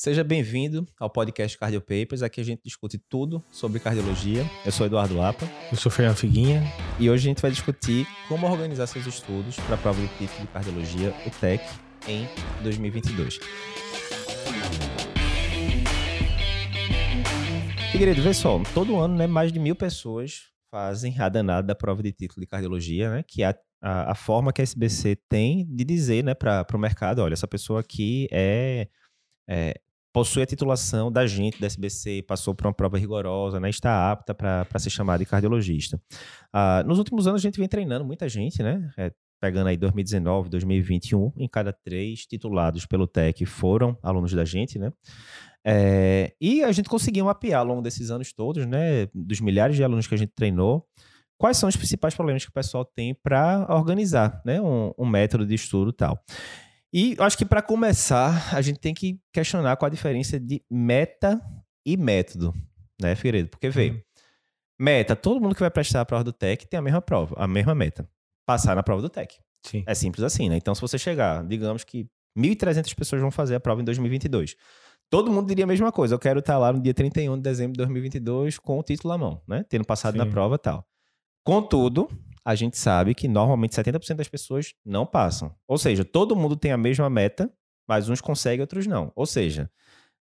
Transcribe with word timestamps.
Seja 0.00 0.22
bem-vindo 0.22 0.86
ao 0.96 1.10
podcast 1.10 1.58
Cardio 1.58 1.80
Papers. 1.80 2.22
Aqui 2.22 2.40
a 2.40 2.44
gente 2.44 2.62
discute 2.62 2.98
tudo 2.98 3.44
sobre 3.50 3.80
cardiologia. 3.80 4.48
Eu 4.64 4.70
sou 4.70 4.86
Eduardo 4.86 5.16
Lapa. 5.16 5.44
Eu 5.72 5.76
sou 5.76 5.90
Fernando 5.90 6.14
Figuinha. 6.14 6.62
E 7.00 7.10
hoje 7.10 7.26
a 7.26 7.30
gente 7.30 7.42
vai 7.42 7.50
discutir 7.50 8.06
como 8.28 8.46
organizar 8.46 8.86
seus 8.86 9.04
estudos 9.08 9.56
para 9.56 9.74
a 9.74 9.78
prova 9.78 10.00
do 10.00 10.06
título 10.16 10.42
de 10.42 10.46
cardiologia, 10.52 11.12
o 11.26 11.30
TEC, 11.40 11.60
em 12.06 12.28
2022. 12.62 13.40
Figueiredo, 17.90 18.22
vê 18.22 18.32
só, 18.32 18.62
todo 18.72 19.00
ano, 19.00 19.16
né, 19.16 19.26
mais 19.26 19.50
de 19.50 19.58
mil 19.58 19.74
pessoas 19.74 20.44
fazem 20.70 21.18
a 21.18 21.28
danada 21.28 21.66
da 21.66 21.74
prova 21.74 22.04
de 22.04 22.12
título 22.12 22.40
de 22.42 22.46
cardiologia, 22.46 23.10
né, 23.10 23.24
que 23.26 23.42
é 23.42 23.52
a, 23.82 24.12
a, 24.12 24.14
forma 24.14 24.52
que 24.52 24.60
a 24.60 24.64
SBC 24.64 25.16
tem 25.28 25.66
de 25.68 25.84
dizer, 25.84 26.22
né, 26.22 26.34
para 26.34 26.64
o 26.72 26.78
mercado, 26.78 27.20
olha, 27.20 27.32
essa 27.32 27.48
pessoa 27.48 27.80
aqui 27.80 28.28
é, 28.30 28.86
é 29.48 29.74
possui 30.12 30.42
a 30.42 30.46
titulação 30.46 31.12
da 31.12 31.26
gente, 31.26 31.60
da 31.60 31.66
SBC, 31.66 32.22
passou 32.22 32.54
por 32.54 32.66
uma 32.66 32.72
prova 32.72 32.98
rigorosa, 32.98 33.60
né, 33.60 33.70
está 33.70 34.10
apta 34.10 34.34
para 34.34 34.78
ser 34.78 34.90
chamada 34.90 35.18
de 35.18 35.26
cardiologista. 35.26 36.00
Ah, 36.52 36.82
nos 36.86 36.98
últimos 36.98 37.26
anos 37.26 37.40
a 37.40 37.46
gente 37.46 37.58
vem 37.58 37.68
treinando 37.68 38.04
muita 38.04 38.28
gente, 38.28 38.62
né, 38.62 38.90
é, 38.96 39.12
pegando 39.40 39.68
aí 39.68 39.76
2019, 39.76 40.48
2021, 40.48 41.32
em 41.36 41.48
cada 41.48 41.72
três 41.72 42.26
titulados 42.26 42.86
pelo 42.86 43.06
TEC 43.06 43.44
foram 43.46 43.96
alunos 44.02 44.32
da 44.32 44.44
gente, 44.44 44.78
né? 44.78 44.92
É, 45.64 46.32
e 46.40 46.62
a 46.62 46.72
gente 46.72 46.88
conseguiu 46.88 47.24
mapear 47.24 47.60
ao 47.60 47.66
longo 47.66 47.82
desses 47.82 48.10
anos 48.10 48.32
todos, 48.32 48.66
né, 48.66 49.06
dos 49.14 49.40
milhares 49.40 49.76
de 49.76 49.84
alunos 49.84 50.06
que 50.06 50.14
a 50.14 50.18
gente 50.18 50.32
treinou, 50.34 50.86
quais 51.36 51.56
são 51.56 51.68
os 51.68 51.76
principais 51.76 52.14
problemas 52.14 52.44
que 52.44 52.50
o 52.50 52.54
pessoal 52.54 52.84
tem 52.84 53.14
para 53.14 53.66
organizar, 53.70 54.40
né, 54.44 54.60
um, 54.60 54.92
um 54.98 55.06
método 55.06 55.46
de 55.46 55.54
estudo 55.54 55.92
tal. 55.92 56.18
E 56.92 57.16
acho 57.18 57.36
que 57.36 57.44
para 57.44 57.60
começar, 57.60 58.54
a 58.54 58.62
gente 58.62 58.78
tem 58.78 58.94
que 58.94 59.20
questionar 59.32 59.76
qual 59.76 59.86
a 59.86 59.90
diferença 59.90 60.40
de 60.40 60.62
meta 60.70 61.40
e 61.84 61.96
método, 61.96 62.54
né, 63.00 63.14
Figueiredo? 63.14 63.50
Porque 63.50 63.68
veio. 63.68 63.94
Uhum. 63.94 64.00
Meta, 64.80 65.16
todo 65.16 65.40
mundo 65.40 65.54
que 65.54 65.60
vai 65.60 65.70
prestar 65.70 66.00
a 66.00 66.04
prova 66.04 66.24
do 66.24 66.32
TEC 66.32 66.66
tem 66.66 66.78
a 66.78 66.82
mesma 66.82 67.02
prova, 67.02 67.34
a 67.38 67.46
mesma 67.46 67.74
meta. 67.74 68.08
Passar 68.46 68.76
na 68.76 68.82
prova 68.82 69.02
do 69.02 69.08
TEC. 69.08 69.38
Sim. 69.66 69.82
É 69.86 69.94
simples 69.94 70.22
assim, 70.22 70.48
né? 70.48 70.56
Então, 70.56 70.74
se 70.74 70.80
você 70.80 70.96
chegar, 70.96 71.44
digamos 71.44 71.84
que 71.84 72.08
1.300 72.38 72.94
pessoas 72.94 73.20
vão 73.20 73.30
fazer 73.30 73.56
a 73.56 73.60
prova 73.60 73.82
em 73.82 73.84
2022. 73.84 74.56
Todo 75.10 75.32
mundo 75.32 75.48
diria 75.48 75.64
a 75.64 75.66
mesma 75.66 75.90
coisa. 75.90 76.14
Eu 76.14 76.18
quero 76.18 76.40
estar 76.40 76.58
lá 76.58 76.72
no 76.72 76.80
dia 76.80 76.94
31 76.94 77.36
de 77.36 77.42
dezembro 77.42 77.72
de 77.72 77.78
2022 77.78 78.58
com 78.58 78.78
o 78.78 78.82
título 78.82 79.12
à 79.12 79.18
mão, 79.18 79.42
né? 79.48 79.64
Tendo 79.68 79.84
passado 79.84 80.12
Sim. 80.12 80.18
na 80.18 80.26
prova 80.26 80.54
e 80.54 80.58
tal. 80.58 80.86
Contudo, 81.44 82.08
a 82.48 82.54
gente 82.54 82.78
sabe 82.78 83.14
que 83.14 83.28
normalmente 83.28 83.76
70% 83.76 84.14
das 84.14 84.26
pessoas 84.26 84.72
não 84.82 85.04
passam. 85.04 85.54
Ou 85.68 85.76
seja, 85.76 86.02
todo 86.02 86.34
mundo 86.34 86.56
tem 86.56 86.72
a 86.72 86.78
mesma 86.78 87.10
meta, 87.10 87.52
mas 87.86 88.08
uns 88.08 88.22
conseguem, 88.22 88.62
outros 88.62 88.86
não. 88.86 89.12
Ou 89.14 89.26
seja, 89.26 89.70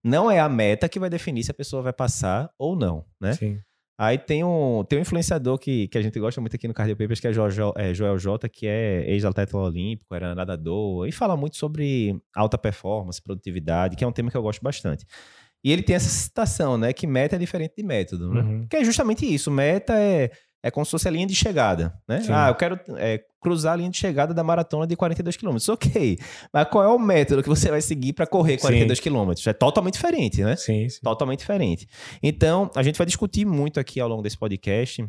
não 0.04 0.32
é 0.32 0.40
a 0.40 0.50
meta 0.50 0.90
que 0.90 1.00
vai 1.00 1.08
definir 1.08 1.44
se 1.44 1.52
a 1.52 1.54
pessoa 1.54 1.84
vai 1.84 1.94
passar 1.94 2.50
ou 2.58 2.76
não, 2.76 3.06
né? 3.22 3.34
Sim. 3.34 3.60
Aí 3.96 4.18
tem 4.18 4.44
um, 4.44 4.84
tem 4.84 4.98
um 4.98 5.04
influenciador 5.04 5.60
que, 5.60 5.88
que 5.88 6.00
a 6.00 6.02
gente 6.02 6.20
gosta 6.20 6.42
muito 6.42 6.56
aqui 6.56 6.68
no 6.68 6.74
Cardio 6.74 6.98
Papers, 6.98 7.20
que 7.20 7.28
é, 7.28 7.32
Joel, 7.32 7.74
é 7.78 7.94
Joel 7.94 8.18
J, 8.18 8.50
que 8.50 8.66
é 8.66 9.08
ex-atleta 9.08 9.56
olímpico, 9.56 10.16
era 10.16 10.34
nadador, 10.34 11.08
e 11.08 11.12
fala 11.12 11.38
muito 11.38 11.58
sobre 11.58 12.20
alta 12.36 12.58
performance, 12.58 13.22
produtividade, 13.22 13.96
que 13.96 14.04
é 14.04 14.08
um 14.08 14.12
tema 14.12 14.32
que 14.32 14.38
eu 14.38 14.42
gosto 14.42 14.64
bastante. 14.64 15.06
E 15.64 15.72
ele 15.72 15.84
tem 15.84 15.96
essa 15.96 16.10
citação, 16.10 16.76
né, 16.76 16.92
que 16.92 17.06
meta 17.06 17.36
é 17.36 17.40
diferente 17.40 17.76
de 17.78 17.84
método, 17.84 18.34
né? 18.34 18.42
Uhum. 18.42 18.68
Que 18.68 18.78
é 18.78 18.84
justamente 18.84 19.32
isso, 19.32 19.52
meta 19.52 19.94
é 19.94 20.32
é 20.66 20.72
como 20.72 20.84
se 20.84 20.90
fosse 20.90 21.08
a 21.08 21.12
linha 21.12 21.28
de 21.28 21.36
chegada, 21.36 21.94
né? 22.08 22.22
Sim. 22.22 22.32
Ah, 22.32 22.48
eu 22.48 22.56
quero 22.56 22.80
é, 22.98 23.24
cruzar 23.40 23.74
a 23.74 23.76
linha 23.76 23.90
de 23.92 23.98
chegada 23.98 24.34
da 24.34 24.44
maratona 24.44 24.88
de 24.88 24.96
42 24.96 25.38
km. 25.38 25.58
Ok, 25.70 26.18
mas 26.52 26.68
qual 26.70 26.84
é 26.84 26.88
o 26.88 26.98
método 26.98 27.44
que 27.44 27.50
você 27.50 27.70
vai 27.70 27.82
seguir 27.82 28.14
para 28.14 28.26
correr 28.26 28.58
42 28.58 29.00
km? 29.00 29.32
É 29.46 29.54
totalmente 29.54 29.94
diferente, 29.94 30.44
né? 30.44 30.56
Sim, 30.56 30.90
sim. 30.90 31.00
Totalmente 31.04 31.42
diferente. 31.42 31.88
Então, 32.24 32.72
a 32.76 32.82
gente 32.82 32.98
vai 32.98 33.06
discutir 33.06 33.46
muito 33.46 33.80
aqui 33.80 34.00
ao 34.00 34.10
longo 34.10 34.24
desse 34.24 34.40
podcast 34.40 35.08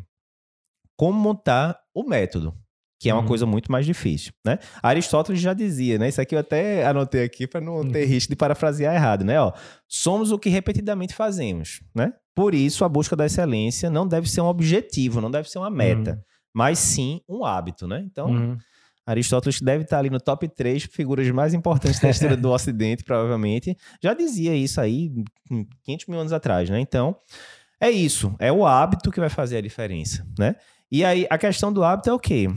como 0.95 1.17
montar 1.17 1.79
o 1.91 2.03
método 2.03 2.53
que 2.99 3.09
é 3.09 3.13
uma 3.13 3.21
uhum. 3.21 3.27
coisa 3.27 3.45
muito 3.45 3.71
mais 3.71 3.85
difícil, 3.85 4.31
né? 4.45 4.57
Aristóteles 4.81 5.39
já 5.39 5.53
dizia, 5.53 5.99
né? 5.99 6.09
Isso 6.09 6.19
aqui 6.19 6.33
eu 6.33 6.39
até 6.39 6.85
anotei 6.85 7.23
aqui 7.23 7.45
para 7.45 7.61
não 7.61 7.87
ter 7.87 8.03
uhum. 8.03 8.09
risco 8.09 8.29
de 8.29 8.35
parafrasear 8.35 8.95
errado, 8.95 9.23
né? 9.23 9.39
Ó, 9.39 9.53
somos 9.87 10.31
o 10.31 10.39
que 10.39 10.49
repetidamente 10.49 11.13
fazemos, 11.13 11.81
né? 11.93 12.13
Por 12.35 12.55
isso, 12.55 12.83
a 12.83 12.89
busca 12.89 13.15
da 13.15 13.25
excelência 13.25 13.89
não 13.89 14.07
deve 14.07 14.29
ser 14.29 14.41
um 14.41 14.47
objetivo, 14.47 15.21
não 15.21 15.29
deve 15.29 15.49
ser 15.49 15.59
uma 15.59 15.69
meta, 15.69 16.11
uhum. 16.11 16.21
mas 16.53 16.79
sim 16.79 17.21
um 17.29 17.45
hábito, 17.45 17.87
né? 17.87 18.03
Então, 18.05 18.29
uhum. 18.29 18.57
Aristóteles 19.07 19.61
deve 19.61 19.85
estar 19.85 19.99
ali 19.99 20.09
no 20.09 20.19
top 20.19 20.47
3 20.49 20.83
figuras 20.83 21.29
mais 21.31 21.53
importantes 21.53 21.99
da 21.99 22.09
história 22.09 22.35
do 22.35 22.49
Ocidente, 22.51 23.03
provavelmente. 23.03 23.77
Já 24.03 24.13
dizia 24.13 24.53
isso 24.53 24.81
aí 24.81 25.09
500 25.83 26.07
mil 26.07 26.19
anos 26.19 26.33
atrás, 26.33 26.69
né? 26.69 26.79
Então, 26.79 27.15
é 27.79 27.89
isso. 27.89 28.35
É 28.37 28.51
o 28.51 28.65
hábito 28.65 29.09
que 29.11 29.19
vai 29.19 29.29
fazer 29.29 29.57
a 29.57 29.61
diferença, 29.61 30.27
né? 30.37 30.55
E 30.91 31.05
aí, 31.05 31.25
a 31.29 31.37
questão 31.37 31.71
do 31.71 31.83
hábito 31.83 32.09
é 32.09 32.13
o 32.13 32.19
quê? 32.19 32.47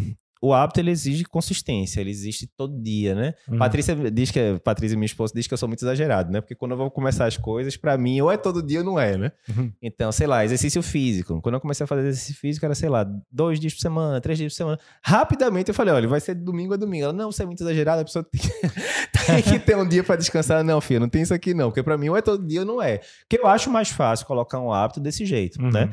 O 0.40 0.54
hábito 0.54 0.80
ele 0.80 0.90
exige 0.90 1.24
consistência, 1.24 2.00
ele 2.00 2.10
existe 2.10 2.46
todo 2.46 2.80
dia, 2.80 3.14
né? 3.14 3.34
Uhum. 3.46 3.58
Patrícia 3.58 3.94
diz 4.10 4.30
que 4.30 4.58
Patrícia, 4.64 4.96
minha 4.96 5.06
esposa, 5.06 5.34
diz 5.34 5.46
que 5.46 5.52
eu 5.52 5.58
sou 5.58 5.68
muito 5.68 5.84
exagerado, 5.84 6.32
né? 6.32 6.40
Porque 6.40 6.54
quando 6.54 6.72
eu 6.72 6.78
vou 6.78 6.90
começar 6.90 7.26
as 7.26 7.36
coisas, 7.36 7.76
para 7.76 7.98
mim, 7.98 8.20
ou 8.22 8.30
é 8.30 8.38
todo 8.38 8.62
dia 8.62 8.78
ou 8.78 8.84
não 8.84 8.98
é, 8.98 9.18
né? 9.18 9.32
Uhum. 9.48 9.70
Então, 9.82 10.10
sei 10.10 10.26
lá, 10.26 10.42
exercício 10.42 10.82
físico. 10.82 11.40
Quando 11.42 11.56
eu 11.56 11.60
comecei 11.60 11.84
a 11.84 11.86
fazer 11.86 12.08
exercício 12.08 12.40
físico, 12.40 12.64
era, 12.64 12.74
sei 12.74 12.88
lá, 12.88 13.06
dois 13.30 13.60
dias 13.60 13.74
por 13.74 13.80
semana, 13.80 14.20
três 14.20 14.38
dias 14.38 14.52
por 14.54 14.56
semana. 14.56 14.78
Rapidamente 15.02 15.68
eu 15.68 15.74
falei, 15.74 15.92
olha, 15.92 16.08
vai 16.08 16.20
ser 16.20 16.34
domingo 16.34 16.72
a 16.72 16.76
domingo. 16.76 17.04
Ela, 17.04 17.12
não, 17.12 17.30
você 17.30 17.42
é 17.42 17.46
muito 17.46 17.62
exagerado, 17.62 18.00
a 18.00 18.04
pessoa 18.04 18.24
tem 18.24 18.40
que, 18.40 18.48
tem 19.26 19.42
que 19.42 19.58
ter 19.58 19.76
um 19.76 19.86
dia 19.86 20.02
para 20.02 20.16
descansar. 20.16 20.64
Não, 20.64 20.80
filho, 20.80 21.00
não 21.00 21.08
tem 21.08 21.20
isso 21.20 21.34
aqui 21.34 21.52
não, 21.52 21.68
porque 21.68 21.82
para 21.82 21.98
mim 21.98 22.08
ou 22.08 22.16
é 22.16 22.22
todo 22.22 22.46
dia 22.46 22.60
ou 22.60 22.66
não 22.66 22.80
é. 22.80 22.98
Porque 23.28 23.38
eu 23.38 23.46
acho 23.46 23.70
mais 23.70 23.90
fácil 23.90 24.26
colocar 24.26 24.58
um 24.58 24.72
hábito 24.72 25.00
desse 25.00 25.26
jeito, 25.26 25.60
né? 25.60 25.66
uhum. 25.66 25.72
né? 25.72 25.90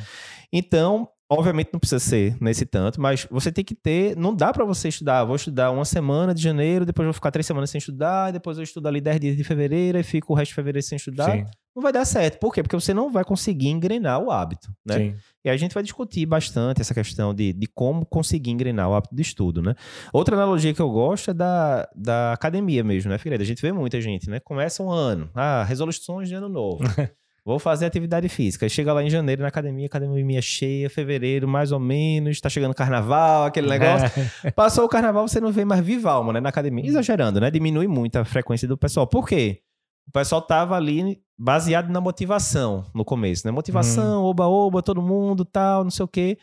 Então, 0.51 1.09
Obviamente 1.29 1.71
não 1.73 1.79
precisa 1.79 1.99
ser 1.99 2.37
nesse 2.39 2.65
tanto, 2.65 3.01
mas 3.01 3.27
você 3.29 3.51
tem 3.51 3.63
que 3.63 3.75
ter. 3.75 4.15
Não 4.15 4.33
dá 4.33 4.53
para 4.53 4.63
você 4.63 4.87
estudar. 4.87 5.25
Vou 5.25 5.35
estudar 5.35 5.71
uma 5.71 5.83
semana 5.83 6.33
de 6.33 6.41
janeiro, 6.41 6.85
depois 6.85 7.05
vou 7.05 7.13
ficar 7.13 7.31
três 7.31 7.45
semanas 7.45 7.69
sem 7.69 7.79
estudar, 7.79 8.31
depois 8.31 8.57
eu 8.57 8.63
estudo 8.63 8.87
ali 8.87 9.01
dez 9.01 9.19
dias 9.19 9.35
de 9.35 9.43
fevereiro 9.43 9.97
e 9.97 10.03
fico 10.03 10.31
o 10.31 10.35
resto 10.35 10.51
de 10.51 10.55
fevereiro 10.55 10.87
sem 10.87 10.95
estudar. 10.95 11.31
Sim. 11.31 11.45
Não 11.75 11.83
vai 11.83 11.91
dar 11.91 12.05
certo. 12.05 12.39
Por 12.39 12.53
quê? 12.53 12.63
Porque 12.63 12.75
você 12.75 12.93
não 12.93 13.11
vai 13.11 13.25
conseguir 13.25 13.67
engrenar 13.67 14.19
o 14.19 14.31
hábito, 14.31 14.71
né? 14.85 14.95
Sim. 14.95 15.15
E 15.43 15.49
a 15.49 15.57
gente 15.57 15.73
vai 15.73 15.83
discutir 15.83 16.25
bastante 16.25 16.81
essa 16.81 16.93
questão 16.93 17.35
de, 17.35 17.51
de 17.51 17.67
como 17.67 18.05
conseguir 18.05 18.49
engrenar 18.49 18.89
o 18.89 18.95
hábito 18.95 19.13
de 19.13 19.21
estudo, 19.21 19.61
né? 19.61 19.75
Outra 20.13 20.35
analogia 20.35 20.73
que 20.73 20.81
eu 20.81 20.89
gosto 20.89 21.31
é 21.31 21.33
da, 21.33 21.87
da 21.93 22.33
academia 22.33 22.83
mesmo, 22.83 23.11
né, 23.11 23.17
Figueiredo? 23.17 23.43
A 23.43 23.45
gente 23.45 23.61
vê 23.61 23.71
muita 23.73 23.99
gente, 23.99 24.29
né? 24.29 24.39
Começa 24.39 24.81
um 24.81 24.89
ano, 24.89 25.29
ah, 25.35 25.63
resoluções 25.65 26.29
de 26.29 26.35
ano 26.35 26.47
novo. 26.47 26.83
Vou 27.47 27.59
fazer 27.59 27.85
atividade 27.85 28.27
física. 28.27 28.67
Chega 28.67 28.91
lá 28.91 29.01
em 29.01 29.09
janeiro 29.09 29.41
na 29.41 29.47
academia, 29.47 29.85
academia 29.85 30.41
cheia, 30.41 30.89
fevereiro, 30.89 31.47
mais 31.47 31.71
ou 31.71 31.79
menos, 31.79 32.41
tá 32.41 32.49
chegando 32.49 32.73
carnaval, 32.73 33.45
aquele 33.45 33.69
negócio. 33.69 34.11
Passou 34.53 34.83
o 34.83 34.89
carnaval, 34.89 35.25
você 35.25 35.39
não 35.39 35.49
vê 35.49 35.63
mais 35.63 35.79
viva 35.79 36.11
alma, 36.11 36.33
né, 36.33 36.41
na 36.41 36.49
academia. 36.49 36.85
Exagerando, 36.85 37.39
né? 37.39 37.49
Diminui 37.49 37.87
muito 37.87 38.17
a 38.17 38.25
frequência 38.25 38.67
do 38.67 38.77
pessoal. 38.77 39.07
Por 39.07 39.25
quê? 39.25 39.61
O 40.09 40.11
pessoal 40.11 40.41
tava 40.41 40.75
ali 40.75 41.21
baseado 41.39 41.89
na 41.89 42.01
motivação 42.01 42.83
no 42.93 43.05
começo, 43.05 43.47
né? 43.47 43.51
Motivação, 43.51 44.23
oba-oba, 44.25 44.79
hum. 44.79 44.81
todo 44.81 45.01
mundo, 45.01 45.45
tal, 45.45 45.85
não 45.85 45.91
sei 45.91 46.03
o 46.03 46.07
quê. 46.09 46.37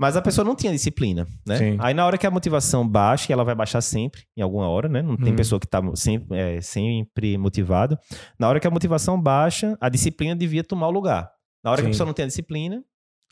Mas 0.00 0.16
a 0.16 0.22
pessoa 0.22 0.46
não 0.46 0.56
tinha 0.56 0.72
disciplina, 0.72 1.26
né? 1.46 1.58
Sim. 1.58 1.76
Aí 1.78 1.92
na 1.92 2.06
hora 2.06 2.16
que 2.16 2.26
a 2.26 2.30
motivação 2.30 2.88
baixa, 2.88 3.30
e 3.30 3.34
ela 3.34 3.44
vai 3.44 3.54
baixar 3.54 3.82
sempre, 3.82 4.22
em 4.34 4.40
alguma 4.40 4.66
hora, 4.66 4.88
né? 4.88 5.02
Não 5.02 5.14
tem 5.14 5.34
hum. 5.34 5.36
pessoa 5.36 5.60
que 5.60 5.66
está 5.66 5.82
sempre, 5.94 6.38
é, 6.38 6.58
sempre 6.62 7.36
motivado. 7.36 7.98
Na 8.38 8.48
hora 8.48 8.58
que 8.58 8.66
a 8.66 8.70
motivação 8.70 9.20
baixa, 9.20 9.76
a 9.78 9.90
disciplina 9.90 10.34
devia 10.34 10.64
tomar 10.64 10.88
o 10.88 10.90
lugar. 10.90 11.30
Na 11.62 11.70
hora 11.70 11.80
Sim. 11.80 11.82
que 11.82 11.88
a 11.88 11.90
pessoa 11.90 12.06
não 12.06 12.14
tem 12.14 12.22
a 12.22 12.28
disciplina, 12.28 12.82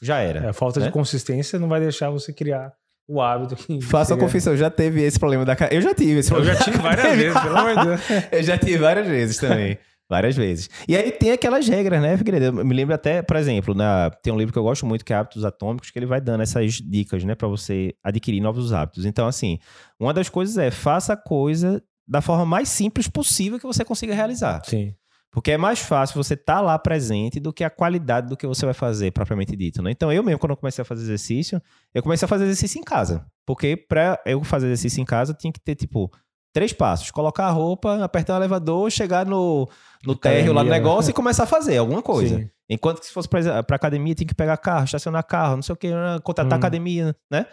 já 0.03 0.19
era. 0.19 0.45
É, 0.45 0.49
a 0.51 0.53
falta 0.53 0.79
né? 0.79 0.87
de 0.87 0.93
consistência 0.93 1.59
não 1.59 1.69
vai 1.69 1.81
deixar 1.81 2.11
você 2.11 2.35
criar 2.35 2.71
o 3.09 3.19
hábito 3.23 3.57
que. 3.57 3.81
Faça 3.81 4.13
a 4.13 4.19
confissão, 4.19 4.55
já 4.55 4.69
teve 4.69 5.01
esse 5.01 5.19
problema 5.19 5.47
da 5.47 5.57
Eu 5.71 5.81
já 5.81 5.95
tive 5.95 6.19
esse 6.19 6.29
problema. 6.29 6.53
Eu 6.53 6.59
já 6.59 6.65
tive 6.65 6.77
várias 6.77 7.17
vezes, 7.17 7.41
pelo 7.41 7.57
amor 7.57 7.77
de 7.77 7.85
Deus. 7.87 8.01
Eu 8.31 8.43
já 8.43 8.59
tive 8.59 8.77
várias 8.77 9.07
vezes 9.09 9.39
também. 9.39 9.79
Várias 10.09 10.35
vezes. 10.35 10.71
E 10.89 10.97
aí 10.97 11.13
tem 11.13 11.33
aquelas 11.33 11.69
regras, 11.69 12.01
né, 12.01 12.17
Figueiredo? 12.17 12.61
Eu 12.61 12.65
me 12.65 12.75
lembro 12.75 12.95
até, 12.95 13.21
por 13.21 13.37
exemplo, 13.37 13.75
na, 13.75 14.11
tem 14.23 14.33
um 14.33 14.39
livro 14.39 14.53
que 14.53 14.59
eu 14.59 14.63
gosto 14.63 14.87
muito, 14.87 15.05
que 15.05 15.13
é 15.13 15.17
Hábitos 15.17 15.45
Atômicos, 15.45 15.91
que 15.91 15.99
ele 15.99 16.07
vai 16.07 16.21
dando 16.21 16.43
essas 16.43 16.75
dicas, 16.75 17.25
né, 17.25 17.35
para 17.35 17.47
você 17.47 17.95
adquirir 18.03 18.41
novos 18.41 18.73
hábitos. 18.73 19.05
Então, 19.05 19.27
assim, 19.27 19.59
uma 20.01 20.15
das 20.15 20.31
coisas 20.31 20.57
é 20.57 20.71
faça 20.71 21.13
a 21.13 21.17
coisa 21.17 21.83
da 22.07 22.23
forma 22.23 22.47
mais 22.47 22.71
simples 22.71 23.07
possível 23.07 23.59
que 23.59 23.67
você 23.67 23.85
consiga 23.85 24.15
realizar. 24.15 24.63
Sim. 24.65 24.95
Porque 25.31 25.51
é 25.51 25.59
mais 25.59 25.79
fácil 25.79 26.17
você 26.17 26.33
estar 26.33 26.55
tá 26.55 26.61
lá 26.63 26.79
presente 26.79 27.39
do 27.39 27.53
que 27.53 27.63
a 27.63 27.69
qualidade 27.69 28.29
do 28.29 28.37
que 28.37 28.47
você 28.47 28.65
vai 28.65 28.73
fazer, 28.73 29.13
propriamente 29.13 29.55
dito. 29.55 29.83
Né? 29.83 29.91
Então, 29.91 30.11
eu 30.11 30.23
mesmo, 30.23 30.39
quando 30.39 30.53
eu 30.53 30.57
comecei 30.57 30.81
a 30.81 30.85
fazer 30.87 31.03
exercício, 31.03 31.61
eu 31.95 32.03
comecei 32.03 32.25
a 32.25 32.29
fazer 32.29 32.45
exercício 32.45 32.81
em 32.81 32.83
casa. 32.83 33.27
Porque 33.45 33.77
para 33.77 34.19
eu 34.25 34.43
fazer 34.43 34.69
exercício 34.69 35.03
em 35.03 35.05
casa, 35.05 35.35
tinha 35.35 35.53
que 35.53 35.61
ter, 35.61 35.75
tipo, 35.75 36.11
três 36.53 36.73
passos: 36.73 37.11
colocar 37.11 37.47
a 37.47 37.51
roupa, 37.51 38.03
apertar 38.03 38.35
o 38.35 38.37
elevador, 38.37 38.91
chegar 38.91 39.27
no, 39.27 39.69
no 40.05 40.15
térreo 40.15 40.53
lá 40.53 40.63
no 40.63 40.71
negócio 40.71 41.11
e 41.11 41.15
começar 41.15 41.45
a 41.45 41.47
fazer 41.47 41.79
alguma 41.79 42.03
coisa. 42.03 42.39
Sim. 42.39 42.51
Enquanto 42.69 43.01
que 43.01 43.07
se 43.07 43.13
fosse 43.13 43.29
para 43.29 43.63
academia, 43.71 44.15
tem 44.15 44.27
que 44.27 44.35
pegar 44.35 44.57
carro, 44.59 44.85
estacionar 44.85 45.25
carro, 45.25 45.57
não 45.57 45.63
sei 45.63 45.73
o 45.73 45.77
que, 45.77 45.91
contratar 46.23 46.59
hum. 46.59 46.61
academia, 46.61 47.17
né? 47.31 47.47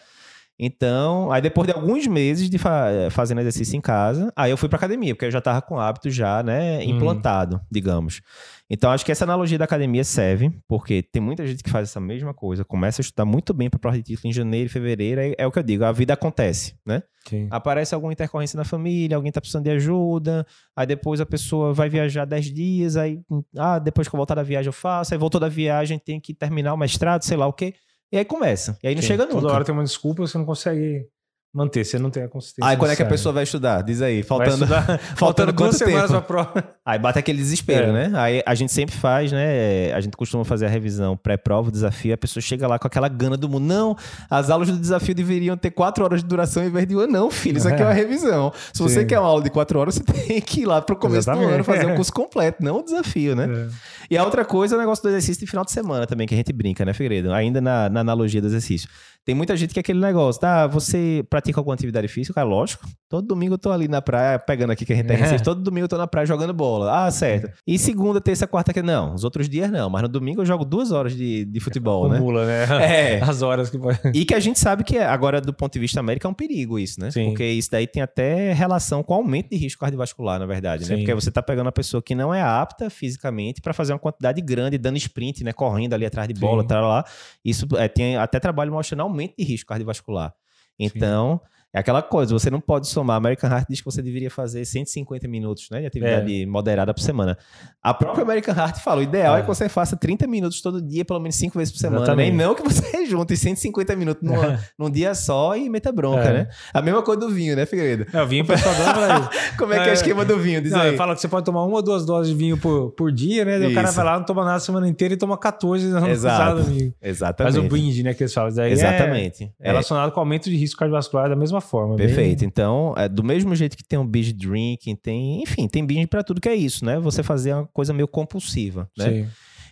Então, 0.58 1.32
aí 1.32 1.42
depois 1.42 1.68
de 1.68 1.74
alguns 1.74 2.08
meses 2.08 2.50
de 2.50 2.58
fa 2.58 2.88
fazendo 3.12 3.42
exercício 3.42 3.76
em 3.76 3.82
casa, 3.82 4.32
aí 4.36 4.52
eu 4.52 4.58
fui 4.58 4.70
pra 4.70 4.78
academia, 4.78 5.14
porque 5.14 5.26
eu 5.26 5.32
já 5.32 5.42
tava 5.42 5.62
com 5.62 5.76
o 5.76 5.80
hábito 5.80 6.10
já, 6.10 6.42
né, 6.42 6.82
implantado, 6.84 7.60
digamos. 7.70 8.22
Então, 8.70 8.90
acho 8.90 9.06
que 9.06 9.12
essa 9.12 9.26
analogia 9.26 9.58
da 9.58 9.66
academia 9.66 10.04
serve, 10.04 10.52
porque 10.68 11.04
tem 11.04 11.22
muita 11.22 11.46
gente 11.46 11.62
que 11.62 11.70
faz 11.70 11.90
essa 11.90 12.00
mesma 12.00 12.34
coisa, 12.34 12.64
começa 12.64 13.02
a 13.02 13.04
estudar 13.04 13.26
muito 13.26 13.54
bem 13.54 13.70
para 13.70 13.80
prova 13.80 13.98
de 13.98 14.04
título 14.04 14.30
em 14.30 14.34
janeiro 14.34 14.68
e 14.68 14.70
fevereiro, 14.70 15.22
é, 15.22 15.36
é, 15.38 15.46
o 15.46 15.52
que 15.52 15.60
eu 15.60 15.64
digo, 15.64 15.84
a 15.84 15.92
vida 15.92 16.14
acontece, 16.14 16.76
né? 16.86 17.04
Sim. 17.28 17.48
Aparece 17.52 17.94
alguma 17.94 18.14
intercorrência 18.14 18.58
na 18.58 18.64
família, 18.64 19.18
alguém 19.18 19.32
tá 19.32 19.42
precisando 19.42 19.66
de 19.66 19.72
ajuda, 19.72 20.48
aí 20.76 20.88
depois 20.88 21.20
a 21.20 21.26
pessoa 21.26 21.74
vai 21.74 21.90
viajar 21.90 22.24
10 22.26 22.54
dias, 22.54 22.96
aí, 22.96 23.20
ah, 23.58 23.78
depois 23.78 24.08
que 24.08 24.16
eu 24.16 24.18
voltar 24.18 24.36
da 24.36 24.44
viagem 24.44 24.70
eu 24.70 24.74
faço, 24.74 25.14
aí 25.14 25.18
voltou 25.18 25.40
da 25.40 25.50
viagem, 25.50 26.00
tem 26.00 26.20
que 26.20 26.34
terminar 26.34 26.74
o 26.74 26.78
mestrado, 26.78 27.24
sei 27.24 27.36
lá 27.36 27.46
o 27.46 27.54
quê. 27.54 27.74
E 28.12 28.18
aí 28.18 28.26
começa. 28.26 28.78
E 28.84 28.88
aí 28.88 28.96
não 28.96 29.02
Sim. 29.02 29.08
chega 29.10 29.26
nunca. 29.26 29.42
Toda 29.42 29.54
hora 29.54 29.64
tem 29.64 29.74
uma 29.74 29.84
desculpa, 29.84 30.26
você 30.26 30.38
não 30.38 30.46
consegue 30.46 31.08
manter, 31.56 31.86
você 31.86 31.98
não 31.98 32.10
tem 32.10 32.24
a 32.24 32.28
consistência. 32.28 32.70
Aí 32.70 32.76
quando 32.76 32.92
é 32.92 32.96
que 32.98 33.02
a 33.02 33.06
pessoa 33.06 33.32
vai 33.32 33.44
estudar? 33.44 33.82
Diz 33.82 34.02
aí, 34.02 34.24
faltando, 34.24 34.68
faltando, 34.68 35.00
faltando 35.16 35.54
duas 35.54 35.78
semanas 35.78 36.12
pra 36.12 36.22
prova. 36.22 36.76
Aí 36.86 37.00
bate 37.00 37.18
aquele 37.18 37.40
desespero, 37.40 37.88
é. 37.88 38.10
né? 38.10 38.12
Aí 38.14 38.44
a 38.46 38.54
gente 38.54 38.72
sempre 38.72 38.96
faz, 38.96 39.32
né? 39.32 39.92
A 39.94 40.02
gente 40.02 40.16
costuma 40.16 40.44
fazer 40.44 40.66
a 40.66 40.70
revisão 40.70 41.18
pré-prova, 41.18 41.72
desafio, 41.72 42.14
a 42.14 42.18
pessoa 42.18 42.44
chega 42.44 42.68
lá 42.68 42.78
com 42.78 42.86
aquela 42.86 43.08
gana 43.08 43.36
do 43.38 43.50
mundo. 43.50 43.66
Não, 43.66 43.98
as 44.30 44.50
aulas 44.50 44.70
do 44.70 44.78
desafio 44.78 45.16
deveriam 45.16 45.58
ter 45.58 45.72
quatro 45.72 46.04
horas 46.04 46.22
de 46.22 46.28
duração 46.28 46.64
em 46.64 46.70
vez 46.70 46.86
de 46.86 46.96
uma. 46.96 47.08
Não, 47.08 47.32
filho, 47.32 47.58
isso 47.58 47.68
aqui 47.68 47.82
é, 47.82 47.86
uma 47.86 47.94
revisão. 47.94 48.52
Se 48.72 48.84
você 48.84 49.02
Sim. 49.02 49.08
quer 49.08 49.20
uma 49.20 49.30
aula 49.30 49.42
de 49.42 49.50
quatro 49.50 49.80
horas, 49.80 49.96
você 49.98 50.04
tem 50.04 50.42
que 50.42 50.62
ir 50.62 50.66
lá 50.66 50.82
pro 50.82 50.96
começo 50.96 51.30
Exatamente. 51.30 51.50
do 51.50 51.56
ano 51.56 51.64
fazer 51.64 51.86
um 51.88 51.96
curso 51.96 52.14
completo, 52.14 52.64
não 52.64 52.80
o 52.80 52.84
desafio, 52.84 53.36
né? 53.36 53.46
É. 53.46 53.95
E 54.10 54.18
a 54.18 54.24
outra 54.24 54.46
coisa 54.46 54.76
é 54.76 54.78
o 54.78 54.80
negócio 54.80 55.04
do 55.04 55.10
exercício 55.10 55.40
de 55.40 55.50
final 55.50 55.66
de 55.66 55.72
semana 55.72 56.06
também, 56.06 56.28
que 56.28 56.34
a 56.34 56.38
gente 56.38 56.54
brinca, 56.54 56.86
né, 56.86 56.94
Figueiredo? 56.94 57.34
Ainda 57.34 57.62
na, 57.62 57.90
na 57.90 58.02
analogia 58.02 58.42
do 58.42 58.48
exercício. 58.48 58.90
Tem 59.26 59.34
muita 59.34 59.58
gente 59.58 59.74
que 59.74 59.80
é 59.80 59.82
aquele 59.82 60.00
negócio, 60.00 60.40
tá? 60.40 60.68
Você 60.68 61.26
pratica 61.28 61.60
alguma 61.60 61.74
atividade 61.74 62.08
física? 62.08 62.36
Cara, 62.36 62.48
lógico. 62.48 62.88
Todo 63.10 63.26
domingo 63.26 63.56
eu 63.56 63.58
tô 63.58 63.72
ali 63.72 63.88
na 63.88 64.00
praia, 64.00 64.38
pegando 64.38 64.70
aqui 64.70 64.86
que 64.86 64.94
a 64.94 64.96
gente 64.96 65.08
tem 65.08 65.18
é. 65.18 65.40
todo 65.40 65.64
domingo 65.64 65.86
eu 65.86 65.90
tô 65.90 65.98
na 65.98 66.06
praia 66.06 66.28
jogando 66.28 66.54
bola. 66.54 67.06
Ah, 67.06 67.10
certo. 67.10 67.50
E 67.66 67.80
segunda, 67.80 68.22
terça, 68.22 68.46
quarta, 68.46 68.72
que 68.72 68.84
não. 68.84 69.16
Os 69.16 69.24
outros 69.24 69.50
dias 69.50 69.72
não, 69.72 69.90
mas 69.90 70.04
no 70.04 70.08
domingo 70.08 70.42
eu 70.42 70.46
jogo 70.46 70.64
duas 70.64 70.92
horas 70.92 71.16
de, 71.16 71.44
de 71.44 71.60
futebol, 71.60 72.06
Acumula, 72.06 72.46
né? 72.46 72.68
né? 72.68 73.16
É. 73.16 73.22
As 73.26 73.42
horas 73.42 73.72
que 73.72 73.80
pode. 73.80 74.00
E 74.14 74.26
que 74.26 74.36
a 74.36 74.40
gente 74.40 74.60
sabe 74.60 74.84
que 74.84 75.00
agora, 75.00 75.42
do 75.42 75.54
ponto 75.54 75.74
de 75.74 75.80
vista 75.80 76.00
América, 76.00 76.28
é 76.28 76.30
um 76.30 76.34
perigo 76.34 76.78
isso, 76.78 77.00
né? 77.00 77.10
Sim. 77.10 77.30
Porque 77.30 77.46
isso 77.46 77.72
daí 77.72 77.88
tem 77.88 78.04
até 78.04 78.54
relação 78.54 79.02
com 79.02 79.14
o 79.14 79.18
aumento 79.18 79.50
de 79.50 79.58
risco 79.58 79.80
cardiovascular, 79.80 80.40
na 80.40 80.46
verdade, 80.46 80.84
né? 80.84 80.90
Sim. 80.90 80.98
Porque 80.98 81.14
você 81.16 81.32
tá 81.32 81.42
pegando 81.42 81.66
uma 81.66 81.72
pessoa 81.72 82.00
que 82.00 82.14
não 82.14 82.32
é 82.32 82.44
apta 82.44 82.92
fisicamente 82.92 83.60
para 83.60 83.74
fazer 83.74 83.94
uma 83.96 84.00
quantidade 84.00 84.40
grande, 84.42 84.78
dando 84.78 84.98
sprint, 84.98 85.44
né? 85.44 85.52
Correndo 85.52 85.94
ali 85.94 86.06
atrás 86.06 86.28
de 86.28 86.34
bola, 86.34 86.64
tal 86.64 86.88
lá. 86.88 87.06
Isso 87.44 87.66
é, 87.78 87.88
tem 87.88 88.18
até 88.18 88.40
trabalho 88.40 88.72
mostrando 88.72 89.02
aumento 89.02 89.36
de 89.38 89.44
risco 89.44 89.68
cardiovascular 89.68 89.96
cardiovascular. 89.96 90.34
Então, 90.80 91.42
Sim. 91.42 91.50
É 91.76 91.80
aquela 91.80 92.02
coisa, 92.02 92.32
você 92.32 92.50
não 92.50 92.62
pode 92.62 92.88
somar. 92.88 93.18
American 93.18 93.50
Heart 93.50 93.66
diz 93.70 93.82
que 93.82 93.86
você 93.86 94.02
deveria 94.02 94.32
fazer 94.32 94.64
150 94.64 95.28
minutos 95.28 95.68
né, 95.70 95.82
de 95.82 95.88
atividade 95.88 96.44
é. 96.44 96.46
moderada 96.46 96.94
por 96.94 97.02
semana. 97.02 97.38
A 97.84 97.94
própria 97.94 98.24
American 98.24 98.56
Heart 98.56 98.80
fala: 98.80 99.02
o 99.02 99.04
ideal 99.04 99.36
é. 99.36 99.40
é. 99.40 99.42
que 99.42 99.48
você 99.50 99.68
faça 99.68 99.98
30 99.98 100.26
minutos 100.26 100.62
todo 100.62 100.82
dia, 100.82 101.04
pelo 101.04 101.20
menos 101.20 101.36
5 101.36 101.58
vezes 101.58 101.74
por 101.74 101.80
semana. 101.80 102.16
Né? 102.16 102.30
E 102.30 102.32
não 102.32 102.56
que 102.56 102.64
você 102.64 102.86
junte 103.06 103.36
150 103.36 103.94
minutos 103.98 104.24
numa, 104.24 104.58
num 104.80 104.90
dia 104.90 105.14
só 105.14 105.58
e 105.58 105.70
meta 105.70 105.92
bronca, 105.92 106.24
é. 106.24 106.34
né? 106.34 106.50
A 106.74 106.82
mesma 106.82 107.04
coisa 107.04 107.20
do 107.20 107.30
vinho, 107.30 107.58
né, 107.58 107.66
Figueiredo? 107.66 108.06
É, 108.14 108.24
o 108.24 108.26
vinho 108.26 108.46
pessoal 108.46 108.74
dá 108.74 109.30
Como 109.60 109.74
é 109.74 109.80
que 109.80 109.84
é, 109.84 109.88
o 109.88 109.90
é. 109.90 109.94
esquema 109.94 110.24
do 110.24 110.40
vinho? 110.40 110.62
Diz 110.62 110.72
não, 110.72 110.80
aí. 110.80 110.96
Fala 110.96 111.14
que 111.14 111.20
você 111.20 111.28
pode 111.28 111.44
tomar 111.44 111.66
uma 111.66 111.76
ou 111.76 111.82
duas 111.82 112.06
doses 112.06 112.32
de 112.32 112.38
vinho 112.38 112.58
por, 112.58 112.92
por 112.92 113.12
dia, 113.12 113.44
né? 113.44 113.60
Daí 113.60 113.74
o 113.74 113.76
cara 113.76 113.92
vai 113.92 114.06
lá, 114.06 114.18
não 114.18 114.26
toma 114.26 114.46
nada 114.46 114.56
a 114.56 114.62
semana 114.62 114.88
inteira 114.88 115.14
e 115.14 115.18
toma 115.18 115.38
14 115.38 115.88
não 115.88 116.08
Exato. 116.08 116.62
Exatamente. 117.02 117.54
Faz 117.54 117.58
o 117.58 117.70
binge, 117.70 118.02
né, 118.02 118.14
que 118.14 118.24
eles 118.24 118.34
falam. 118.34 118.54
Daí 118.54 118.72
Exatamente. 118.72 119.52
É 119.60 119.68
relacionado 119.68 120.14
com 120.14 120.22
o 120.22 120.22
aumento 120.22 120.50
de 120.50 120.56
risco 120.56 120.80
cardiovascular 120.80 121.28
da 121.28 121.36
mesma 121.36 121.65
forma. 121.66 121.98
Perfeito. 121.98 122.40
Bem... 122.40 122.48
Então, 122.48 122.94
é, 122.96 123.10
do 123.10 123.24
mesmo 123.24 123.54
jeito 123.54 123.76
que 123.76 123.84
tem 123.84 124.00
um 124.00 124.08
binge 124.08 124.32
drinking, 124.32 124.96
tem, 124.96 125.44
enfim, 125.44 125.68
tem 125.68 125.86
binge 125.86 126.08
para 126.08 126.24
tudo 126.24 126.40
que 126.40 126.48
é 126.48 126.56
isso, 126.56 126.86
né? 126.86 126.98
Você 127.00 127.22
fazer 127.22 127.54
uma 127.54 127.68
coisa 127.68 127.92
meio 127.92 128.08
compulsiva, 128.08 128.90
né? 128.98 129.10
Sim. 129.10 129.28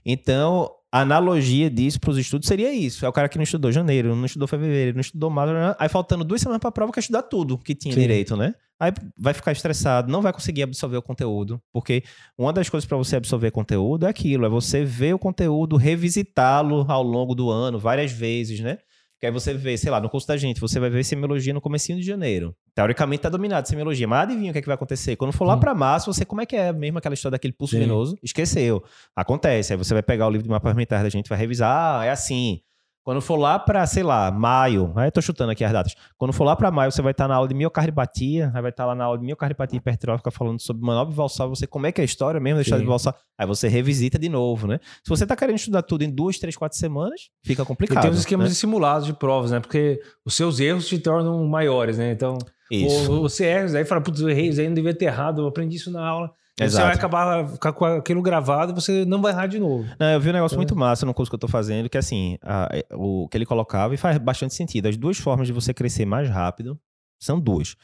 Então, 0.05 0.69
a 0.91 1.01
analogia 1.01 1.69
disso 1.71 1.99
para 1.99 2.11
os 2.11 2.17
estudos 2.17 2.47
seria 2.47 2.71
isso. 2.71 3.03
É 3.03 3.09
o 3.09 3.13
cara 3.13 3.27
que 3.27 3.37
não 3.37 3.43
estudou 3.43 3.71
janeiro, 3.71 4.15
não 4.15 4.25
estudou 4.25 4.47
fevereiro, 4.47 4.93
não 4.93 5.01
estudou 5.01 5.29
março, 5.29 5.53
aí 5.79 5.89
faltando 5.89 6.23
duas 6.23 6.39
semanas 6.39 6.59
para 6.59 6.69
a 6.69 6.71
prova, 6.71 6.91
quer 6.91 6.99
estudar 6.99 7.23
tudo 7.23 7.57
que 7.57 7.73
tinha 7.73 7.93
Sim. 7.93 8.01
direito, 8.01 8.37
né? 8.37 8.53
Aí 8.79 8.91
vai 9.17 9.33
ficar 9.33 9.53
estressado, 9.53 10.11
não 10.11 10.21
vai 10.21 10.33
conseguir 10.33 10.63
absorver 10.63 10.97
o 10.97 11.01
conteúdo, 11.01 11.59
porque 11.71 12.03
uma 12.37 12.51
das 12.51 12.69
coisas 12.69 12.85
para 12.85 12.97
você 12.97 13.15
absorver 13.15 13.49
conteúdo 13.49 14.05
é 14.05 14.09
aquilo, 14.09 14.45
é 14.45 14.49
você 14.49 14.83
ver 14.83 15.15
o 15.15 15.19
conteúdo, 15.19 15.77
revisitá-lo 15.77 16.85
ao 16.87 17.01
longo 17.01 17.33
do 17.33 17.49
ano 17.49 17.79
várias 17.79 18.11
vezes, 18.11 18.59
né? 18.59 18.77
Que 19.23 19.27
aí 19.27 19.31
você 19.31 19.53
vê, 19.53 19.77
sei 19.77 19.89
lá, 19.89 20.01
no 20.01 20.09
curso 20.09 20.27
da 20.27 20.35
gente, 20.35 20.59
você 20.59 20.81
vai 20.81 20.89
ver 20.89 21.01
semiologia 21.01 21.53
no 21.53 21.61
comecinho 21.61 21.97
de 21.97 22.05
janeiro. 22.05 22.53
Teoricamente 22.75 23.21
tá 23.21 23.29
dominado 23.29 23.65
semiologia, 23.65 24.05
mas 24.05 24.23
adivinha 24.23 24.49
o 24.49 24.51
que, 24.51 24.59
é 24.59 24.61
que 24.61 24.67
vai 24.67 24.75
acontecer? 24.75 25.15
Quando 25.15 25.31
for 25.31 25.45
lá 25.45 25.55
hum. 25.55 25.61
para 25.61 25.73
março, 25.73 26.13
você, 26.13 26.25
como 26.25 26.41
é 26.41 26.45
que 26.45 26.57
é 26.57 26.73
mesmo 26.73 26.97
aquela 26.97 27.13
história 27.13 27.31
daquele 27.31 27.53
pulso 27.53 27.73
Sim. 27.73 27.83
venoso? 27.83 28.17
Esqueceu. 28.21 28.83
Acontece. 29.15 29.71
Aí 29.71 29.77
você 29.77 29.93
vai 29.93 30.03
pegar 30.03 30.27
o 30.27 30.29
livro 30.29 30.43
de 30.43 30.49
mapas 30.49 30.75
mentais 30.75 31.03
da 31.03 31.07
gente, 31.07 31.29
vai 31.29 31.37
revisar, 31.37 32.01
ah, 32.01 32.05
é 32.05 32.09
assim. 32.09 32.59
Quando 33.03 33.19
for 33.19 33.35
lá 33.35 33.59
para, 33.59 33.85
sei 33.85 34.01
lá, 34.01 34.31
maio, 34.31 34.93
aí 34.95 35.07
eu 35.07 35.11
tô 35.11 35.21
chutando 35.21 35.51
aqui 35.51 35.63
as 35.63 35.73
datas. 35.73 35.93
Quando 36.17 36.31
for 36.31 36.45
lá 36.45 36.55
para 36.55 36.71
maio, 36.71 36.89
você 36.89 37.01
vai 37.01 37.11
estar 37.11 37.25
tá 37.25 37.27
na 37.27 37.35
aula 37.35 37.49
de 37.49 37.53
miocardiopatia, 37.53 38.45
aí 38.55 38.61
vai 38.61 38.71
estar 38.71 38.83
tá 38.83 38.87
lá 38.87 38.95
na 38.95 39.03
aula 39.03 39.17
de 39.17 39.25
miocardiopatia 39.25 39.77
hipertrófica 39.77 40.31
falando 40.31 40.61
sobre 40.61 40.85
manobra 40.85 41.13
valsal, 41.13 41.49
você 41.49 41.67
como 41.67 41.85
é 41.85 41.91
que 41.91 41.99
é 41.99 42.03
a 42.03 42.05
história 42.05 42.39
mesmo 42.39 42.63
da 42.63 42.77
de 42.77 42.85
valsal. 42.85 43.13
Aí 43.37 43.45
você 43.45 43.67
revisita 43.67 44.17
de 44.17 44.29
novo, 44.29 44.67
né? 44.67 44.79
Se 45.03 45.09
você 45.09 45.27
tá 45.27 45.35
querendo 45.35 45.57
estudar 45.57 45.81
tudo 45.81 46.03
em 46.03 46.09
duas, 46.09 46.39
três, 46.39 46.55
quatro 46.55 46.77
semanas, 46.77 47.29
fica 47.43 47.65
complicado. 47.65 47.97
E 47.97 48.01
tem 48.03 48.11
os 48.11 48.19
esquemas 48.19 48.47
né? 48.47 48.55
simulados 48.55 49.05
de 49.05 49.13
provas, 49.13 49.51
né? 49.51 49.59
Porque 49.59 49.99
os 50.25 50.33
seus 50.33 50.61
erros 50.61 50.87
te 50.87 50.97
tornam 50.97 51.45
maiores, 51.45 51.97
né? 51.97 52.11
Então, 52.11 52.37
isso. 52.71 53.19
você 53.19 53.45
erra, 53.45 53.77
aí 53.77 53.83
fala, 53.83 53.99
putz, 53.99 54.21
eu 54.21 54.29
errei, 54.29 54.49
aí 54.49 54.67
não 54.67 54.73
devia 54.73 54.93
ter 54.93 55.05
errado, 55.05 55.41
eu 55.41 55.47
aprendi 55.47 55.75
isso 55.75 55.91
na 55.91 56.07
aula. 56.07 56.31
Você 56.59 56.81
vai 56.81 56.93
acabar 56.93 57.47
ficar 57.47 57.73
com 57.73 57.83
aquilo 57.85 58.21
gravado 58.21 58.71
e 58.71 58.75
você 58.75 59.05
não 59.05 59.21
vai 59.21 59.31
errar 59.31 59.47
de 59.47 59.59
novo. 59.59 59.89
Não, 59.99 60.07
eu 60.11 60.19
vi 60.19 60.29
um 60.29 60.33
negócio 60.33 60.55
é. 60.55 60.57
muito 60.57 60.75
massa 60.75 61.05
no 61.05 61.13
curso 61.13 61.31
que 61.31 61.35
eu 61.35 61.39
tô 61.39 61.47
fazendo, 61.47 61.89
que 61.89 61.97
assim, 61.97 62.37
a, 62.43 62.69
o 62.91 63.27
que 63.27 63.37
ele 63.37 63.45
colocava, 63.45 63.93
e 63.93 63.97
faz 63.97 64.17
bastante 64.19 64.53
sentido. 64.53 64.87
As 64.87 64.95
duas 64.95 65.17
formas 65.17 65.47
de 65.47 65.53
você 65.53 65.73
crescer 65.73 66.05
mais 66.05 66.29
rápido 66.29 66.79
são 67.19 67.39
duas. 67.39 67.75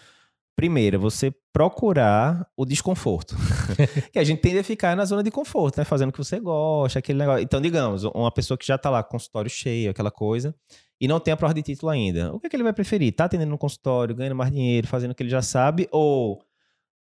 Primeira, 0.56 1.00
você 1.00 1.34
procurar 1.52 2.46
o 2.56 2.66
desconforto. 2.66 3.36
que 4.14 4.20
a 4.20 4.24
gente 4.24 4.42
tende 4.42 4.60
a 4.60 4.64
ficar 4.64 4.96
na 4.96 5.06
zona 5.06 5.24
de 5.24 5.32
conforto, 5.32 5.78
né? 5.78 5.86
Fazendo 5.86 6.10
o 6.10 6.12
que 6.12 6.18
você 6.18 6.40
gosta, 6.40 7.00
aquele 7.00 7.18
negócio. 7.18 7.42
Então, 7.42 7.60
digamos, 7.62 8.04
uma 8.04 8.32
pessoa 8.32 8.58
que 8.58 8.68
já 8.68 8.78
tá 8.78 8.90
lá, 8.90 9.02
consultório 9.02 9.50
cheio, 9.50 9.90
aquela 9.90 10.12
coisa, 10.12 10.54
e 11.02 11.08
não 11.08 11.20
tem 11.20 11.34
a 11.34 11.38
prova 11.38 11.54
de 11.54 11.64
título 11.64 11.90
ainda. 11.90 12.34
O 12.34 12.40
que, 12.40 12.48
é 12.48 12.50
que 12.50 12.56
ele 12.56 12.64
vai 12.64 12.74
preferir? 12.74 13.16
Tá 13.16 13.26
atendendo 13.26 13.50
no 13.50 13.58
consultório, 13.58 14.14
ganhando 14.14 14.36
mais 14.36 14.52
dinheiro, 14.52 14.86
fazendo 14.86 15.12
o 15.12 15.16
que 15.16 15.24
ele 15.24 15.30
já 15.30 15.42
sabe, 15.42 15.88
ou 15.92 16.40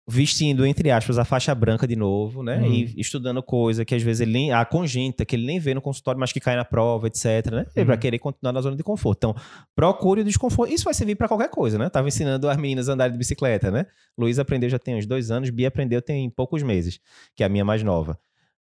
vestindo, 0.06 0.66
entre 0.66 0.90
aspas, 0.90 1.18
a 1.18 1.24
faixa 1.24 1.54
branca 1.54 1.86
de 1.86 1.96
novo, 1.96 2.42
né? 2.42 2.58
Hum. 2.58 2.72
E 2.72 3.00
estudando 3.00 3.42
coisa 3.42 3.84
que 3.84 3.94
às 3.94 4.02
vezes 4.02 4.20
ele 4.20 4.32
nem. 4.32 4.52
A 4.52 4.64
congênita, 4.64 5.24
que 5.24 5.34
ele 5.34 5.46
nem 5.46 5.58
vê 5.58 5.74
no 5.74 5.80
consultório, 5.80 6.20
mas 6.20 6.32
que 6.32 6.40
cai 6.40 6.56
na 6.56 6.64
prova, 6.64 7.06
etc. 7.06 7.50
Né? 7.50 7.66
Ele 7.74 7.84
hum. 7.84 7.88
vai 7.88 7.98
querer 7.98 8.18
continuar 8.18 8.52
na 8.52 8.60
zona 8.60 8.76
de 8.76 8.82
conforto. 8.82 9.18
Então, 9.18 9.36
procure 9.74 10.20
o 10.20 10.24
desconforto. 10.24 10.72
Isso 10.72 10.84
vai 10.84 10.94
servir 10.94 11.14
para 11.14 11.28
qualquer 11.28 11.48
coisa, 11.48 11.78
né? 11.78 11.88
Tava 11.88 12.08
ensinando 12.08 12.48
as 12.48 12.56
meninas 12.56 12.88
a 12.88 12.92
andarem 12.92 13.12
de 13.12 13.18
bicicleta, 13.18 13.70
né? 13.70 13.86
Luiz 14.16 14.38
aprendeu 14.38 14.68
já 14.68 14.78
tem 14.78 14.96
uns 14.96 15.06
dois 15.06 15.30
anos, 15.30 15.50
Bia 15.50 15.68
aprendeu 15.68 16.02
tem 16.02 16.28
poucos 16.30 16.62
meses, 16.62 17.00
que 17.34 17.42
é 17.42 17.46
a 17.46 17.48
minha 17.48 17.64
mais 17.64 17.82
nova 17.82 18.18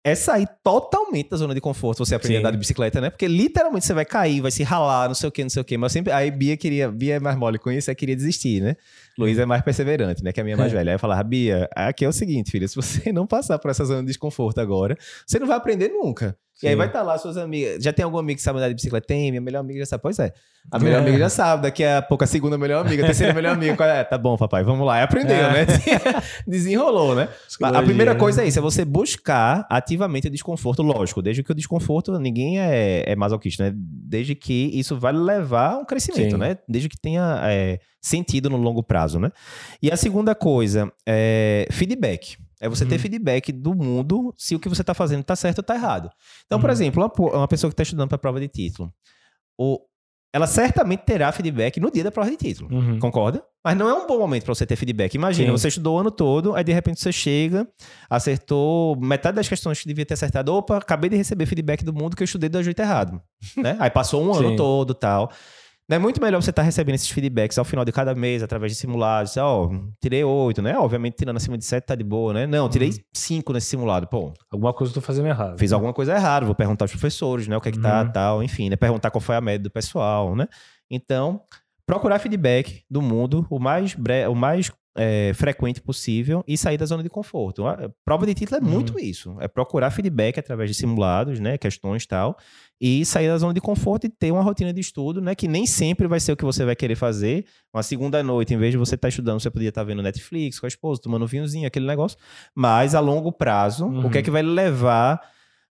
é 0.04 0.16
sair 0.16 0.48
totalmente 0.64 1.30
da 1.30 1.38
zona 1.38 1.54
de 1.54 1.60
conforto 1.60 2.06
você 2.06 2.16
aprender 2.16 2.36
Sim. 2.36 2.38
a 2.38 2.40
andar 2.40 2.52
de 2.52 2.58
bicicleta, 2.58 3.02
né? 3.02 3.10
Porque 3.10 3.28
literalmente 3.28 3.86
você 3.86 3.94
vai 3.94 4.06
cair, 4.06 4.40
vai 4.42 4.52
se 4.52 4.64
ralar, 4.64 5.08
não 5.08 5.16
sei 5.16 5.28
o 5.28 5.32
que, 5.32 5.44
não 5.44 5.50
sei 5.50 5.62
o 5.62 5.66
que. 5.66 5.78
Mas 5.78 5.92
sempre. 5.92 6.14
Aí 6.14 6.32
Bia 6.32 6.56
queria. 6.56 6.90
Bia 6.90 7.16
é 7.16 7.20
mais 7.20 7.38
mole 7.38 7.60
com 7.60 7.70
isso, 7.70 7.90
aí 7.90 7.96
queria 7.96 8.16
desistir, 8.16 8.62
né? 8.62 8.76
Luiz 9.18 9.38
é 9.38 9.46
mais 9.46 9.62
perseverante, 9.62 10.24
né? 10.24 10.32
Que 10.32 10.40
é 10.40 10.42
a 10.42 10.44
minha 10.46 10.56
mais 10.56 10.72
é. 10.72 10.76
velha. 10.78 10.92
Aí 10.92 10.96
eu 10.96 11.00
falava, 11.00 11.24
Bia, 11.24 11.70
aqui 11.76 12.06
é 12.06 12.08
o 12.08 12.14
seguinte, 12.14 12.50
filha, 12.50 12.68
se 12.68 12.76
você 12.76 13.12
não 13.14 13.28
passar 13.28 13.60
por 13.60 13.70
essa 13.70 13.84
zona 13.84 14.02
de 14.02 14.08
desconforto 14.08 14.60
agora, 14.60 14.98
você 15.28 15.38
não 15.38 15.48
vai 15.48 15.58
aprender 15.58 15.90
nunca. 15.90 16.38
Sim. 16.60 16.68
E 16.68 16.70
aí 16.70 16.76
vai 16.76 16.88
estar 16.88 17.00
tá 17.00 17.06
lá 17.06 17.18
suas 17.18 17.38
amigas. 17.38 17.82
Já 17.82 17.94
tem 17.94 18.04
algum 18.04 18.18
amigo 18.18 18.36
que 18.36 18.44
sabe 18.44 18.60
andar 18.60 18.68
de 18.68 18.76
bicicleta? 18.76 19.08
Tem, 19.08 19.32
minha 19.32 19.40
melhor 19.40 19.62
amiga 19.62 19.80
já 19.80 19.86
sabe. 19.86 20.04
Pois 20.04 20.20
é. 20.20 20.34
A 20.70 20.78
melhor 20.78 20.98
é. 20.98 21.00
amiga 21.04 21.18
já 21.18 21.30
sabe. 21.30 21.64
Daqui 21.64 21.86
a 21.86 22.02
pouco 22.02 22.26
a 22.26 22.28
segunda 22.28 22.58
melhor 22.58 22.86
amiga, 22.86 23.04
a 23.04 23.06
terceira 23.06 23.34
melhor 23.34 23.54
amiga. 23.54 23.82
É? 23.86 24.04
Tá 24.04 24.18
bom, 24.18 24.36
papai, 24.36 24.62
vamos 24.62 24.86
lá. 24.86 25.00
E 25.00 25.04
aprendeu, 25.04 25.38
é. 25.38 25.54
né? 25.54 25.66
Desenrolou, 26.46 27.16
né? 27.16 27.30
A 27.62 27.82
primeira 27.82 28.14
coisa 28.14 28.44
é 28.44 28.48
isso: 28.48 28.60
é 28.60 28.62
você 28.62 28.84
buscar 28.84 29.66
ativamente 29.70 30.28
o 30.28 30.30
desconforto, 30.30 30.84
lógico. 30.84 31.22
Desde 31.22 31.44
que 31.44 31.52
o 31.54 31.56
desconforto, 31.56 32.20
ninguém 32.20 32.60
é, 32.60 33.10
é 33.10 33.16
masoquista, 33.16 33.64
né? 33.64 33.72
Desde 33.74 34.36
que 34.36 34.70
isso 34.74 35.00
vai 35.00 35.14
levar 35.14 35.76
a 35.76 35.78
um 35.78 35.86
crescimento, 35.86 36.32
Sim. 36.32 36.38
né? 36.38 36.58
Desde 36.68 36.90
que 36.90 37.00
tenha 37.00 37.40
é, 37.46 37.80
sentido 38.02 38.50
no 38.50 38.58
longo 38.58 38.84
prazo, 38.84 39.18
né? 39.18 39.32
E 39.82 39.90
a 39.90 39.96
segunda 39.96 40.36
coisa 40.36 40.92
é 41.08 41.66
feedback. 41.72 42.38
É 42.62 42.68
você 42.68 42.84
uhum. 42.84 42.90
ter 42.90 43.00
feedback 43.00 43.52
do 43.52 43.74
mundo 43.74 44.34
se 44.38 44.56
o 44.56 44.60
que 44.60 44.68
você 44.68 44.82
está 44.82 44.94
fazendo 44.94 45.22
está 45.22 45.36
certo 45.36 45.60
ou 45.60 45.62
está 45.62 45.76
errado. 45.76 46.10
Então, 46.46 46.58
uhum. 46.58 46.62
por 46.62 46.70
exemplo, 46.70 47.12
uma, 47.18 47.48
pessoa 47.48 47.70
que 47.70 47.74
está 47.74 47.84
estudando 47.84 48.10
para 48.10 48.18
a 48.18 48.20
prova 48.20 48.40
de 48.40 48.48
título, 48.48 48.94
o, 49.58 49.80
ela 50.34 50.46
certamente 50.46 51.02
terá 51.06 51.32
feedback 51.32 51.80
no 51.80 51.90
dia 51.90 52.04
da 52.04 52.12
prova 52.12 52.30
de 52.30 52.38
título. 52.38 52.74
Uhum. 52.74 53.00
Concorda? 53.00 53.44
Mas 53.64 53.76
não 53.78 53.90
é 53.90 53.94
um 53.94 54.06
bom 54.06 54.20
momento 54.20 54.44
para 54.44 54.54
você 54.54 54.66
ter 54.66 54.76
feedback. 54.76 55.16
Imagina, 55.16 55.48
Sim. 55.48 55.52
você 55.52 55.68
estudou 55.70 55.98
o 55.98 56.00
ano 56.00 56.12
todo, 56.12 56.56
aí 56.56 56.64
de 56.64 56.72
repente 56.72 57.00
você 57.00 57.12
chega, 57.12 57.68
acertou 58.10 58.96
metade 58.98 59.36
das 59.36 59.50
questões 59.50 59.80
que 59.82 59.88
devia 59.88 60.06
ter 60.06 60.14
acertado. 60.14 60.54
Opa, 60.54 60.78
acabei 60.78 61.10
de 61.10 61.18
receber 61.18 61.46
feedback 61.46 61.84
do 61.84 61.94
mundo 61.94 62.16
que 62.16 62.24
eu 62.24 62.26
estudei 62.26 62.50
do 62.50 62.62
jeito 62.62 62.80
errado. 62.82 63.22
né? 63.58 63.76
Aí 63.80 63.90
passou 63.90 64.24
um 64.24 64.34
ano 64.34 64.56
todo 64.56 64.94
tal. 64.94 65.32
Não 65.90 65.96
é 65.96 66.00
muito 66.00 66.22
melhor 66.22 66.40
você 66.40 66.52
estar 66.52 66.62
tá 66.62 66.66
recebendo 66.66 66.94
esses 66.94 67.10
feedbacks 67.10 67.58
ao 67.58 67.66
final 67.66 67.84
de 67.84 67.92
cada 67.92 68.14
mês, 68.14 68.44
através 68.44 68.72
de 68.72 68.78
simulados. 68.78 69.36
Ó, 69.38 69.66
oh, 69.66 69.92
tirei 70.00 70.24
oito, 70.24 70.62
né? 70.62 70.78
Obviamente, 70.78 71.16
tirando 71.16 71.38
acima 71.38 71.58
de 71.58 71.66
sete 71.66 71.86
tá 71.86 71.96
de 71.96 72.04
boa, 72.04 72.32
né? 72.32 72.46
Não, 72.46 72.70
tirei 72.70 72.90
uhum. 72.90 72.98
cinco 73.12 73.52
nesse 73.52 73.68
simulado. 73.68 74.06
Pô. 74.06 74.32
Alguma 74.52 74.72
coisa 74.72 74.92
eu 74.92 74.94
tô 74.94 75.02
fazendo 75.02 75.28
errado. 75.28 75.58
Fiz 75.58 75.72
né? 75.72 75.76
alguma 75.76 75.92
coisa 75.92 76.14
errada, 76.14 76.46
vou 76.46 76.54
perguntar 76.54 76.86
aos 76.86 76.92
professores, 76.92 77.48
né? 77.48 77.58
O 77.58 77.62
que 77.62 77.70
é 77.70 77.72
que 77.72 77.82
tá, 77.82 78.04
uhum. 78.04 78.12
tal, 78.12 78.44
enfim, 78.44 78.70
né? 78.70 78.76
Perguntar 78.76 79.10
qual 79.10 79.20
foi 79.20 79.36
a 79.36 79.42
média 79.42 79.64
do 79.64 79.72
pessoal, 79.72 80.36
né? 80.36 80.48
Então, 80.92 81.42
procurar 81.88 82.20
feedback 82.20 82.84
do 82.88 83.02
mundo 83.02 83.48
o 83.50 83.58
mais, 83.58 83.96
bre... 83.96 84.28
o 84.28 84.36
mais 84.36 84.72
é, 84.96 85.32
frequente 85.34 85.82
possível 85.82 86.44
e 86.48 86.56
sair 86.56 86.78
da 86.78 86.86
zona 86.86 87.02
de 87.02 87.10
conforto. 87.10 87.66
A 87.66 87.90
prova 88.06 88.28
de 88.28 88.36
título 88.36 88.62
é 88.62 88.64
uhum. 88.64 88.70
muito 88.70 89.00
isso. 89.00 89.36
É 89.40 89.48
procurar 89.48 89.90
feedback 89.90 90.40
através 90.40 90.70
de 90.70 90.76
simulados, 90.76 91.40
né, 91.40 91.58
questões 91.58 92.04
e 92.04 92.08
tal, 92.08 92.38
e 92.80 93.06
sair 93.06 93.28
da 93.28 93.38
zona 93.38 93.54
de 93.54 93.60
conforto 93.60 94.06
e 94.06 94.10
ter 94.10 94.32
uma 94.32 94.42
rotina 94.42 94.72
de 94.72 94.80
estudo, 94.80 95.20
né, 95.22 95.36
que 95.36 95.48
nem 95.48 95.66
sempre 95.66 96.08
vai 96.08 96.20
ser 96.20 96.32
o 96.32 96.38
que 96.38 96.46
você 96.46 96.64
vai 96.64 96.76
querer 96.76 96.96
fazer. 96.96 97.46
Uma 97.74 97.84
segunda 97.84 98.24
noite, 98.24 98.54
em 98.54 98.58
vez 98.58 98.72
de 98.72 98.78
você 98.78 98.96
estar 98.96 99.08
tá 99.08 99.10
estudando, 99.10 99.40
você 99.40 99.50
podia 99.50 99.70
estar 99.70 99.82
tá 99.82 99.86
vendo 99.86 100.02
Netflix 100.02 100.60
com 100.60 100.66
a 100.66 100.70
esposa, 100.70 101.02
tomando 101.02 101.24
um 101.24 101.28
vinhozinho, 101.28 101.68
aquele 101.68 101.86
negócio. 101.86 102.18
Mas 102.56 102.96
a 102.96 103.00
longo 103.00 103.32
prazo, 103.32 103.86
uhum. 103.86 104.06
o 104.06 104.10
que 104.10 104.18
é 104.18 104.20
uhum. 104.20 104.26
que 104.26 104.32
vai 104.32 104.42
levar 104.42 105.22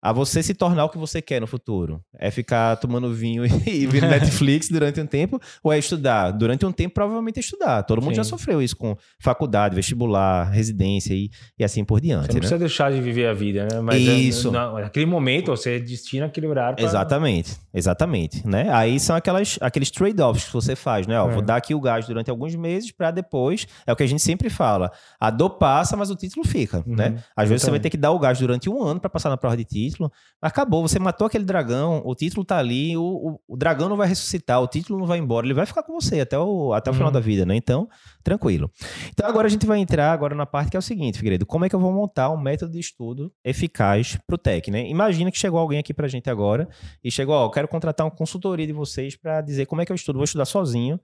a 0.06 0.12
você 0.12 0.44
se 0.44 0.54
tornar 0.54 0.86
o 0.86 0.90
que 0.90 1.00
você 1.00 1.20
quer 1.20 1.42
no 1.42 1.48
futuro? 1.48 2.00
É 2.20 2.30
ficar 2.30 2.76
tomando 2.76 3.12
vinho 3.12 3.44
e 3.66 3.88
vendo 3.88 4.06
Netflix 4.06 4.70
durante 4.70 5.02
um 5.02 5.08
tempo? 5.08 5.42
Ou 5.64 5.74
é 5.74 5.80
estudar? 5.80 6.30
Durante 6.30 6.64
um 6.64 6.72
tempo, 6.72 6.94
provavelmente 6.94 7.38
é 7.38 7.40
estudar. 7.40 7.82
Todo 7.82 8.04
mundo 8.04 8.12
Sim. 8.12 8.18
já 8.18 8.24
sofreu 8.24 8.62
isso 8.62 8.78
com 8.78 8.96
faculdade, 9.20 9.74
vestibular, 9.74 10.44
residência 10.52 11.12
e, 11.12 11.32
e 11.58 11.64
assim 11.64 11.84
por 11.84 12.00
diante. 12.00 12.28
Você 12.28 12.34
não 12.34 12.36
né? 12.36 12.40
precisa 12.42 12.60
deixar 12.60 12.92
de 12.92 13.02
viver 13.02 13.26
a 13.26 13.34
vida, 13.34 13.64
né? 13.64 13.82
Mas 13.82 13.96
é, 14.08 14.14
isso. 14.14 14.50
É, 14.50 14.84
naquele 14.84 15.08
momento, 15.08 15.48
você 15.48 15.80
destina 15.80 16.28
aquele 16.28 16.46
horário 16.46 16.76
pra... 16.76 16.86
Exatamente, 16.86 17.58
exatamente. 17.74 18.48
Né? 18.48 18.70
Aí 18.72 19.00
são 19.00 19.16
aquelas, 19.16 19.58
aqueles 19.60 19.90
trade-offs 19.90 20.46
que 20.46 20.54
você 20.54 20.76
faz, 20.76 21.08
né? 21.08 21.20
Ó, 21.20 21.32
é. 21.32 21.34
Vou 21.34 21.42
dar 21.42 21.56
aqui 21.56 21.74
o 21.74 21.82
gás 21.82 22.06
durante 22.06 22.30
alguns 22.30 22.56
meses 22.56 22.92
para 22.92 23.10
depois... 23.10 23.68
É 23.88 23.92
o 23.92 23.96
que 23.96 24.04
a 24.04 24.08
gente 24.08 24.22
sempre 24.22 24.52
fala. 24.52 24.92
A 25.20 25.32
dor 25.32 25.58
passa, 25.58 25.98
mas 25.98 26.12
o 26.12 26.16
título 26.16 26.46
fica, 26.46 26.84
uhum. 26.86 26.96
né? 26.96 27.24
Às 27.36 27.50
vezes 27.50 27.64
você 27.64 27.72
vai 27.72 27.80
ter 27.80 27.90
que 27.90 27.98
dar 27.98 28.12
o 28.12 28.20
gás 28.20 28.38
durante 28.38 28.70
um 28.70 28.84
ano 28.84 29.00
para 29.00 29.10
passar 29.10 29.30
na 29.30 29.38
prova 29.38 29.58
de 29.58 29.64
título 29.64 29.95
título. 29.96 30.12
Acabou, 30.42 30.82
você 30.82 31.00
matou 31.00 31.26
aquele 31.26 31.44
dragão, 31.44 32.02
o 32.06 32.14
título 32.14 32.46
tá 32.46 32.58
ali, 32.58 32.96
o, 32.96 33.02
o, 33.02 33.40
o, 33.48 33.58
dragão 33.58 33.90
não 33.90 33.98
vai 33.98 34.08
ressuscitar, 34.08 34.62
o 34.62 34.68
título 34.68 35.00
não 35.00 35.08
vai 35.08 35.18
embora, 35.18 35.48
ele 35.48 35.54
vai 35.54 35.66
ficar 35.66 35.84
com 35.84 35.94
você 35.94 36.20
até 36.20 36.38
o, 36.38 36.74
até 36.74 36.92
o 36.92 36.94
final 36.94 37.08
uhum. 37.08 37.14
da 37.14 37.20
vida, 37.20 37.46
né? 37.46 37.56
Então, 37.56 37.88
tranquilo. 38.24 38.70
Então 39.10 39.28
agora 39.28 39.48
a 39.48 39.50
gente 39.50 39.66
vai 39.66 39.80
entrar 39.80 40.12
agora 40.12 40.36
na 40.36 40.46
parte 40.46 40.72
que 40.72 40.78
é 40.78 40.80
o 40.80 40.84
seguinte, 40.84 41.18
Figueiredo, 41.18 41.46
como 41.46 41.66
é 41.66 41.70
que 41.70 41.76
eu 41.76 41.80
vou 41.80 41.92
montar 41.92 42.30
um 42.30 42.38
método 42.38 42.74
de 42.74 42.80
estudo 42.80 43.32
eficaz 43.44 44.18
pro 44.28 44.38
TEC, 44.38 44.70
né? 44.70 44.88
Imagina 44.88 45.32
que 45.32 45.38
chegou 45.38 45.60
alguém 45.60 45.80
aqui 45.80 45.94
pra 45.94 46.08
gente 46.08 46.30
agora 46.30 46.68
e 47.04 47.10
chegou, 47.10 47.36
ó, 47.36 47.46
eu 47.46 47.50
quero 47.50 47.68
contratar 47.68 48.06
uma 48.06 48.12
consultoria 48.12 48.68
de 48.68 48.74
vocês 48.74 49.16
para 49.16 49.42
dizer 49.42 49.66
como 49.66 49.82
é 49.82 49.86
que 49.86 49.92
eu 49.92 49.96
estudo, 49.96 50.18
vou 50.18 50.26
estudar 50.26 50.46
sozinho 50.46 51.00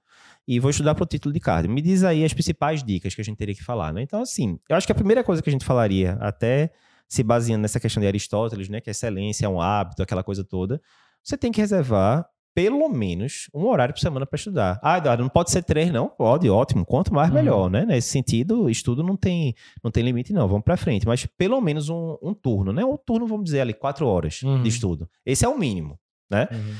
e 0.47 0.59
vou 0.59 0.69
estudar 0.69 0.95
pro 0.95 1.05
título 1.05 1.33
de 1.33 1.39
card. 1.39 1.67
Me 1.67 1.81
diz 1.81 2.03
aí 2.03 2.23
as 2.23 2.33
principais 2.33 2.83
dicas 2.83 3.15
que 3.15 3.21
a 3.21 3.23
gente 3.23 3.37
teria 3.37 3.55
que 3.55 3.63
falar, 3.63 3.93
né? 3.93 4.01
Então 4.01 4.21
assim, 4.21 4.59
eu 4.69 4.75
acho 4.75 4.85
que 4.85 4.91
a 4.91 4.95
primeira 4.95 5.23
coisa 5.23 5.41
que 5.41 5.49
a 5.49 5.51
gente 5.53 5.65
falaria 5.65 6.17
até 6.19 6.71
se 7.11 7.23
baseando 7.23 7.63
nessa 7.63 7.77
questão 7.77 7.99
de 7.99 8.07
Aristóteles, 8.07 8.69
né, 8.69 8.79
que 8.79 8.89
a 8.89 8.91
excelência 8.91 9.45
é 9.45 9.49
um 9.49 9.59
hábito, 9.59 10.01
aquela 10.01 10.23
coisa 10.23 10.45
toda, 10.45 10.81
você 11.21 11.37
tem 11.37 11.51
que 11.51 11.59
reservar 11.59 12.25
pelo 12.55 12.87
menos 12.87 13.49
um 13.53 13.65
horário 13.65 13.93
por 13.93 13.99
semana 13.99 14.25
para 14.25 14.37
estudar. 14.37 14.79
Ah, 14.81 14.97
Eduardo, 14.97 15.21
não 15.21 15.29
pode 15.29 15.51
ser 15.51 15.61
três, 15.61 15.91
não? 15.91 16.07
Pode, 16.07 16.49
ótimo. 16.49 16.85
Quanto 16.85 17.13
mais, 17.13 17.29
uhum. 17.29 17.35
melhor, 17.35 17.69
né? 17.69 17.85
Nesse 17.85 18.09
sentido, 18.09 18.69
estudo 18.69 19.03
não 19.03 19.17
tem, 19.17 19.53
não 19.83 19.91
tem 19.91 20.03
limite, 20.03 20.31
não. 20.31 20.47
Vamos 20.47 20.63
para 20.63 20.77
frente. 20.77 21.05
Mas 21.05 21.25
pelo 21.25 21.59
menos 21.59 21.89
um, 21.89 22.17
um, 22.21 22.33
turno, 22.33 22.71
né? 22.73 22.83
Um 22.83 22.97
turno, 22.97 23.27
vamos 23.27 23.45
dizer 23.45 23.61
ali, 23.61 23.73
quatro 23.73 24.07
horas 24.07 24.41
uhum. 24.41 24.63
de 24.63 24.69
estudo. 24.69 25.09
Esse 25.25 25.45
é 25.45 25.49
o 25.49 25.57
mínimo, 25.57 25.99
né? 26.29 26.47
Uhum. 26.51 26.75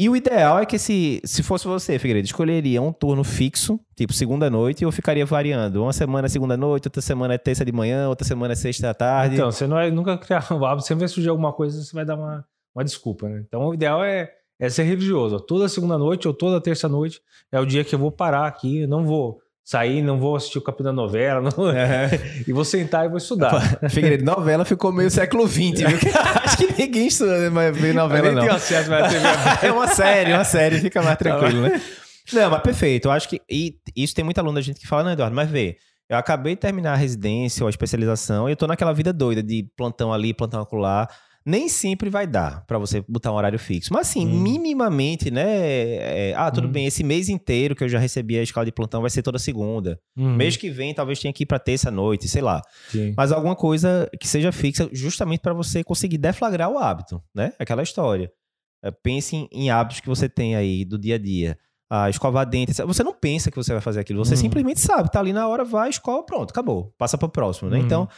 E 0.00 0.08
o 0.08 0.16
ideal 0.16 0.58
é 0.58 0.64
que 0.64 0.78
se, 0.78 1.20
se 1.26 1.42
fosse 1.42 1.66
você, 1.66 1.98
Figueiredo, 1.98 2.24
escolheria 2.24 2.80
um 2.80 2.90
turno 2.90 3.22
fixo, 3.22 3.78
tipo 3.94 4.14
segunda 4.14 4.48
noite, 4.48 4.82
ou 4.82 4.90
ficaria 4.90 5.26
variando. 5.26 5.82
Uma 5.82 5.92
semana 5.92 6.24
é 6.24 6.28
segunda 6.30 6.56
noite, 6.56 6.86
outra 6.86 7.02
semana 7.02 7.34
é 7.34 7.36
terça 7.36 7.66
de 7.66 7.70
manhã, 7.70 8.08
outra 8.08 8.26
semana 8.26 8.54
é 8.54 8.56
sexta 8.56 8.86
da 8.86 8.94
tarde. 8.94 9.34
Então, 9.34 9.52
você 9.52 9.66
não 9.66 9.76
vai 9.76 9.90
nunca 9.90 10.16
criar 10.16 10.50
um 10.52 10.64
hábito, 10.64 10.88
sempre 10.88 11.00
vai 11.00 11.08
surgir 11.08 11.28
alguma 11.28 11.52
coisa, 11.52 11.82
você 11.82 11.92
vai 11.92 12.06
dar 12.06 12.16
uma, 12.16 12.42
uma 12.74 12.82
desculpa, 12.82 13.28
né? 13.28 13.44
Então, 13.46 13.60
o 13.66 13.74
ideal 13.74 14.02
é, 14.02 14.32
é 14.58 14.70
ser 14.70 14.84
religioso. 14.84 15.38
Toda 15.38 15.68
segunda 15.68 15.98
noite 15.98 16.26
ou 16.26 16.32
toda 16.32 16.62
terça 16.62 16.88
noite 16.88 17.20
é 17.52 17.60
o 17.60 17.66
dia 17.66 17.84
que 17.84 17.94
eu 17.94 17.98
vou 17.98 18.10
parar 18.10 18.46
aqui, 18.46 18.86
não 18.86 19.04
vou 19.04 19.42
sair, 19.70 20.02
não 20.02 20.18
vou 20.18 20.34
assistir 20.34 20.58
o 20.58 20.62
capítulo 20.62 20.88
da 20.88 20.92
novela, 20.92 21.48
não... 21.56 21.70
é. 21.70 22.10
e 22.44 22.52
vou 22.52 22.64
sentar 22.64 23.06
e 23.06 23.08
vou 23.08 23.18
estudar. 23.18 23.78
Figueiredo, 23.88 24.24
novela 24.24 24.64
ficou 24.64 24.90
meio 24.90 25.08
século 25.08 25.46
XX, 25.46 25.86
viu? 25.86 25.98
Acho 26.42 26.56
que 26.56 26.66
ninguém 26.76 27.06
estuda 27.06 27.38
né, 27.38 27.50
mas 27.50 27.78
ver 27.78 27.94
novela, 27.94 28.32
não. 28.32 28.50
Acesso 28.50 28.90
é 29.62 29.70
uma 29.70 29.86
série, 29.86 30.32
uma 30.32 30.42
série, 30.42 30.80
fica 30.80 31.00
mais 31.00 31.16
tranquilo, 31.16 31.62
né? 31.62 31.80
Não, 32.32 32.50
mas 32.50 32.62
perfeito. 32.62 33.06
Eu 33.06 33.12
acho 33.12 33.28
que. 33.28 33.40
E 33.48 33.76
isso 33.94 34.14
tem 34.14 34.24
muita 34.24 34.40
aluna 34.40 34.56
da 34.56 34.60
gente 34.60 34.80
que 34.80 34.86
fala, 34.88 35.04
não, 35.04 35.12
Eduardo, 35.12 35.34
mas 35.34 35.48
vê. 35.48 35.76
Eu 36.08 36.16
acabei 36.16 36.56
de 36.56 36.60
terminar 36.60 36.94
a 36.94 36.96
residência 36.96 37.62
ou 37.62 37.68
a 37.68 37.70
especialização 37.70 38.48
e 38.48 38.52
eu 38.52 38.56
tô 38.56 38.66
naquela 38.66 38.92
vida 38.92 39.12
doida 39.12 39.40
de 39.40 39.68
plantão 39.76 40.12
ali, 40.12 40.34
plantão 40.34 40.60
acolá 40.60 41.08
nem 41.50 41.68
sempre 41.68 42.08
vai 42.08 42.26
dar 42.26 42.64
para 42.66 42.78
você 42.78 43.04
botar 43.08 43.32
um 43.32 43.34
horário 43.34 43.58
fixo. 43.58 43.92
Mas 43.92 44.08
assim, 44.08 44.26
hum. 44.26 44.40
minimamente, 44.40 45.30
né? 45.30 45.44
É, 45.46 46.34
ah, 46.36 46.50
tudo 46.50 46.68
hum. 46.68 46.72
bem, 46.72 46.86
esse 46.86 47.02
mês 47.02 47.28
inteiro 47.28 47.74
que 47.74 47.82
eu 47.82 47.88
já 47.88 47.98
recebi 47.98 48.38
a 48.38 48.42
escala 48.42 48.64
de 48.64 48.72
plantão 48.72 49.00
vai 49.00 49.10
ser 49.10 49.22
toda 49.22 49.38
segunda. 49.38 49.98
Hum. 50.16 50.36
Mês 50.36 50.56
que 50.56 50.70
vem 50.70 50.94
talvez 50.94 51.18
tenha 51.18 51.32
que 51.32 51.42
ir 51.42 51.46
para 51.46 51.58
terça 51.58 51.90
noite, 51.90 52.28
sei 52.28 52.40
lá. 52.40 52.62
Sim. 52.88 53.12
Mas 53.16 53.32
alguma 53.32 53.56
coisa 53.56 54.08
que 54.20 54.28
seja 54.28 54.52
fixa 54.52 54.88
justamente 54.92 55.40
para 55.40 55.52
você 55.52 55.82
conseguir 55.82 56.18
deflagrar 56.18 56.70
o 56.70 56.78
hábito, 56.78 57.22
né? 57.34 57.52
Aquela 57.58 57.82
história. 57.82 58.30
É, 58.82 58.90
pense 58.90 59.48
em, 59.52 59.70
hábitos 59.70 60.00
que 60.00 60.08
você 60.08 60.28
tem 60.28 60.56
aí 60.56 60.84
do 60.84 60.98
dia 60.98 61.16
a 61.16 61.18
dia. 61.18 61.58
Ah, 61.90 62.08
escovar 62.08 62.48
dente. 62.48 62.72
Você 62.72 63.02
não 63.02 63.12
pensa 63.12 63.50
que 63.50 63.56
você 63.56 63.72
vai 63.72 63.80
fazer 63.82 64.00
aquilo, 64.00 64.24
você 64.24 64.34
hum. 64.34 64.38
simplesmente 64.38 64.80
sabe, 64.80 65.10
tá 65.10 65.18
ali 65.18 65.32
na 65.32 65.48
hora, 65.48 65.64
vai, 65.64 65.90
escova, 65.90 66.22
pronto, 66.22 66.50
acabou. 66.50 66.94
Passa 66.96 67.18
para 67.18 67.26
o 67.26 67.30
próximo, 67.30 67.68
né? 67.68 67.78
Hum. 67.78 67.82
Então, 67.82 68.08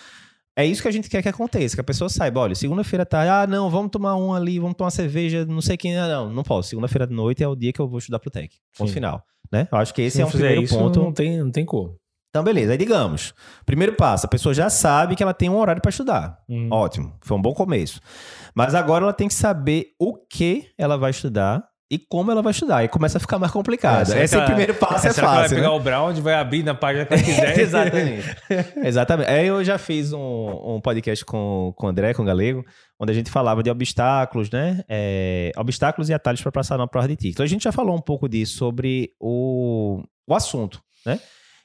é 0.56 0.66
isso 0.66 0.82
que 0.82 0.88
a 0.88 0.92
gente 0.92 1.08
quer 1.08 1.22
que 1.22 1.28
aconteça, 1.28 1.74
que 1.74 1.80
a 1.80 1.84
pessoa 1.84 2.10
saiba, 2.10 2.40
olha, 2.40 2.54
segunda-feira 2.54 3.06
tá, 3.06 3.42
ah, 3.42 3.46
não, 3.46 3.70
vamos 3.70 3.90
tomar 3.90 4.16
um 4.16 4.34
ali, 4.34 4.58
vamos 4.58 4.76
tomar 4.76 4.90
cerveja, 4.90 5.46
não 5.46 5.62
sei 5.62 5.76
quem, 5.76 5.94
não, 5.94 6.30
não 6.30 6.42
posso. 6.42 6.68
Segunda-feira 6.68 7.06
de 7.06 7.14
noite 7.14 7.42
é 7.42 7.48
o 7.48 7.56
dia 7.56 7.72
que 7.72 7.80
eu 7.80 7.88
vou 7.88 7.98
estudar 7.98 8.18
pro 8.18 8.30
TEC. 8.30 8.54
Ponto 8.76 8.88
Sim. 8.88 8.94
final, 8.94 9.22
né? 9.50 9.66
Eu 9.72 9.78
acho 9.78 9.94
que 9.94 10.02
esse 10.02 10.16
Se 10.16 10.22
é 10.22 10.26
um 10.26 10.30
primeiro 10.30 10.62
isso, 10.62 10.76
ponto. 10.76 11.00
Não 11.00 11.12
tem, 11.12 11.38
não 11.38 11.50
tem 11.50 11.64
como. 11.64 11.96
Então, 12.28 12.42
beleza. 12.42 12.72
Aí, 12.72 12.78
digamos, 12.78 13.34
primeiro 13.66 13.94
passo, 13.94 14.24
a 14.24 14.28
pessoa 14.28 14.54
já 14.54 14.70
sabe 14.70 15.14
que 15.14 15.22
ela 15.22 15.34
tem 15.34 15.50
um 15.50 15.56
horário 15.56 15.82
para 15.82 15.90
estudar. 15.90 16.38
Hum. 16.48 16.68
Ótimo, 16.70 17.14
foi 17.20 17.36
um 17.36 17.42
bom 17.42 17.52
começo. 17.52 18.00
Mas 18.54 18.74
agora 18.74 19.04
ela 19.04 19.12
tem 19.12 19.28
que 19.28 19.34
saber 19.34 19.88
o 19.98 20.16
que 20.16 20.68
ela 20.78 20.96
vai 20.96 21.10
estudar 21.10 21.62
e 21.92 21.98
como 21.98 22.30
ela 22.30 22.40
vai 22.40 22.52
estudar. 22.52 22.78
Aí 22.78 22.88
começa 22.88 23.18
a 23.18 23.20
ficar 23.20 23.38
mais 23.38 23.52
complicado. 23.52 24.14
É, 24.14 24.24
Esse 24.24 24.34
ela, 24.34 24.46
primeiro 24.46 24.72
passo 24.72 25.08
é 25.08 25.12
fácil. 25.12 25.24
Ela 25.24 25.36
vai 25.40 25.48
pegar 25.50 25.60
né? 25.60 25.68
o 25.68 25.78
Brown, 25.78 26.14
vai 26.22 26.32
abrir 26.32 26.62
na 26.62 26.74
página 26.74 27.04
que 27.04 27.12
ela 27.12 27.22
quiser. 27.22 27.58
Exatamente. 27.58 28.36
Exatamente. 28.82 29.28
Aí 29.30 29.46
eu 29.46 29.62
já 29.62 29.76
fiz 29.76 30.10
um, 30.10 30.76
um 30.76 30.80
podcast 30.80 31.22
com, 31.26 31.74
com 31.76 31.86
o 31.86 31.90
André, 31.90 32.14
com 32.14 32.22
o 32.22 32.24
Galego, 32.24 32.64
onde 32.98 33.12
a 33.12 33.14
gente 33.14 33.30
falava 33.30 33.62
de 33.62 33.68
obstáculos, 33.68 34.50
né? 34.50 34.82
É, 34.88 35.52
obstáculos 35.54 36.08
e 36.08 36.14
atalhos 36.14 36.40
para 36.40 36.50
passar 36.50 36.78
na 36.78 36.86
prova 36.86 37.06
de 37.06 37.16
título. 37.16 37.44
A 37.44 37.48
gente 37.48 37.64
já 37.64 37.72
falou 37.72 37.94
um 37.94 38.00
pouco 38.00 38.26
disso 38.26 38.56
sobre 38.56 39.10
o, 39.20 40.02
o 40.26 40.34
assunto, 40.34 40.80
né? 41.04 41.20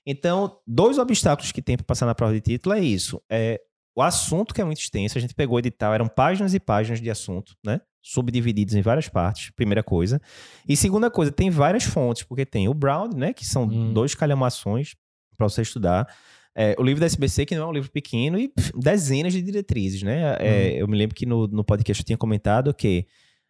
Então, 0.05 0.57
dois 0.67 0.97
obstáculos 0.97 1.53
que 1.53 1.61
tem 1.61 1.77
para 1.77 1.85
passar 1.85 2.05
na 2.05 2.13
prova 2.13 2.33
de 2.33 2.41
título 2.41 2.75
é 2.75 2.81
isso. 2.81 3.21
É 3.31 3.61
o 3.95 4.01
assunto 4.01 4.53
que 4.53 4.61
é 4.61 4.65
muito 4.65 4.79
extenso, 4.79 5.17
a 5.17 5.21
gente 5.21 5.33
pegou 5.33 5.55
o 5.55 5.59
edital, 5.59 5.93
eram 5.93 6.07
páginas 6.07 6.53
e 6.53 6.59
páginas 6.59 6.99
de 6.99 7.09
assunto, 7.09 7.53
né? 7.65 7.79
Subdivididos 8.13 8.73
em 8.75 8.81
várias 8.81 9.09
partes, 9.09 9.51
primeira 9.51 9.83
coisa. 9.83 10.21
E 10.67 10.77
segunda 10.77 11.11
coisa, 11.11 11.31
tem 11.31 11.49
várias 11.49 11.83
fontes, 11.83 12.23
porque 12.23 12.45
tem 12.45 12.67
o 12.67 12.73
Brown, 12.73 13.09
né, 13.15 13.33
que 13.33 13.45
são 13.45 13.63
hum. 13.63 13.93
dois 13.93 14.15
calhamações 14.15 14.95
para 15.37 15.47
você 15.47 15.61
estudar. 15.61 16.07
É, 16.55 16.75
o 16.79 16.83
livro 16.83 16.99
da 16.99 17.05
SBC, 17.05 17.45
que 17.45 17.55
não 17.55 17.63
é 17.63 17.67
um 17.67 17.73
livro 17.73 17.91
pequeno, 17.91 18.39
e 18.39 18.47
pff, 18.47 18.71
dezenas 18.75 19.33
de 19.33 19.41
diretrizes, 19.41 20.01
né? 20.01 20.35
É, 20.39 20.73
hum. 20.73 20.77
Eu 20.77 20.87
me 20.87 20.97
lembro 20.97 21.15
que 21.15 21.25
no, 21.25 21.47
no 21.47 21.63
podcast 21.63 22.01
eu 22.01 22.05
tinha 22.05 22.17
comentado 22.17 22.73
que 22.73 23.05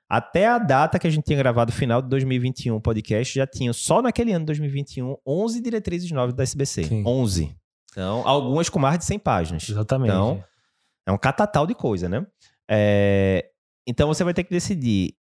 até 0.09 0.47
a 0.47 0.57
data 0.57 0.97
que 0.97 1.07
a 1.07 1.09
gente 1.09 1.23
tinha 1.23 1.37
gravado, 1.37 1.71
final 1.71 2.01
de 2.01 2.09
2021, 2.09 2.75
o 2.75 2.81
podcast, 2.81 3.35
já 3.35 3.45
tinha, 3.45 3.71
só 3.73 4.01
naquele 4.01 4.31
ano 4.31 4.41
de 4.41 4.47
2021, 4.47 5.15
11 5.25 5.61
diretrizes 5.61 6.11
novas 6.11 6.33
da 6.33 6.43
SBC. 6.43 6.83
Sim. 6.85 7.03
11. 7.05 7.55
Então, 7.91 8.27
algumas 8.27 8.69
com 8.69 8.79
mais 8.79 8.99
de 8.99 9.05
100 9.05 9.19
páginas. 9.19 9.69
Exatamente. 9.69 10.09
Então, 10.09 10.43
é 11.05 11.11
um 11.11 11.17
catatal 11.17 11.67
de 11.67 11.75
coisa, 11.75 12.09
né? 12.09 12.25
É, 12.69 13.49
então 13.87 14.07
você 14.07 14.23
vai 14.23 14.33
ter 14.33 14.43
que 14.43 14.51
decidir 14.51 15.13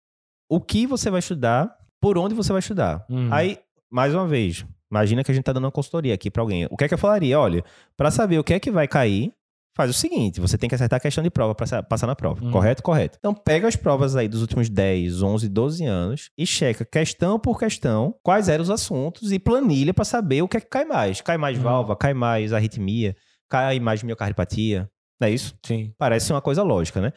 o 0.48 0.60
que 0.60 0.86
você 0.86 1.10
vai 1.10 1.20
estudar, 1.20 1.76
por 2.00 2.18
onde 2.18 2.34
você 2.34 2.52
vai 2.52 2.60
estudar. 2.60 3.04
Uhum. 3.08 3.28
Aí, 3.32 3.58
mais 3.90 4.14
uma 4.14 4.26
vez, 4.26 4.64
imagina 4.90 5.22
que 5.22 5.30
a 5.30 5.34
gente 5.34 5.44
tá 5.44 5.52
dando 5.52 5.64
uma 5.64 5.72
consultoria 5.72 6.14
aqui 6.14 6.30
para 6.30 6.42
alguém. 6.42 6.66
O 6.70 6.76
que 6.76 6.84
é 6.84 6.88
que 6.88 6.94
eu 6.94 6.98
falaria? 6.98 7.38
Olha, 7.38 7.64
para 7.96 8.10
saber 8.10 8.38
o 8.38 8.44
que 8.44 8.54
é 8.54 8.60
que 8.60 8.70
vai 8.70 8.88
cair, 8.88 9.32
faz 9.76 9.90
o 9.90 9.92
seguinte: 9.92 10.40
você 10.40 10.56
tem 10.56 10.68
que 10.68 10.74
acertar 10.74 10.96
a 10.96 11.00
questão 11.00 11.22
de 11.22 11.30
prova 11.30 11.54
para 11.54 11.82
passar 11.82 12.06
na 12.06 12.14
prova. 12.14 12.44
Uhum. 12.44 12.50
Correto? 12.50 12.82
Correto. 12.82 13.18
Então, 13.18 13.34
pega 13.34 13.68
as 13.68 13.76
provas 13.76 14.16
aí 14.16 14.28
dos 14.28 14.40
últimos 14.40 14.68
10, 14.68 15.22
11, 15.22 15.48
12 15.48 15.84
anos 15.84 16.30
e 16.38 16.46
checa 16.46 16.84
questão 16.84 17.38
por 17.38 17.58
questão 17.58 18.14
quais 18.22 18.48
eram 18.48 18.62
os 18.62 18.70
assuntos 18.70 19.32
e 19.32 19.38
planilha 19.38 19.92
para 19.92 20.04
saber 20.04 20.42
o 20.42 20.48
que 20.48 20.56
é 20.56 20.60
que 20.60 20.68
cai 20.68 20.84
mais. 20.84 21.20
Cai 21.20 21.36
mais 21.36 21.58
uhum. 21.58 21.64
válvula, 21.64 21.96
cai 21.96 22.14
mais 22.14 22.52
arritmia, 22.52 23.16
cai 23.48 23.80
mais 23.80 24.02
miocardiopatia, 24.02 24.88
Não 25.20 25.28
é 25.28 25.30
isso? 25.30 25.54
Sim. 25.64 25.92
Parece 25.98 26.32
uma 26.32 26.40
coisa 26.40 26.62
lógica, 26.62 27.00
né? 27.00 27.12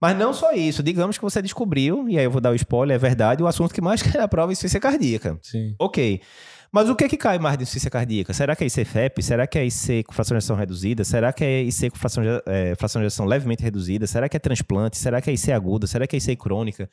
Mas 0.00 0.16
não 0.16 0.32
só 0.32 0.52
isso. 0.52 0.82
Digamos 0.82 1.16
que 1.16 1.22
você 1.22 1.40
descobriu, 1.40 2.08
e 2.08 2.18
aí 2.18 2.24
eu 2.24 2.30
vou 2.30 2.40
dar 2.40 2.50
o 2.50 2.54
spoiler, 2.54 2.96
é 2.96 2.98
verdade, 2.98 3.42
o 3.42 3.46
assunto 3.46 3.72
que 3.72 3.80
mais 3.80 4.02
cai 4.02 4.20
na 4.20 4.26
prova 4.26 4.50
é 4.50 4.52
insuficiência 4.52 4.80
cardíaca. 4.80 5.38
Sim. 5.42 5.74
Ok. 5.78 6.20
Mas 6.72 6.88
o 6.88 6.96
que 6.96 7.04
é 7.04 7.08
que 7.08 7.18
cai 7.18 7.38
mais 7.38 7.58
de 7.58 7.64
insuficiência 7.64 7.90
cardíaca? 7.90 8.32
Será 8.32 8.56
que 8.56 8.64
é 8.64 8.66
ICFEP? 8.66 9.22
Será 9.22 9.46
que 9.46 9.58
é 9.58 9.66
IC 9.66 10.04
com 10.04 10.12
fração 10.14 10.34
de 10.34 10.38
ejeção 10.38 10.56
reduzida? 10.56 11.04
Será 11.04 11.30
que 11.30 11.44
é 11.44 11.62
IC 11.62 11.90
com 11.90 11.98
fração 11.98 12.24
de, 12.24 12.30
é, 12.46 12.72
de 12.74 12.98
ejeção 12.98 13.26
levemente 13.26 13.62
reduzida? 13.62 14.06
Será 14.06 14.26
que 14.26 14.36
é 14.38 14.40
transplante? 14.40 14.96
Será 14.96 15.20
que 15.20 15.28
é 15.28 15.34
IC 15.34 15.52
aguda? 15.52 15.86
Será 15.86 16.06
que 16.06 16.16
é 16.16 16.18
IC 16.18 16.34
crônica? 16.36 16.88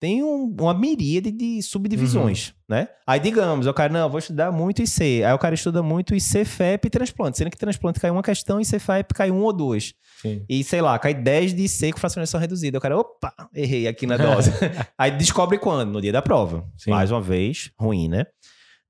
Tem 0.00 0.22
um, 0.22 0.54
uma 0.60 0.74
miríade 0.74 1.30
de 1.30 1.62
subdivisões, 1.62 2.48
uhum. 2.48 2.76
né? 2.76 2.88
Aí, 3.06 3.18
digamos, 3.18 3.66
o 3.66 3.72
cara, 3.72 3.92
não, 3.92 4.08
vou 4.10 4.18
estudar 4.18 4.52
muito 4.52 4.82
IC. 4.82 5.24
Aí 5.24 5.32
o 5.32 5.38
cara 5.38 5.54
estuda 5.54 5.82
muito 5.82 6.14
IC, 6.14 6.44
FEP 6.44 6.86
e 6.86 6.90
transplante. 6.90 7.38
Sendo 7.38 7.50
que 7.50 7.56
transplante 7.56 8.00
cai 8.00 8.10
uma 8.10 8.22
questão, 8.22 8.60
IC, 8.60 8.78
FEP 8.78 9.14
cai 9.14 9.30
um 9.30 9.42
ou 9.42 9.52
dois. 9.52 9.94
Sim. 10.20 10.44
E, 10.48 10.64
sei 10.64 10.80
lá, 10.80 10.98
cai 10.98 11.14
10 11.14 11.54
de 11.54 11.64
IC 11.64 11.92
com 11.92 12.06
ejeção 12.06 12.40
reduzida. 12.40 12.78
O 12.78 12.80
cara, 12.80 12.98
opa, 12.98 13.32
errei 13.54 13.86
aqui 13.86 14.06
na 14.06 14.16
dose. 14.16 14.50
Aí 14.98 15.10
descobre 15.10 15.58
quando? 15.58 15.90
No 15.90 16.00
dia 16.00 16.12
da 16.12 16.22
prova. 16.22 16.66
Sim. 16.76 16.90
Mais 16.90 17.10
uma 17.10 17.20
vez, 17.20 17.70
ruim, 17.78 18.08
né? 18.08 18.26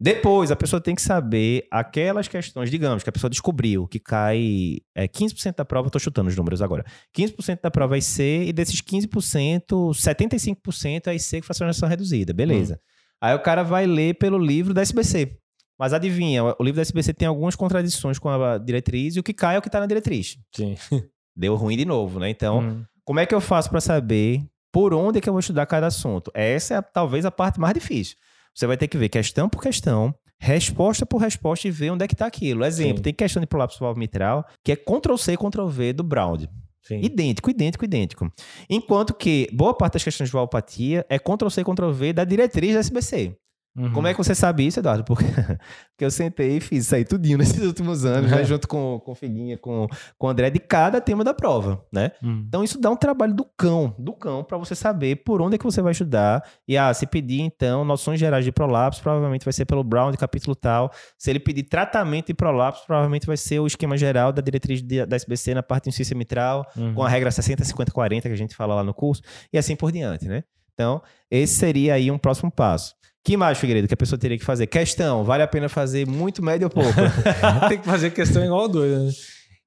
Depois, 0.04 0.50
a 0.50 0.56
pessoa 0.56 0.82
tem 0.82 0.94
que 0.94 1.00
saber 1.00 1.66
aquelas 1.70 2.28
questões, 2.28 2.70
digamos, 2.70 3.02
que 3.02 3.08
a 3.08 3.12
pessoa 3.12 3.30
descobriu 3.30 3.88
que 3.88 3.99
cai 3.99 4.76
é, 4.94 5.08
15% 5.08 5.56
da 5.56 5.64
prova, 5.64 5.88
estou 5.88 5.99
chutando 5.99 6.28
os 6.28 6.37
números 6.37 6.61
agora. 6.61 6.84
15% 7.16 7.61
da 7.62 7.70
prova 7.70 7.96
é 7.96 8.00
IC 8.00 8.49
e 8.49 8.52
desses 8.52 8.82
15%, 8.82 9.64
75% 9.94 11.06
é 11.06 11.14
IC 11.14 11.40
com 11.40 11.46
fracionação 11.46 11.88
reduzida. 11.88 12.34
Beleza. 12.34 12.75
Hum. 12.75 12.78
Aí 13.23 13.34
o 13.34 13.38
cara 13.38 13.62
vai 13.62 13.87
ler 13.87 14.18
pelo 14.18 14.37
livro 14.37 14.75
da 14.75 14.82
SBC. 14.82 15.38
Mas 15.78 15.94
adivinha, 15.94 16.44
o 16.44 16.62
livro 16.62 16.76
da 16.76 16.82
SBC 16.82 17.14
tem 17.14 17.26
algumas 17.26 17.56
contradições 17.56 18.18
com 18.18 18.28
a 18.28 18.58
diretriz 18.58 19.16
e 19.16 19.20
o 19.20 19.23
que 19.23 19.32
cai 19.32 19.56
é 19.56 19.58
o 19.58 19.62
que 19.62 19.68
está 19.68 19.80
na 19.80 19.87
diretriz. 19.87 20.37
Sim. 20.54 20.75
Deu 21.34 21.54
ruim 21.54 21.78
de 21.78 21.87
novo, 21.87 22.20
né? 22.20 22.28
Então, 22.28 22.61
hum. 22.61 22.84
como 23.06 23.20
é 23.20 23.25
que 23.25 23.34
eu 23.34 23.40
faço 23.40 23.70
para 23.70 23.80
saber 23.80 24.44
por 24.70 24.92
onde 24.92 25.16
é 25.16 25.20
que 25.23 25.30
eu 25.30 25.32
vou 25.32 25.40
estudar 25.40 25.64
cada 25.64 25.87
assunto? 25.87 26.30
Essa 26.34 26.75
é 26.75 26.82
talvez 26.82 27.25
a 27.25 27.30
parte 27.30 27.58
mais 27.58 27.73
difícil. 27.73 28.18
Você 28.54 28.66
vai 28.66 28.76
ter 28.76 28.87
que 28.87 28.96
ver 28.96 29.08
questão 29.08 29.49
por 29.49 29.61
questão, 29.61 30.14
resposta 30.38 31.04
por 31.04 31.18
resposta 31.18 31.66
e 31.66 31.70
ver 31.70 31.90
onde 31.90 32.04
é 32.04 32.08
que 32.08 32.14
está 32.14 32.26
aquilo. 32.26 32.64
Exemplo, 32.64 32.99
Sim. 32.99 33.02
tem 33.02 33.14
questão 33.14 33.40
de 33.40 33.46
prolapso 33.46 33.82
mitral 33.94 34.46
que 34.62 34.73
é 34.73 34.76
Ctrl-C, 34.76 35.37
Ctrl-V 35.37 35.92
do 35.92 36.04
Brown. 36.04 36.38
Sim. 36.82 37.00
Idêntico, 37.00 37.50
idêntico, 37.50 37.84
idêntico. 37.84 38.30
Enquanto 38.68 39.14
que 39.14 39.49
boa 39.52 39.75
parte 39.75 39.94
das 39.94 40.04
questões 40.04 40.28
de 40.28 40.34
valvopatia 40.34 41.04
é 41.08 41.18
Ctrl-C, 41.18 41.64
Ctrl-V 41.64 42.12
da 42.12 42.25
diretriz 42.25 42.75
da 42.75 42.80
SBC. 42.80 43.34
Uhum. 43.76 43.93
Como 43.93 44.07
é 44.07 44.12
que 44.12 44.19
você 44.19 44.37
sabe 44.37 44.64
isso, 44.64 44.78
Eduardo? 44.78 45.02
Porque, 45.02 45.25
porque 45.90 46.04
eu 46.04 46.11
sentei 46.11 46.59
e 46.59 46.61
fiz 46.61 46.87
isso 46.87 46.95
aí 46.95 47.04
tudinho 47.04 47.37
nesses 47.38 47.64
últimos 47.64 48.04
anos, 48.04 48.31
né? 48.31 48.45
Junto 48.45 48.69
com, 48.69 49.00
com 49.04 49.14
Figuinha, 49.16 49.59
com, 49.59 49.88
com 50.16 50.26
o 50.26 50.31
André, 50.31 50.49
de 50.49 50.61
cada 50.61 51.00
tema 51.00 51.25
da 51.25 51.35
prova, 51.35 51.85
né? 51.93 52.12
Uhum. 52.23 52.45
Então 52.47 52.62
isso 52.62 52.81
dá 52.81 52.88
um 52.88 52.97
trabalho 52.97 53.35
do 53.35 53.45
cão, 53.57 53.93
do 53.99 54.12
cão, 54.12 54.45
para 54.45 54.57
você 54.57 54.76
saber 54.76 55.16
por 55.25 55.43
onde 55.43 55.57
é 55.57 55.59
que 55.59 55.64
você 55.64 55.83
vai 55.83 55.90
estudar. 55.90 56.45
E, 56.69 56.78
ah, 56.78 56.95
se 56.95 57.04
pedir, 57.04 57.40
então, 57.40 57.85
noções 57.85 58.21
gerais 58.21 58.45
de 58.45 58.52
prolapso, 58.52 59.02
provavelmente 59.02 59.45
vai 59.45 59.52
ser 59.52 59.64
pelo 59.64 59.83
Brown, 59.83 60.12
de 60.12 60.19
capítulo 60.19 60.54
tal. 60.54 60.93
Se 61.19 61.31
ele 61.31 61.40
pedir 61.40 61.64
tratamento 61.64 62.28
de 62.28 62.35
prolapso, 62.35 62.87
provavelmente 62.87 63.26
vai 63.26 63.37
ser 63.37 63.59
o 63.59 63.66
esquema 63.66 63.97
geral 63.97 64.33
da 64.33 64.40
diretriz 64.40 64.83
de, 64.83 65.04
da 65.04 65.16
SBC 65.16 65.52
na 65.52 65.62
parte 65.64 65.85
de 65.85 65.88
insuficiência 65.88 66.16
mitral, 66.16 66.64
uhum. 66.76 66.95
com 66.95 67.02
a 67.02 67.09
regra 67.09 67.28
60, 67.31 67.64
50, 67.64 67.90
40, 67.90 68.28
que 68.28 68.35
a 68.35 68.38
gente 68.38 68.54
fala 68.54 68.76
lá 68.76 68.85
no 68.85 68.95
curso, 68.95 69.21
e 69.52 69.59
assim 69.59 69.75
por 69.75 69.90
diante, 69.90 70.28
né? 70.28 70.45
Então, 70.75 71.02
esse 71.31 71.54
seria 71.54 71.95
aí 71.95 72.11
um 72.11 72.19
próximo 72.19 72.50
passo. 72.50 72.95
Que 73.25 73.38
mais, 73.38 73.57
Figueiredo, 73.57 73.88
que 73.88 73.95
a 73.95 73.97
pessoa 73.97 74.19
teria 74.19 74.37
que 74.37 74.45
fazer? 74.45 74.66
Questão, 74.66 75.25
vale 75.25 75.43
a 75.43 75.49
pena 75.49 75.66
fazer 75.66 76.07
muito, 76.07 76.45
médio 76.45 76.66
ou 76.66 76.71
pouco? 76.71 76.93
Tem 77.69 77.78
que 77.78 77.87
fazer 77.87 78.11
questão 78.11 78.45
igual 78.45 78.69
doido, 78.69 79.07
né? 79.07 79.11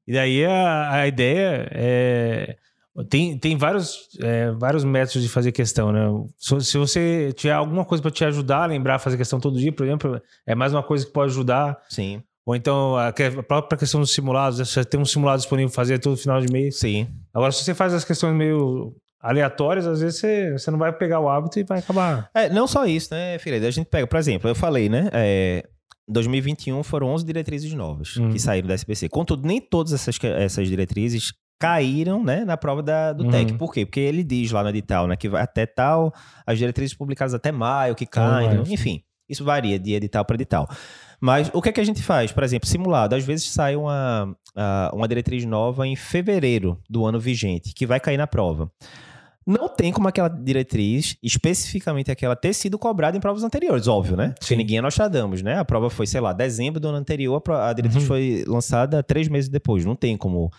E 0.07 0.13
daí 0.13 0.45
a, 0.45 0.91
a 0.91 1.07
ideia 1.07 1.67
é... 1.71 2.55
Tem, 3.09 3.37
tem 3.37 3.55
vários, 3.55 4.07
é, 4.21 4.51
vários 4.51 4.83
métodos 4.83 5.21
de 5.21 5.29
fazer 5.29 5.51
questão, 5.51 5.91
né? 5.91 6.01
Se, 6.35 6.59
se 6.61 6.77
você 6.77 7.31
tiver 7.35 7.53
alguma 7.53 7.85
coisa 7.85 8.01
para 8.01 8.09
te 8.09 8.25
ajudar 8.25 8.63
a 8.63 8.65
lembrar 8.65 8.95
a 8.95 8.99
fazer 8.99 9.17
questão 9.17 9.39
todo 9.39 9.59
dia, 9.59 9.71
por 9.71 9.85
exemplo, 9.85 10.19
é 10.47 10.55
mais 10.55 10.73
uma 10.73 10.81
coisa 10.81 11.05
que 11.05 11.11
pode 11.11 11.31
ajudar. 11.31 11.77
Sim. 11.89 12.23
Ou 12.43 12.55
então 12.55 12.95
a, 12.95 13.09
a 13.09 13.43
própria 13.43 13.77
questão 13.77 13.99
dos 13.99 14.13
simulados, 14.13 14.57
você 14.57 14.83
tem 14.83 14.99
um 14.99 15.05
simulado 15.05 15.39
disponível 15.39 15.69
para 15.69 15.75
fazer 15.75 15.99
todo 15.99 16.17
final 16.17 16.41
de 16.41 16.51
mês. 16.51 16.79
Sim. 16.79 17.07
Agora, 17.33 17.51
se 17.51 17.63
você 17.63 17.75
faz 17.75 17.93
as 17.93 18.03
questões 18.03 18.35
meio 18.35 18.95
aleatórias, 19.19 19.87
às 19.87 20.01
vezes 20.01 20.19
você, 20.19 20.51
você 20.53 20.71
não 20.71 20.77
vai 20.77 20.91
pegar 20.93 21.19
o 21.19 21.29
hábito 21.29 21.59
e 21.59 21.63
vai 21.63 21.79
acabar. 21.79 22.29
É, 22.33 22.49
não 22.49 22.67
só 22.67 22.85
isso, 22.85 23.13
né, 23.13 23.37
Figueiredo? 23.39 23.67
A 23.67 23.71
gente 23.71 23.87
pega, 23.87 24.07
por 24.07 24.17
exemplo, 24.17 24.49
eu 24.49 24.55
falei, 24.55 24.89
né? 24.89 25.09
É, 25.11 25.67
2021 26.07 26.83
foram 26.83 27.07
11 27.07 27.25
diretrizes 27.25 27.73
novas 27.73 28.15
uhum. 28.15 28.31
que 28.31 28.39
saíram 28.39 28.67
da 28.67 28.75
SPC. 28.75 29.09
Contudo, 29.09 29.45
nem 29.45 29.59
todas 29.59 29.91
essas, 29.93 30.17
essas 30.23 30.67
diretrizes 30.67 31.33
caíram 31.59 32.23
né, 32.23 32.45
na 32.45 32.55
prova 32.55 32.81
da, 32.81 33.13
do 33.13 33.25
uhum. 33.25 33.31
TEC. 33.31 33.53
Por 33.53 33.73
quê? 33.73 33.85
Porque 33.85 33.99
ele 33.99 34.23
diz 34.23 34.51
lá 34.51 34.63
no 34.63 34.69
edital 34.69 35.07
né, 35.07 35.15
que 35.15 35.27
vai 35.27 35.41
até 35.41 35.65
tal, 35.65 36.13
as 36.45 36.57
diretrizes 36.57 36.95
publicadas 36.95 37.33
até 37.33 37.51
maio, 37.51 37.95
que 37.95 38.05
caem, 38.05 38.63
enfim. 38.69 39.03
Isso 39.27 39.43
varia 39.43 39.77
de 39.77 39.93
edital 39.93 40.23
para 40.23 40.35
edital. 40.35 40.69
Mas 41.19 41.49
o 41.53 41.61
que 41.61 41.69
é 41.69 41.71
que 41.71 41.81
a 41.81 41.83
gente 41.83 42.03
faz? 42.03 42.31
Por 42.31 42.43
exemplo, 42.43 42.67
simulado. 42.67 43.15
Às 43.15 43.23
vezes 43.23 43.49
sai 43.49 43.75
uma, 43.75 44.35
uma 44.93 45.07
diretriz 45.07 45.45
nova 45.45 45.87
em 45.87 45.95
fevereiro 45.95 46.79
do 46.89 47.05
ano 47.05 47.19
vigente, 47.19 47.73
que 47.73 47.85
vai 47.85 47.99
cair 47.99 48.17
na 48.17 48.27
prova. 48.27 48.71
Não 49.45 49.69
tem 49.69 49.93
como 49.93 50.09
aquela 50.09 50.27
diretriz, 50.27 51.15
especificamente 51.23 52.11
aquela, 52.11 52.35
ter 52.35 52.53
sido 52.53 52.77
cobrada 52.77 53.15
em 53.15 53.19
provas 53.21 53.43
anteriores, 53.43 53.87
óbvio, 53.87 54.17
né? 54.17 54.27
Sim. 54.27 54.35
Porque 54.39 54.55
ninguém 54.57 54.77
é 54.79 54.81
Nostradamus, 54.81 55.41
né? 55.41 55.57
A 55.57 55.63
prova 55.63 55.89
foi, 55.89 56.05
sei 56.05 56.19
lá, 56.19 56.33
dezembro 56.33 56.81
do 56.81 56.89
ano 56.89 56.97
anterior, 56.97 57.41
a 57.49 57.71
diretriz 57.71 58.03
uhum. 58.03 58.07
foi 58.07 58.43
lançada 58.45 59.01
três 59.01 59.29
meses 59.29 59.49
depois. 59.49 59.85
Não 59.85 59.95
tem 59.95 60.17
como 60.17 60.51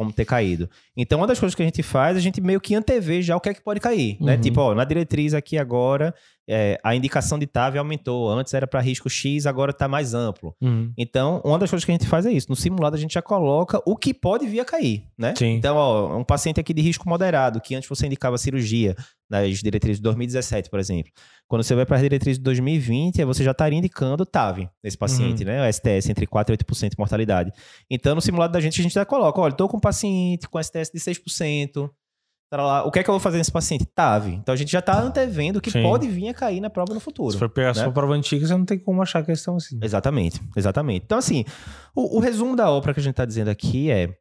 como 0.00 0.14
ter 0.14 0.24
caído. 0.24 0.70
Então, 0.96 1.20
uma 1.20 1.26
das 1.26 1.38
coisas 1.38 1.54
que 1.54 1.60
a 1.60 1.64
gente 1.66 1.82
faz, 1.82 2.16
a 2.16 2.20
gente 2.20 2.40
meio 2.40 2.58
que 2.58 2.74
antevê 2.74 3.20
já 3.20 3.36
o 3.36 3.40
que 3.40 3.50
é 3.50 3.54
que 3.54 3.62
pode 3.62 3.80
cair, 3.80 4.16
né? 4.18 4.36
Uhum. 4.36 4.40
Tipo, 4.40 4.60
ó, 4.62 4.74
na 4.74 4.82
diretriz 4.82 5.34
aqui 5.34 5.58
agora, 5.58 6.14
é, 6.52 6.80
a 6.82 6.96
indicação 6.96 7.38
de 7.38 7.46
TAV 7.46 7.78
aumentou. 7.78 8.28
Antes 8.28 8.52
era 8.52 8.66
para 8.66 8.80
risco 8.80 9.08
X, 9.08 9.46
agora 9.46 9.70
está 9.70 9.86
mais 9.86 10.14
amplo. 10.14 10.52
Uhum. 10.60 10.92
Então, 10.98 11.40
uma 11.44 11.58
das 11.58 11.70
coisas 11.70 11.84
que 11.84 11.92
a 11.92 11.94
gente 11.94 12.08
faz 12.08 12.26
é 12.26 12.32
isso. 12.32 12.48
No 12.50 12.56
simulado, 12.56 12.96
a 12.96 12.98
gente 12.98 13.14
já 13.14 13.22
coloca 13.22 13.80
o 13.86 13.96
que 13.96 14.12
pode 14.12 14.48
vir 14.48 14.58
a 14.58 14.64
cair, 14.64 15.04
né? 15.16 15.32
Sim. 15.36 15.52
Então, 15.52 15.76
ó, 15.76 16.18
um 16.18 16.24
paciente 16.24 16.58
aqui 16.58 16.74
de 16.74 16.82
risco 16.82 17.08
moderado, 17.08 17.60
que 17.60 17.76
antes 17.76 17.88
você 17.88 18.06
indicava 18.06 18.36
cirurgia, 18.36 18.96
nas 19.30 19.58
diretrizes 19.58 19.98
de 19.98 20.02
2017, 20.02 20.68
por 20.68 20.80
exemplo. 20.80 21.12
Quando 21.46 21.62
você 21.62 21.72
vai 21.76 21.86
para 21.86 21.96
as 21.96 22.02
diretrizes 22.02 22.38
de 22.38 22.42
2020, 22.42 23.24
você 23.24 23.44
já 23.44 23.52
estaria 23.52 23.78
indicando 23.78 24.26
TAV 24.26 24.68
nesse 24.82 24.98
paciente, 24.98 25.44
uhum. 25.44 25.50
né? 25.50 25.68
O 25.68 25.72
STS 25.72 26.10
entre 26.10 26.26
4% 26.26 26.50
e 26.50 26.56
8% 26.56 26.90
de 26.90 26.96
mortalidade. 26.98 27.52
Então, 27.88 28.16
no 28.16 28.20
simulado 28.20 28.52
da 28.52 28.60
gente, 28.60 28.80
a 28.80 28.82
gente 28.82 28.94
já 28.94 29.04
coloca, 29.04 29.40
olha, 29.40 29.52
estou 29.52 29.68
com 29.68 29.76
um 29.76 29.80
paciente 29.80 30.48
com 30.48 30.60
STS 30.60 30.90
de 30.92 30.98
6%, 30.98 31.88
lá, 32.64 32.84
o 32.84 32.90
que 32.90 32.98
é 32.98 33.02
que 33.04 33.08
eu 33.08 33.12
vou 33.12 33.20
fazer 33.20 33.38
nesse 33.38 33.52
paciente? 33.52 33.86
TAV. 33.86 34.34
Então 34.34 34.52
a 34.52 34.56
gente 34.56 34.72
já 34.72 34.80
está 34.80 35.00
antevendo 35.00 35.60
que 35.60 35.70
Sim. 35.70 35.84
pode 35.84 36.08
vir 36.08 36.28
a 36.28 36.34
cair 36.34 36.60
na 36.60 36.68
prova 36.68 36.92
no 36.92 36.98
futuro. 36.98 37.30
Se 37.30 37.38
for 37.38 37.48
pegar 37.48 37.68
né? 37.68 37.74
sua 37.74 37.92
prova 37.92 38.12
antiga, 38.12 38.44
você 38.44 38.52
não 38.52 38.64
tem 38.64 38.76
como 38.76 39.00
achar 39.00 39.20
que 39.20 39.26
questão 39.26 39.54
assim. 39.54 39.78
Exatamente, 39.80 40.40
exatamente. 40.56 41.04
Então, 41.04 41.16
assim, 41.16 41.44
o, 41.94 42.16
o 42.16 42.20
resumo 42.20 42.56
da 42.56 42.68
ópera 42.68 42.92
que 42.92 42.98
a 42.98 43.02
gente 43.02 43.12
está 43.12 43.24
dizendo 43.24 43.48
aqui 43.48 43.90
é. 43.90 44.12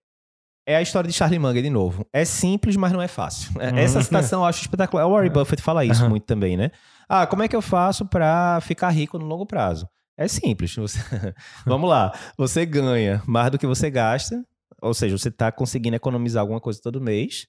É 0.68 0.76
a 0.76 0.82
história 0.84 1.10
de 1.10 1.16
Charlie 1.16 1.40
Munger 1.40 1.64
de 1.64 1.70
novo. 1.72 2.06
É 2.14 2.24
simples, 2.24 2.76
mas 2.76 2.92
não 2.92 3.02
é 3.02 3.08
fácil. 3.08 3.60
É, 3.60 3.72
uhum. 3.72 3.78
Essa 3.80 4.04
citação 4.04 4.42
eu 4.42 4.46
acho 4.46 4.62
espetacular. 4.62 5.08
O 5.08 5.14
Warren 5.14 5.32
Buffett 5.32 5.64
fala 5.64 5.84
isso 5.84 6.04
uhum. 6.04 6.10
muito 6.10 6.28
também, 6.28 6.56
né? 6.56 6.70
Ah, 7.08 7.26
como 7.26 7.42
é 7.42 7.48
que 7.48 7.56
eu 7.56 7.62
faço 7.62 8.06
para 8.06 8.62
ficar 8.62 8.92
rico 8.92 9.18
no 9.18 9.26
longo 9.26 9.48
prazo? 9.48 9.88
É 10.16 10.28
simples. 10.28 10.76
Você... 10.76 11.00
Vamos 11.66 11.90
lá. 11.90 12.14
Você 12.38 12.68
ganha 12.68 13.24
mais 13.26 13.50
do 13.50 13.58
que 13.58 13.66
você 13.66 13.90
gasta, 13.90 14.46
ou 14.80 14.94
seja, 14.94 15.18
você 15.18 15.30
está 15.30 15.52
conseguindo 15.52 15.96
economizar 15.96 16.42
alguma 16.42 16.62
coisa 16.62 16.80
todo 16.84 17.02
mês 17.02 17.48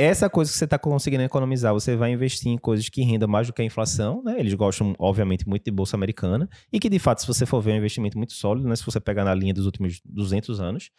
essa 0.00 0.30
coisa 0.30 0.50
que 0.50 0.56
você 0.56 0.64
está 0.64 0.78
conseguindo 0.78 1.22
economizar, 1.22 1.72
você 1.72 1.94
vai 1.96 2.12
investir 2.12 2.50
em 2.50 2.56
coisas 2.56 2.88
que 2.88 3.02
rendam 3.02 3.28
mais 3.28 3.46
do 3.46 3.52
que 3.52 3.60
a 3.60 3.64
inflação, 3.64 4.22
né? 4.22 4.36
Eles 4.38 4.54
gostam, 4.54 4.94
obviamente, 4.98 5.48
muito 5.48 5.64
de 5.64 5.70
bolsa 5.70 5.96
americana 5.96 6.48
e 6.72 6.78
que, 6.80 6.88
de 6.88 6.98
fato, 6.98 7.20
se 7.20 7.26
você 7.26 7.44
for 7.44 7.60
ver, 7.60 7.72
é 7.72 7.74
um 7.74 7.76
investimento 7.78 8.16
muito 8.16 8.32
sólido, 8.32 8.68
né? 8.68 8.74
Se 8.76 8.84
você 8.84 8.98
pegar 8.98 9.24
na 9.24 9.34
linha 9.34 9.52
dos 9.52 9.66
últimos 9.66 10.00
200 10.04 10.60
anos. 10.60 10.90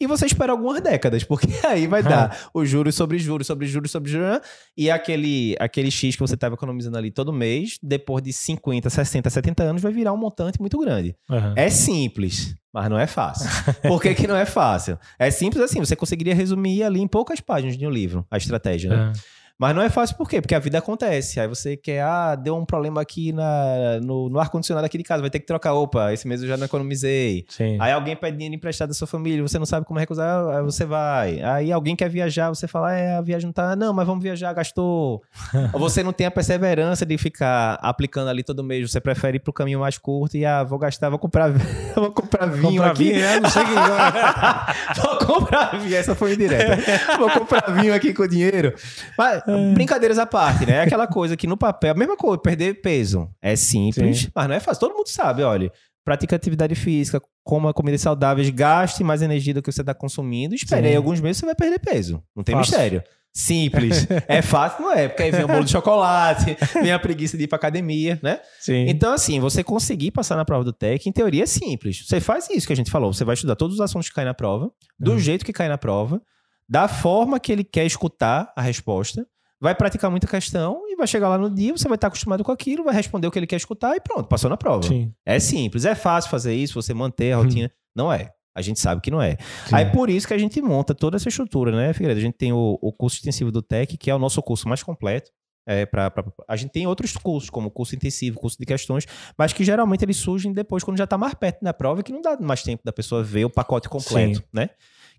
E 0.00 0.06
você 0.06 0.26
espera 0.26 0.52
algumas 0.52 0.80
décadas, 0.80 1.22
porque 1.22 1.46
aí 1.66 1.86
vai 1.86 2.02
dar 2.02 2.36
os 2.52 2.68
juros 2.68 2.94
sobre 2.94 3.18
juros, 3.18 3.46
sobre 3.46 3.66
juros, 3.66 3.90
sobre 3.90 4.10
juros, 4.10 4.28
né? 4.28 4.40
e 4.76 4.90
aquele, 4.90 5.56
aquele 5.60 5.90
X 5.90 6.16
que 6.16 6.20
você 6.20 6.34
estava 6.34 6.54
economizando 6.54 6.98
ali 6.98 7.10
todo 7.10 7.32
mês, 7.32 7.78
depois 7.82 8.22
de 8.22 8.32
50, 8.32 8.90
60, 8.90 9.30
70 9.30 9.62
anos, 9.62 9.82
vai 9.82 9.92
virar 9.92 10.12
um 10.12 10.16
montante 10.16 10.60
muito 10.60 10.78
grande. 10.78 11.16
Uhum. 11.30 11.54
É 11.56 11.70
simples, 11.70 12.54
mas 12.72 12.90
não 12.90 12.98
é 12.98 13.06
fácil. 13.06 13.48
Por 13.86 14.02
que, 14.02 14.14
que 14.14 14.26
não 14.26 14.36
é 14.36 14.44
fácil? 14.44 14.98
É 15.18 15.30
simples 15.30 15.62
assim, 15.62 15.78
você 15.78 15.94
conseguiria 15.94 16.34
resumir 16.34 16.82
ali 16.82 17.00
em 17.00 17.08
poucas 17.08 17.40
páginas 17.40 17.76
de 17.76 17.86
um 17.86 17.90
livro 17.90 18.26
a 18.30 18.36
estratégia, 18.36 18.90
né? 18.90 19.06
Uhum. 19.06 19.12
Mas 19.56 19.74
não 19.74 19.82
é 19.82 19.88
fácil 19.88 20.16
por 20.16 20.28
quê? 20.28 20.40
Porque 20.40 20.54
a 20.54 20.58
vida 20.58 20.78
acontece. 20.78 21.38
Aí 21.38 21.46
você 21.46 21.76
quer, 21.76 22.02
ah, 22.02 22.34
deu 22.34 22.56
um 22.56 22.64
problema 22.64 23.00
aqui 23.00 23.32
na, 23.32 24.00
no, 24.02 24.28
no 24.28 24.40
ar-condicionado 24.40 24.84
aqui 24.84 24.98
de 24.98 25.04
casa, 25.04 25.20
vai 25.20 25.30
ter 25.30 25.38
que 25.38 25.46
trocar. 25.46 25.74
Opa, 25.74 26.12
esse 26.12 26.26
mês 26.26 26.42
eu 26.42 26.48
já 26.48 26.56
não 26.56 26.64
economizei. 26.64 27.46
Sim. 27.48 27.76
Aí 27.80 27.92
alguém 27.92 28.16
pede 28.16 28.36
dinheiro 28.36 28.56
emprestado 28.56 28.88
da 28.88 28.94
sua 28.94 29.06
família, 29.06 29.42
você 29.42 29.56
não 29.56 29.66
sabe 29.66 29.86
como 29.86 30.00
recusar, 30.00 30.56
aí 30.56 30.62
você 30.62 30.84
vai. 30.84 31.40
Aí 31.40 31.70
alguém 31.70 31.94
quer 31.94 32.08
viajar, 32.08 32.48
você 32.48 32.66
fala, 32.66 32.92
é, 32.92 33.16
a 33.16 33.20
viagem 33.20 33.46
não 33.46 33.52
tá. 33.52 33.76
Não, 33.76 33.92
mas 33.92 34.04
vamos 34.04 34.24
viajar, 34.24 34.52
gastou. 34.52 35.22
Ou 35.72 35.78
você 35.78 36.02
não 36.02 36.12
tem 36.12 36.26
a 36.26 36.32
perseverança 36.32 37.06
de 37.06 37.16
ficar 37.16 37.74
aplicando 37.80 38.28
ali 38.28 38.42
todo 38.42 38.64
mês, 38.64 38.90
você 38.90 39.00
prefere 39.00 39.36
ir 39.36 39.40
pro 39.40 39.52
caminho 39.52 39.78
mais 39.78 39.98
curto 39.98 40.36
e, 40.36 40.44
ah, 40.44 40.64
vou 40.64 40.80
gastar, 40.80 41.10
vou 41.10 41.18
comprar, 41.18 41.52
vou 41.94 42.10
comprar 42.10 42.46
vinho 42.46 42.72
comprar 42.72 42.90
aqui. 42.90 43.04
Vinho, 43.12 43.24
é, 43.24 43.38
não 43.38 43.50
sei 43.50 43.62
vou 45.00 45.18
comprar 45.18 45.78
vinho, 45.78 45.94
essa 45.94 46.14
foi 46.16 46.34
indireta. 46.34 46.76
vou 47.18 47.30
comprar 47.30 47.70
vinho 47.70 47.94
aqui 47.94 48.12
com 48.12 48.26
dinheiro. 48.26 48.74
Mas. 49.16 49.43
Brincadeiras 49.74 50.18
à 50.18 50.26
parte, 50.26 50.66
né? 50.66 50.76
É 50.76 50.80
aquela 50.82 51.06
coisa 51.06 51.36
que 51.36 51.46
no 51.46 51.56
papel, 51.56 51.92
a 51.92 51.94
mesma 51.96 52.16
coisa, 52.16 52.38
perder 52.38 52.80
peso. 52.80 53.28
É 53.40 53.56
simples, 53.56 54.22
Sim. 54.22 54.28
mas 54.34 54.48
não 54.48 54.54
é 54.54 54.60
fácil. 54.60 54.80
Todo 54.80 54.94
mundo 54.94 55.08
sabe, 55.08 55.42
olha. 55.42 55.70
Pratica 56.04 56.36
atividade 56.36 56.74
física, 56.74 57.18
coma 57.42 57.72
comidas 57.72 58.02
saudáveis, 58.02 58.50
gaste 58.50 59.02
mais 59.02 59.22
energia 59.22 59.54
do 59.54 59.62
que 59.62 59.72
você 59.72 59.80
está 59.80 59.94
consumindo. 59.94 60.54
Espere 60.54 60.88
aí 60.88 60.96
alguns 60.96 61.18
meses 61.18 61.38
você 61.38 61.46
vai 61.46 61.54
perder 61.54 61.78
peso. 61.78 62.22
Não 62.36 62.44
tem 62.44 62.54
fácil. 62.54 62.72
mistério. 62.72 63.02
Simples. 63.36 64.06
é 64.28 64.40
fácil, 64.40 64.84
não 64.84 64.92
é? 64.92 65.08
Porque 65.08 65.24
aí 65.24 65.32
vem 65.32 65.44
o 65.44 65.48
bolo 65.48 65.64
de 65.64 65.72
chocolate, 65.72 66.56
vem 66.80 66.92
a 66.92 66.98
preguiça 66.98 67.36
de 67.36 67.44
ir 67.44 67.46
pra 67.48 67.56
academia, 67.56 68.18
né? 68.22 68.40
Sim. 68.60 68.86
Então, 68.88 69.12
assim, 69.12 69.40
você 69.40 69.64
conseguir 69.64 70.12
passar 70.12 70.36
na 70.36 70.44
prova 70.44 70.62
do 70.62 70.72
TEC, 70.72 71.08
em 71.08 71.12
teoria 71.12 71.42
é 71.42 71.46
simples. 71.46 72.06
Você 72.06 72.20
faz 72.20 72.48
isso 72.48 72.66
que 72.66 72.72
a 72.72 72.76
gente 72.76 72.92
falou. 72.92 73.12
Você 73.12 73.24
vai 73.24 73.34
estudar 73.34 73.56
todos 73.56 73.74
os 73.74 73.80
assuntos 73.80 74.08
que 74.08 74.14
caem 74.14 74.26
na 74.26 74.34
prova, 74.34 74.70
do 74.98 75.12
uhum. 75.12 75.18
jeito 75.18 75.44
que 75.44 75.52
cai 75.52 75.68
na 75.68 75.76
prova, 75.76 76.22
da 76.68 76.86
forma 76.86 77.40
que 77.40 77.50
ele 77.50 77.64
quer 77.64 77.84
escutar 77.84 78.52
a 78.56 78.62
resposta, 78.62 79.26
vai 79.64 79.74
praticar 79.74 80.10
muita 80.10 80.26
questão 80.26 80.82
e 80.88 80.94
vai 80.94 81.06
chegar 81.06 81.26
lá 81.26 81.38
no 81.38 81.48
dia, 81.48 81.74
você 81.74 81.88
vai 81.88 81.94
estar 81.94 82.08
acostumado 82.08 82.44
com 82.44 82.52
aquilo, 82.52 82.84
vai 82.84 82.94
responder 82.94 83.26
o 83.26 83.30
que 83.30 83.38
ele 83.38 83.46
quer 83.46 83.56
escutar 83.56 83.96
e 83.96 84.00
pronto, 84.00 84.28
passou 84.28 84.50
na 84.50 84.58
prova. 84.58 84.82
Sim. 84.82 85.10
É 85.24 85.40
simples, 85.40 85.86
é 85.86 85.94
fácil 85.94 86.30
fazer 86.30 86.54
isso, 86.54 86.74
você 86.74 86.92
manter 86.92 87.32
a 87.32 87.38
rotina. 87.38 87.68
Hum. 87.68 87.78
Não 87.96 88.12
é. 88.12 88.30
A 88.54 88.60
gente 88.60 88.78
sabe 88.78 89.00
que 89.00 89.10
não 89.10 89.22
é. 89.22 89.38
Sim. 89.66 89.74
Aí 89.74 89.86
por 89.86 90.10
isso 90.10 90.28
que 90.28 90.34
a 90.34 90.38
gente 90.38 90.60
monta 90.60 90.94
toda 90.94 91.16
essa 91.16 91.30
estrutura, 91.30 91.72
né, 91.72 91.94
Figueiredo? 91.94 92.20
A 92.20 92.22
gente 92.22 92.36
tem 92.36 92.52
o, 92.52 92.78
o 92.78 92.92
curso 92.92 93.16
extensivo 93.16 93.50
do 93.50 93.62
TEC, 93.62 93.96
que 93.96 94.10
é 94.10 94.14
o 94.14 94.18
nosso 94.18 94.42
curso 94.42 94.68
mais 94.68 94.82
completo. 94.82 95.30
É, 95.66 95.86
pra, 95.86 96.10
pra, 96.10 96.22
a 96.46 96.56
gente 96.56 96.70
tem 96.70 96.86
outros 96.86 97.16
cursos, 97.16 97.48
como 97.48 97.70
curso 97.70 97.96
intensivo, 97.96 98.38
curso 98.38 98.58
de 98.58 98.66
questões, 98.66 99.06
mas 99.38 99.54
que 99.54 99.64
geralmente 99.64 100.04
eles 100.04 100.18
surgem 100.18 100.52
depois, 100.52 100.84
quando 100.84 100.98
já 100.98 101.04
está 101.04 101.16
mais 101.16 101.32
perto 101.32 101.64
da 101.64 101.72
prova, 101.72 102.02
que 102.02 102.12
não 102.12 102.20
dá 102.20 102.36
mais 102.38 102.62
tempo 102.62 102.82
da 102.84 102.92
pessoa 102.92 103.22
ver 103.22 103.46
o 103.46 103.50
pacote 103.50 103.88
completo, 103.88 104.40
Sim. 104.40 104.44
né? 104.52 104.68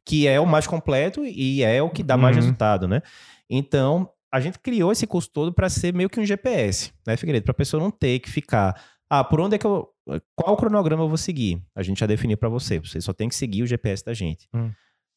Que 0.06 0.28
é 0.28 0.40
o 0.40 0.46
mais 0.46 0.68
completo 0.68 1.26
e 1.26 1.64
é 1.64 1.82
o 1.82 1.90
que 1.90 2.04
dá 2.04 2.16
mais 2.16 2.36
uhum. 2.36 2.44
resultado, 2.44 2.88
né? 2.88 3.02
Então, 3.50 4.10
a 4.36 4.40
gente 4.42 4.60
criou 4.60 4.92
esse 4.92 5.08
curso 5.08 5.30
todo 5.32 5.54
para 5.54 5.70
ser 5.70 5.94
meio 5.94 6.10
que 6.10 6.20
um 6.20 6.26
GPS, 6.26 6.92
né, 7.08 7.16
Figueiredo? 7.16 7.46
Para 7.46 7.54
a 7.54 7.56
pessoa 7.56 7.82
não 7.82 7.90
ter 7.90 8.20
que 8.20 8.30
ficar, 8.30 8.76
ah, 9.10 9.24
por 9.24 9.40
onde 9.40 9.56
é 9.56 9.58
que 9.58 9.66
eu. 9.66 9.90
Qual 10.36 10.58
cronograma 10.58 11.06
eu 11.06 11.08
vou 11.08 11.18
seguir? 11.18 11.64
A 11.74 11.82
gente 11.82 12.02
já 12.02 12.06
definiu 12.06 12.38
para 12.38 12.50
você. 12.50 12.78
Você 12.80 13.00
só 13.00 13.14
tem 13.14 13.30
que 13.30 13.36
seguir 13.36 13.64
o 13.64 13.66
GPS 13.66 14.04
da 14.04 14.14
gente. 14.14 14.50
Hum. 14.54 14.72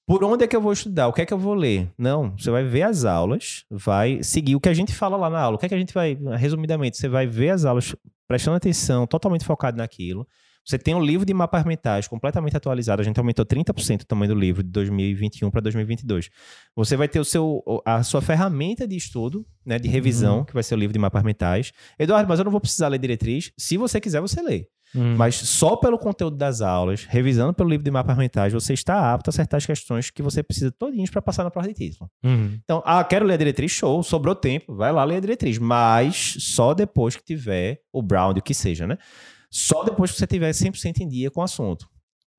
Por 0.06 0.22
onde 0.22 0.44
é 0.44 0.46
que 0.46 0.54
eu 0.54 0.60
vou 0.60 0.72
estudar? 0.72 1.08
O 1.08 1.12
que 1.12 1.20
é 1.20 1.26
que 1.26 1.34
eu 1.34 1.38
vou 1.38 1.52
ler? 1.52 1.90
Não, 1.98 2.30
você 2.38 2.48
vai 2.48 2.62
ver 2.62 2.82
as 2.82 3.04
aulas, 3.04 3.64
vai 3.68 4.22
seguir 4.22 4.54
o 4.54 4.60
que 4.60 4.68
a 4.68 4.74
gente 4.74 4.94
fala 4.94 5.16
lá 5.16 5.28
na 5.28 5.40
aula. 5.40 5.56
O 5.56 5.58
que 5.58 5.66
é 5.66 5.68
que 5.68 5.74
a 5.74 5.78
gente 5.78 5.92
vai, 5.92 6.16
resumidamente, 6.38 6.96
você 6.96 7.08
vai 7.08 7.26
ver 7.26 7.50
as 7.50 7.64
aulas 7.64 7.96
prestando 8.28 8.56
atenção, 8.56 9.04
totalmente 9.04 9.44
focado 9.44 9.78
naquilo. 9.78 10.26
Você 10.68 10.78
tem 10.78 10.94
um 10.94 11.02
livro 11.02 11.24
de 11.24 11.32
mapas 11.32 11.64
mentais 11.64 12.06
completamente 12.06 12.54
atualizado. 12.54 13.00
A 13.00 13.04
gente 13.04 13.18
aumentou 13.18 13.42
30% 13.46 14.02
o 14.02 14.04
tamanho 14.04 14.34
do 14.34 14.38
livro 14.38 14.62
de 14.62 14.68
2021 14.68 15.50
para 15.50 15.62
2022. 15.62 16.28
Você 16.76 16.94
vai 16.94 17.08
ter 17.08 17.18
o 17.18 17.24
seu, 17.24 17.64
a 17.86 18.02
sua 18.02 18.20
ferramenta 18.20 18.86
de 18.86 18.94
estudo, 18.94 19.46
né, 19.64 19.78
de 19.78 19.88
revisão, 19.88 20.40
uhum. 20.40 20.44
que 20.44 20.52
vai 20.52 20.62
ser 20.62 20.74
o 20.74 20.78
livro 20.78 20.92
de 20.92 20.98
mapas 20.98 21.22
mentais. 21.22 21.72
Eduardo, 21.98 22.28
mas 22.28 22.38
eu 22.38 22.44
não 22.44 22.52
vou 22.52 22.60
precisar 22.60 22.88
ler 22.88 22.98
diretriz. 22.98 23.50
Se 23.56 23.78
você 23.78 23.98
quiser, 23.98 24.20
você 24.20 24.42
lê. 24.42 24.66
Uhum. 24.94 25.16
Mas 25.16 25.36
só 25.36 25.74
pelo 25.74 25.98
conteúdo 25.98 26.36
das 26.36 26.60
aulas, 26.60 27.06
revisando 27.08 27.54
pelo 27.54 27.70
livro 27.70 27.84
de 27.84 27.90
mapas 27.90 28.18
mentais, 28.18 28.52
você 28.52 28.74
está 28.74 29.14
apto 29.14 29.30
a 29.30 29.32
acertar 29.32 29.56
as 29.56 29.64
questões 29.64 30.10
que 30.10 30.20
você 30.20 30.42
precisa 30.42 30.70
todinhos 30.70 31.08
para 31.08 31.22
passar 31.22 31.44
na 31.44 31.50
prova 31.50 31.68
de 31.68 31.74
título. 31.74 32.10
Uhum. 32.22 32.58
Então, 32.62 32.82
ah, 32.84 33.02
quero 33.04 33.24
ler 33.24 33.34
a 33.34 33.38
diretriz, 33.38 33.70
show, 33.70 34.02
sobrou 34.02 34.34
tempo, 34.34 34.74
vai 34.74 34.92
lá 34.92 35.02
ler 35.02 35.16
a 35.16 35.20
diretriz, 35.20 35.58
mas 35.58 36.36
só 36.40 36.74
depois 36.74 37.16
que 37.16 37.24
tiver 37.24 37.80
o 37.90 38.02
Brown, 38.02 38.32
o 38.32 38.42
que 38.42 38.52
seja, 38.52 38.86
né? 38.86 38.98
Só 39.50 39.84
depois 39.84 40.10
que 40.10 40.18
você 40.18 40.26
tiver 40.26 40.50
100% 40.50 41.00
em 41.00 41.08
dia 41.08 41.30
com 41.30 41.40
o 41.40 41.44
assunto. 41.44 41.88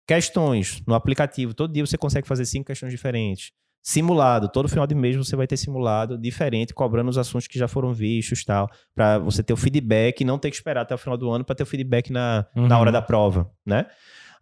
Questões 0.08 0.82
no 0.88 0.94
aplicativo, 0.96 1.54
todo 1.54 1.74
dia 1.74 1.86
você 1.86 1.98
consegue 1.98 2.28
fazer 2.28 2.46
cinco 2.46 2.68
questões 2.68 2.92
diferentes. 2.92 3.52
Simulado, 3.82 4.50
todo 4.50 4.68
final 4.68 4.86
de 4.86 4.94
mês 4.94 5.16
você 5.16 5.36
vai 5.36 5.48
ter 5.48 5.56
simulado 5.56 6.18
diferente, 6.18 6.74
cobrando 6.74 7.10
os 7.10 7.18
assuntos 7.18 7.48
que 7.48 7.58
já 7.58 7.68
foram 7.68 7.94
vistos 7.94 8.44
tal, 8.44 8.70
para 8.94 9.18
você 9.20 9.42
ter 9.42 9.54
o 9.54 9.58
feedback 9.58 10.22
e 10.22 10.26
não 10.26 10.38
ter 10.38 10.50
que 10.50 10.56
esperar 10.56 10.82
até 10.82 10.94
o 10.94 10.98
final 10.98 11.18
do 11.18 11.30
ano 11.30 11.46
para 11.46 11.56
ter 11.56 11.64
o 11.64 11.66
feedback 11.66 12.12
na, 12.12 12.46
uhum. 12.56 12.68
na 12.68 12.78
hora 12.78 12.92
da 12.92 13.02
prova, 13.02 13.50
né? 13.66 13.86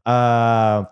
Ah, 0.04 0.90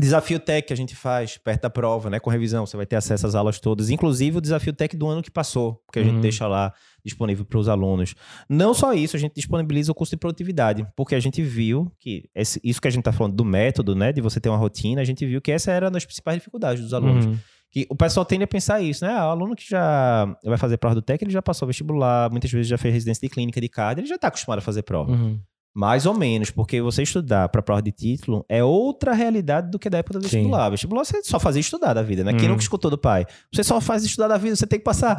Desafio 0.00 0.40
Tech 0.40 0.66
que 0.66 0.72
a 0.72 0.76
gente 0.76 0.96
faz 0.96 1.36
perto 1.36 1.62
da 1.62 1.70
prova, 1.70 2.08
né? 2.08 2.18
Com 2.18 2.30
revisão, 2.30 2.64
você 2.64 2.76
vai 2.76 2.86
ter 2.86 2.96
acesso 2.96 3.26
às 3.26 3.34
aulas 3.34 3.60
todas, 3.60 3.90
inclusive 3.90 4.38
o 4.38 4.40
desafio 4.40 4.72
Tech 4.72 4.96
do 4.96 5.06
ano 5.06 5.22
que 5.22 5.30
passou, 5.30 5.82
que 5.92 5.98
a 5.98 6.02
uhum. 6.02 6.08
gente 6.08 6.20
deixa 6.20 6.46
lá 6.46 6.72
disponível 7.04 7.44
para 7.44 7.58
os 7.58 7.68
alunos. 7.68 8.14
Não 8.48 8.72
só 8.72 8.94
isso, 8.94 9.16
a 9.16 9.18
gente 9.18 9.34
disponibiliza 9.34 9.92
o 9.92 9.94
curso 9.94 10.12
de 10.12 10.16
produtividade, 10.16 10.86
porque 10.96 11.14
a 11.14 11.20
gente 11.20 11.42
viu 11.42 11.92
que 11.98 12.28
esse, 12.34 12.58
isso 12.64 12.80
que 12.80 12.88
a 12.88 12.90
gente 12.90 13.00
está 13.00 13.12
falando 13.12 13.34
do 13.34 13.44
método, 13.44 13.94
né? 13.94 14.12
De 14.12 14.20
você 14.20 14.40
ter 14.40 14.48
uma 14.48 14.58
rotina, 14.58 15.00
a 15.00 15.04
gente 15.04 15.26
viu 15.26 15.42
que 15.42 15.52
essa 15.52 15.70
era 15.70 15.86
uma 15.86 15.92
das 15.92 16.04
principais 16.04 16.38
dificuldades 16.38 16.82
dos 16.82 16.94
alunos. 16.94 17.26
Uhum. 17.26 17.38
Que 17.70 17.86
o 17.88 17.96
pessoal 17.96 18.24
tende 18.26 18.44
a 18.44 18.46
pensar 18.46 18.82
isso, 18.82 19.04
né? 19.04 19.12
Ah, 19.12 19.28
o 19.28 19.30
aluno 19.30 19.56
que 19.56 19.68
já 19.68 20.26
vai 20.44 20.58
fazer 20.58 20.76
prova 20.76 20.94
do 20.94 21.02
TEC, 21.02 21.22
ele 21.22 21.32
já 21.32 21.40
passou 21.40 21.66
vestibular, 21.66 22.30
muitas 22.30 22.50
vezes 22.50 22.66
já 22.66 22.76
fez 22.76 22.92
residência 22.92 23.26
de 23.26 23.32
clínica 23.32 23.60
de 23.60 23.68
CAD, 23.68 24.00
ele 24.00 24.08
já 24.08 24.16
está 24.16 24.28
acostumado 24.28 24.58
a 24.58 24.62
fazer 24.62 24.82
prova. 24.82 25.12
Uhum. 25.12 25.40
Mais 25.74 26.04
ou 26.04 26.12
menos, 26.12 26.50
porque 26.50 26.82
você 26.82 27.02
estudar 27.02 27.48
para 27.48 27.62
prova 27.62 27.80
de 27.80 27.90
título 27.90 28.44
é 28.46 28.62
outra 28.62 29.14
realidade 29.14 29.70
do 29.70 29.78
que 29.78 29.88
da 29.88 29.98
época 29.98 30.18
do 30.18 30.22
vestibular. 30.22 30.66
Sim. 30.66 30.70
Vestibular 30.72 31.04
você 31.04 31.22
só 31.22 31.40
fazia 31.40 31.60
estudar 31.60 31.94
da 31.94 32.02
vida, 32.02 32.22
né? 32.22 32.32
Hum. 32.32 32.36
Quem 32.36 32.48
nunca 32.48 32.60
escutou 32.60 32.90
do 32.90 32.98
pai? 32.98 33.24
Você 33.50 33.64
só 33.64 33.80
faz 33.80 34.04
estudar 34.04 34.28
da 34.28 34.36
vida, 34.36 34.54
você 34.54 34.66
tem 34.66 34.78
que 34.78 34.84
passar. 34.84 35.16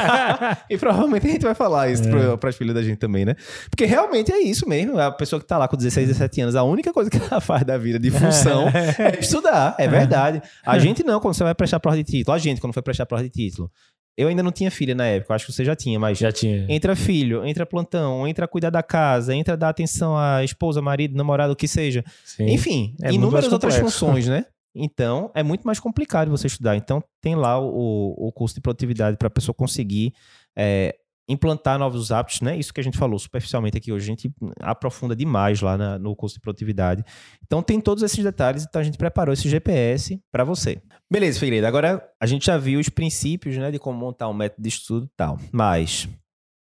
e 0.70 0.78
provavelmente 0.78 1.26
a 1.26 1.30
gente 1.30 1.42
vai 1.42 1.54
falar 1.54 1.90
isso 1.90 2.02
é. 2.08 2.36
para 2.36 2.48
as 2.48 2.56
filhas 2.56 2.74
da 2.74 2.82
gente 2.82 2.96
também, 2.96 3.26
né? 3.26 3.36
Porque 3.68 3.84
realmente 3.84 4.32
é 4.32 4.38
isso 4.40 4.66
mesmo. 4.66 4.98
A 4.98 5.12
pessoa 5.12 5.38
que 5.38 5.46
tá 5.46 5.58
lá 5.58 5.68
com 5.68 5.76
16, 5.76 6.08
17 6.08 6.40
anos, 6.40 6.56
a 6.56 6.62
única 6.62 6.90
coisa 6.90 7.10
que 7.10 7.18
ela 7.18 7.40
faz 7.42 7.62
da 7.64 7.76
vida 7.76 7.98
de 7.98 8.10
função 8.10 8.68
é 8.68 9.20
estudar. 9.20 9.74
É 9.78 9.86
verdade. 9.86 10.40
A 10.64 10.78
gente 10.78 11.04
não, 11.04 11.20
quando 11.20 11.34
você 11.34 11.44
vai 11.44 11.54
prestar 11.54 11.78
prova 11.78 11.96
de 11.98 12.04
título. 12.04 12.34
A 12.34 12.38
gente, 12.38 12.58
quando 12.58 12.72
foi 12.72 12.82
prestar 12.82 13.04
prova 13.04 13.22
de 13.22 13.28
título. 13.28 13.70
Eu 14.16 14.28
ainda 14.28 14.42
não 14.42 14.52
tinha 14.52 14.70
filha 14.70 14.94
na 14.94 15.06
época, 15.06 15.34
acho 15.34 15.46
que 15.46 15.52
você 15.52 15.64
já 15.64 15.74
tinha, 15.74 15.98
mas. 15.98 16.18
Já 16.18 16.30
tinha. 16.30 16.66
Entra 16.68 16.94
filho, 16.94 17.44
entra 17.44 17.66
plantão, 17.66 18.26
entra 18.28 18.46
cuidar 18.46 18.70
da 18.70 18.82
casa, 18.82 19.34
entra 19.34 19.56
dar 19.56 19.70
atenção 19.70 20.16
à 20.16 20.44
esposa, 20.44 20.80
marido, 20.80 21.16
namorado, 21.16 21.52
o 21.52 21.56
que 21.56 21.66
seja. 21.66 22.04
Sim. 22.24 22.46
Enfim, 22.46 22.94
é 23.02 23.12
inúmeras 23.12 23.52
outras 23.52 23.76
funções, 23.76 24.28
né? 24.28 24.46
Então, 24.76 25.30
é 25.36 25.42
muito 25.44 25.62
mais 25.62 25.78
complicado 25.78 26.32
você 26.32 26.48
estudar. 26.48 26.74
Então, 26.74 27.00
tem 27.20 27.36
lá 27.36 27.60
o, 27.60 28.12
o 28.18 28.32
curso 28.32 28.56
de 28.56 28.60
produtividade 28.60 29.16
para 29.16 29.28
a 29.28 29.30
pessoa 29.30 29.54
conseguir 29.54 30.12
é, 30.56 30.96
implantar 31.28 31.78
novos 31.78 32.12
hábitos, 32.12 32.40
né? 32.40 32.56
Isso 32.56 32.72
que 32.72 32.80
a 32.80 32.84
gente 32.84 32.98
falou 32.98 33.18
superficialmente 33.18 33.78
aqui 33.78 33.92
hoje, 33.92 34.04
a 34.04 34.06
gente 34.06 34.32
aprofunda 34.60 35.16
demais 35.16 35.60
lá 35.60 35.76
na, 35.76 35.98
no 35.98 36.14
curso 36.14 36.34
de 36.34 36.40
produtividade. 36.40 37.02
Então 37.42 37.62
tem 37.62 37.80
todos 37.80 38.02
esses 38.02 38.22
detalhes, 38.22 38.64
então 38.64 38.80
a 38.80 38.84
gente 38.84 38.98
preparou 38.98 39.32
esse 39.32 39.48
GPS 39.48 40.20
para 40.30 40.44
você. 40.44 40.80
Beleza, 41.10 41.38
Figueiredo. 41.38 41.66
Agora 41.66 42.06
a 42.20 42.26
gente 42.26 42.46
já 42.46 42.58
viu 42.58 42.78
os 42.78 42.88
princípios, 42.88 43.56
né, 43.56 43.70
de 43.70 43.78
como 43.78 43.98
montar 43.98 44.28
um 44.28 44.34
método 44.34 44.62
de 44.62 44.68
estudo 44.68 45.06
e 45.06 45.16
tal. 45.16 45.38
Mas 45.52 46.08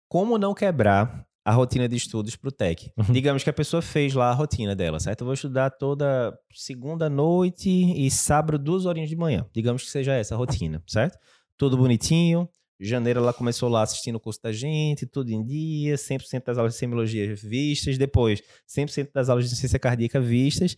como 0.09 0.39
não 0.39 0.53
quebrar 0.55 1.25
a 1.45 1.53
rotina 1.53 1.89
de 1.89 1.97
estudos 1.97 2.37
para 2.37 2.49
o 2.49 2.53
TEC? 2.53 2.93
Uhum. 2.97 3.13
Digamos 3.13 3.45
que 3.45 3.51
a 3.51 3.53
pessoa 3.53 3.81
fez 3.81 4.15
lá 4.15 4.31
a 4.31 4.35
rotina 4.35 4.75
dela, 4.75 4.99
certo? 4.99 5.21
Eu 5.21 5.27
vou 5.27 5.35
estudar 5.35 5.71
toda 5.71 6.37
segunda 6.53 7.09
noite 7.09 7.71
e 7.71 8.11
sábado 8.11 8.59
duas 8.59 8.87
horinhas 8.87 9.09
de 9.09 9.17
manhã. 9.17 9.47
Digamos 9.53 9.85
que 9.85 9.91
seja 9.91 10.13
essa 10.13 10.35
a 10.35 10.39
rotina, 10.39 10.83
certo? 10.87 11.19
Tudo 11.57 11.77
bonitinho, 11.77 12.49
janeiro 12.87 13.21
ela 13.21 13.33
começou 13.33 13.69
lá 13.69 13.83
assistindo 13.83 14.17
o 14.17 14.21
curso 14.21 14.41
da 14.43 14.53
gente, 14.53 15.07
tudo 15.07 15.31
em 15.31 15.45
dia, 15.45 15.97
100% 15.97 16.45
das 16.45 16.59
aulas 16.59 16.73
de 16.75 16.79
semiologia 16.79 17.35
vistas, 17.35 17.99
depois 17.99 18.43
100% 18.69 19.11
das 19.13 19.29
aulas 19.29 19.49
de 19.49 19.57
ciência 19.57 19.79
cardíaca 19.79 20.21
vistas. 20.21 20.77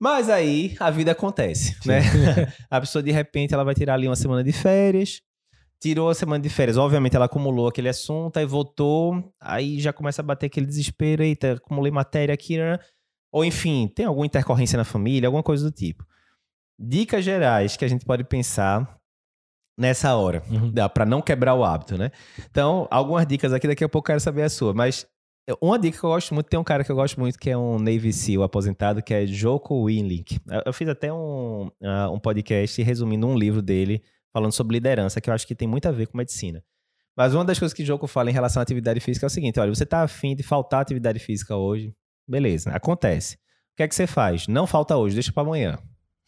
Mas 0.00 0.28
aí 0.28 0.76
a 0.78 0.90
vida 0.90 1.12
acontece, 1.12 1.76
Sim. 1.82 1.88
né? 1.88 2.00
a 2.70 2.80
pessoa 2.80 3.02
de 3.02 3.10
repente 3.10 3.54
ela 3.54 3.64
vai 3.64 3.74
tirar 3.74 3.94
ali 3.94 4.06
uma 4.06 4.16
semana 4.16 4.44
de 4.44 4.52
férias, 4.52 5.20
tirou 5.80 6.08
a 6.08 6.14
semana 6.14 6.42
de 6.42 6.48
férias, 6.48 6.76
obviamente 6.76 7.16
ela 7.16 7.26
acumulou 7.26 7.68
aquele 7.68 7.88
assunto, 7.88 8.36
aí 8.36 8.46
voltou, 8.46 9.32
aí 9.40 9.80
já 9.80 9.92
começa 9.92 10.22
a 10.22 10.24
bater 10.24 10.46
aquele 10.46 10.66
desespero, 10.66 11.22
eita, 11.22 11.52
acumulei 11.52 11.90
matéria 11.90 12.32
aqui, 12.32 12.56
né? 12.56 12.78
ou 13.30 13.44
enfim, 13.44 13.88
tem 13.94 14.06
alguma 14.06 14.26
intercorrência 14.26 14.76
na 14.76 14.84
família, 14.84 15.28
alguma 15.28 15.42
coisa 15.42 15.64
do 15.64 15.70
tipo. 15.70 16.04
Dicas 16.78 17.24
gerais 17.24 17.76
que 17.76 17.84
a 17.84 17.88
gente 17.88 18.04
pode 18.04 18.24
pensar 18.24 18.97
nessa 19.78 20.14
hora, 20.16 20.42
uhum. 20.50 20.72
para 20.92 21.06
não 21.06 21.22
quebrar 21.22 21.54
o 21.54 21.64
hábito, 21.64 21.96
né? 21.96 22.10
Então, 22.50 22.88
algumas 22.90 23.24
dicas 23.26 23.52
aqui, 23.52 23.68
daqui 23.68 23.84
a 23.84 23.88
pouco 23.88 24.06
eu 24.06 24.14
quero 24.14 24.20
saber 24.20 24.42
a 24.42 24.48
sua, 24.50 24.74
mas 24.74 25.06
uma 25.62 25.78
dica 25.78 25.98
que 25.98 26.04
eu 26.04 26.10
gosto 26.10 26.34
muito, 26.34 26.48
tem 26.48 26.60
um 26.60 26.64
cara 26.64 26.84
que 26.84 26.92
eu 26.92 26.96
gosto 26.96 27.18
muito 27.18 27.38
que 27.38 27.48
é 27.48 27.56
um 27.56 27.78
Navy 27.78 28.12
SEAL 28.12 28.42
aposentado, 28.42 29.02
que 29.02 29.14
é 29.14 29.26
Joko 29.26 29.86
Winlink. 29.86 30.40
Eu 30.66 30.72
fiz 30.72 30.88
até 30.88 31.10
um, 31.12 31.70
uh, 31.80 32.12
um 32.12 32.18
podcast 32.18 32.82
resumindo 32.82 33.26
um 33.26 33.38
livro 33.38 33.62
dele 33.62 34.02
falando 34.32 34.52
sobre 34.52 34.74
liderança, 34.74 35.20
que 35.20 35.30
eu 35.30 35.34
acho 35.34 35.46
que 35.46 35.54
tem 35.54 35.66
muito 35.66 35.86
a 35.88 35.92
ver 35.92 36.06
com 36.08 36.18
medicina. 36.18 36.62
Mas 37.16 37.34
uma 37.34 37.44
das 37.44 37.58
coisas 37.58 37.72
que 37.72 37.82
o 37.82 37.86
Joko 37.86 38.06
fala 38.06 38.30
em 38.30 38.32
relação 38.32 38.60
à 38.60 38.62
atividade 38.62 39.00
física 39.00 39.24
é 39.24 39.28
o 39.28 39.30
seguinte: 39.30 39.58
olha, 39.58 39.74
você 39.74 39.84
está 39.84 40.02
afim 40.02 40.36
de 40.36 40.42
faltar 40.42 40.82
atividade 40.82 41.18
física 41.18 41.56
hoje, 41.56 41.94
beleza, 42.28 42.70
acontece. 42.70 43.36
O 43.36 43.76
que 43.78 43.82
é 43.84 43.88
que 43.88 43.94
você 43.94 44.06
faz? 44.06 44.46
Não 44.48 44.66
falta 44.66 44.96
hoje, 44.96 45.14
deixa 45.14 45.32
para 45.32 45.42
amanhã. 45.44 45.78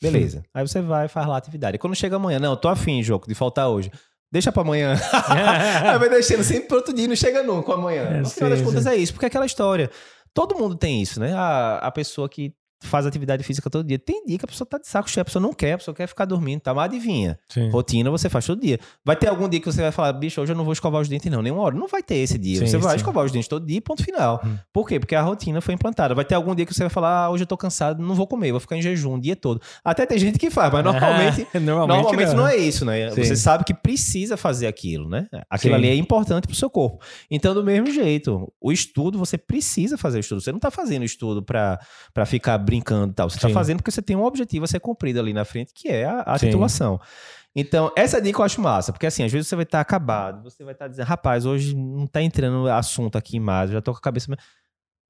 Beleza. 0.00 0.42
Aí 0.54 0.66
você 0.66 0.80
vai 0.80 1.08
faz 1.08 1.26
lá 1.26 1.34
a 1.34 1.38
atividade. 1.38 1.76
E 1.76 1.78
quando 1.78 1.94
chega 1.94 2.16
amanhã, 2.16 2.38
não, 2.38 2.56
tô 2.56 2.68
afim, 2.68 3.02
Joko, 3.02 3.28
de 3.28 3.34
faltar 3.34 3.68
hoje. 3.68 3.90
Deixa 4.32 4.52
pra 4.52 4.62
amanhã. 4.62 4.94
Aí 5.84 5.98
vai 5.98 6.08
deixando 6.08 6.44
sempre 6.44 6.68
pro 6.68 6.76
outro 6.76 6.94
dia, 6.94 7.08
não 7.08 7.16
chega 7.16 7.42
nunca 7.42 7.74
amanhã. 7.74 8.02
É, 8.02 8.20
no 8.20 8.30
final 8.30 8.50
das 8.50 8.62
contas 8.62 8.86
é 8.86 8.96
isso, 8.96 9.12
porque 9.12 9.26
é 9.26 9.28
aquela 9.28 9.46
história. 9.46 9.90
Todo 10.32 10.56
mundo 10.56 10.76
tem 10.76 11.02
isso, 11.02 11.18
né? 11.18 11.34
A, 11.34 11.78
a 11.78 11.90
pessoa 11.90 12.28
que 12.28 12.54
faz 12.82 13.06
atividade 13.06 13.42
física 13.42 13.68
todo 13.68 13.86
dia. 13.86 13.98
Tem 13.98 14.24
dia 14.24 14.38
que 14.38 14.44
a 14.44 14.48
pessoa 14.48 14.66
tá 14.66 14.78
de 14.78 14.88
saco 14.88 15.08
cheio, 15.08 15.22
a 15.22 15.24
pessoa 15.24 15.42
não 15.42 15.52
quer, 15.52 15.74
a 15.74 15.78
pessoa 15.78 15.94
quer 15.94 16.06
ficar 16.06 16.24
dormindo, 16.24 16.60
tá? 16.60 16.72
Mas 16.72 16.86
adivinha. 16.86 17.38
Sim. 17.48 17.68
Rotina 17.70 18.10
você 18.10 18.28
faz 18.28 18.46
todo 18.46 18.60
dia. 18.60 18.78
Vai 19.04 19.16
ter 19.16 19.28
algum 19.28 19.48
dia 19.48 19.60
que 19.60 19.66
você 19.66 19.82
vai 19.82 19.92
falar, 19.92 20.12
bicho, 20.12 20.40
hoje 20.40 20.52
eu 20.52 20.56
não 20.56 20.64
vou 20.64 20.72
escovar 20.72 21.00
os 21.00 21.08
dentes, 21.08 21.30
não, 21.30 21.42
nenhuma 21.42 21.62
hora. 21.62 21.76
Não 21.76 21.86
vai 21.86 22.02
ter 22.02 22.16
esse 22.16 22.38
dia. 22.38 22.60
Sim, 22.60 22.66
você 22.66 22.78
vai 22.78 22.92
sim. 22.92 22.96
escovar 22.96 23.24
os 23.24 23.32
dentes 23.32 23.48
todo 23.48 23.66
dia, 23.66 23.80
ponto 23.82 24.02
final. 24.02 24.40
Hum. 24.44 24.56
Por 24.72 24.88
quê? 24.88 24.98
Porque 24.98 25.14
a 25.14 25.22
rotina 25.22 25.60
foi 25.60 25.74
implantada. 25.74 26.14
Vai 26.14 26.24
ter 26.24 26.34
algum 26.34 26.54
dia 26.54 26.64
que 26.64 26.72
você 26.72 26.82
vai 26.82 26.90
falar, 26.90 27.24
ah, 27.24 27.30
hoje 27.30 27.42
eu 27.42 27.46
tô 27.46 27.56
cansado, 27.56 28.02
não 28.02 28.14
vou 28.14 28.26
comer, 28.26 28.50
vou 28.50 28.60
ficar 28.60 28.76
em 28.76 28.82
jejum 28.82 29.14
o 29.14 29.20
dia 29.20 29.36
todo. 29.36 29.60
Até 29.84 30.06
tem 30.06 30.18
gente 30.18 30.38
que 30.38 30.50
faz, 30.50 30.72
mas 30.72 30.82
normalmente, 30.84 31.46
normalmente, 31.60 32.02
normalmente 32.02 32.28
não. 32.28 32.36
não. 32.36 32.48
é 32.48 32.56
isso, 32.56 32.84
né? 32.84 33.10
Você 33.10 33.36
sabe 33.36 33.64
que 33.64 33.74
precisa 33.74 34.36
fazer 34.36 34.66
aquilo, 34.66 35.08
né? 35.08 35.26
Aquilo 35.48 35.74
ali 35.74 35.88
é 35.88 35.94
importante 35.94 36.46
pro 36.46 36.56
seu 36.56 36.70
corpo. 36.70 37.04
Então, 37.30 37.54
do 37.54 37.62
mesmo 37.62 37.90
jeito, 37.90 38.50
o 38.60 38.72
estudo, 38.72 39.18
você 39.18 39.36
precisa 39.36 39.98
fazer 39.98 40.18
o 40.18 40.20
estudo. 40.20 40.40
Você 40.40 40.52
não 40.52 40.58
tá 40.58 40.70
fazendo 40.70 41.04
estudo 41.04 41.42
pra, 41.42 41.78
pra 42.14 42.24
ficar 42.24 42.58
brincando 42.70 43.12
e 43.12 43.14
tal. 43.14 43.28
Você 43.28 43.38
tá 43.38 43.48
fazendo 43.50 43.78
porque 43.78 43.90
você 43.90 44.00
tem 44.00 44.16
um 44.16 44.24
objetivo 44.24 44.64
a 44.64 44.68
ser 44.68 44.80
cumprido 44.80 45.18
ali 45.18 45.32
na 45.32 45.44
frente, 45.44 45.72
que 45.74 45.88
é 45.88 46.04
a, 46.04 46.20
a 46.20 46.38
titulação. 46.38 47.00
Então, 47.54 47.90
essa 47.96 48.20
dica 48.22 48.40
eu 48.40 48.44
acho 48.44 48.60
massa, 48.60 48.92
porque 48.92 49.06
assim, 49.06 49.24
às 49.24 49.32
vezes 49.32 49.48
você 49.48 49.56
vai 49.56 49.64
estar 49.64 49.78
tá 49.78 49.82
acabado, 49.82 50.44
você 50.44 50.62
vai 50.62 50.72
estar 50.72 50.84
tá 50.84 50.88
dizendo, 50.88 51.06
rapaz, 51.06 51.44
hoje 51.44 51.74
não 51.74 52.06
tá 52.06 52.22
entrando 52.22 52.68
assunto 52.68 53.18
aqui 53.18 53.40
mais, 53.40 53.70
eu 53.70 53.74
já 53.74 53.82
tô 53.82 53.92
com 53.92 53.98
a 53.98 54.02
cabeça. 54.02 54.32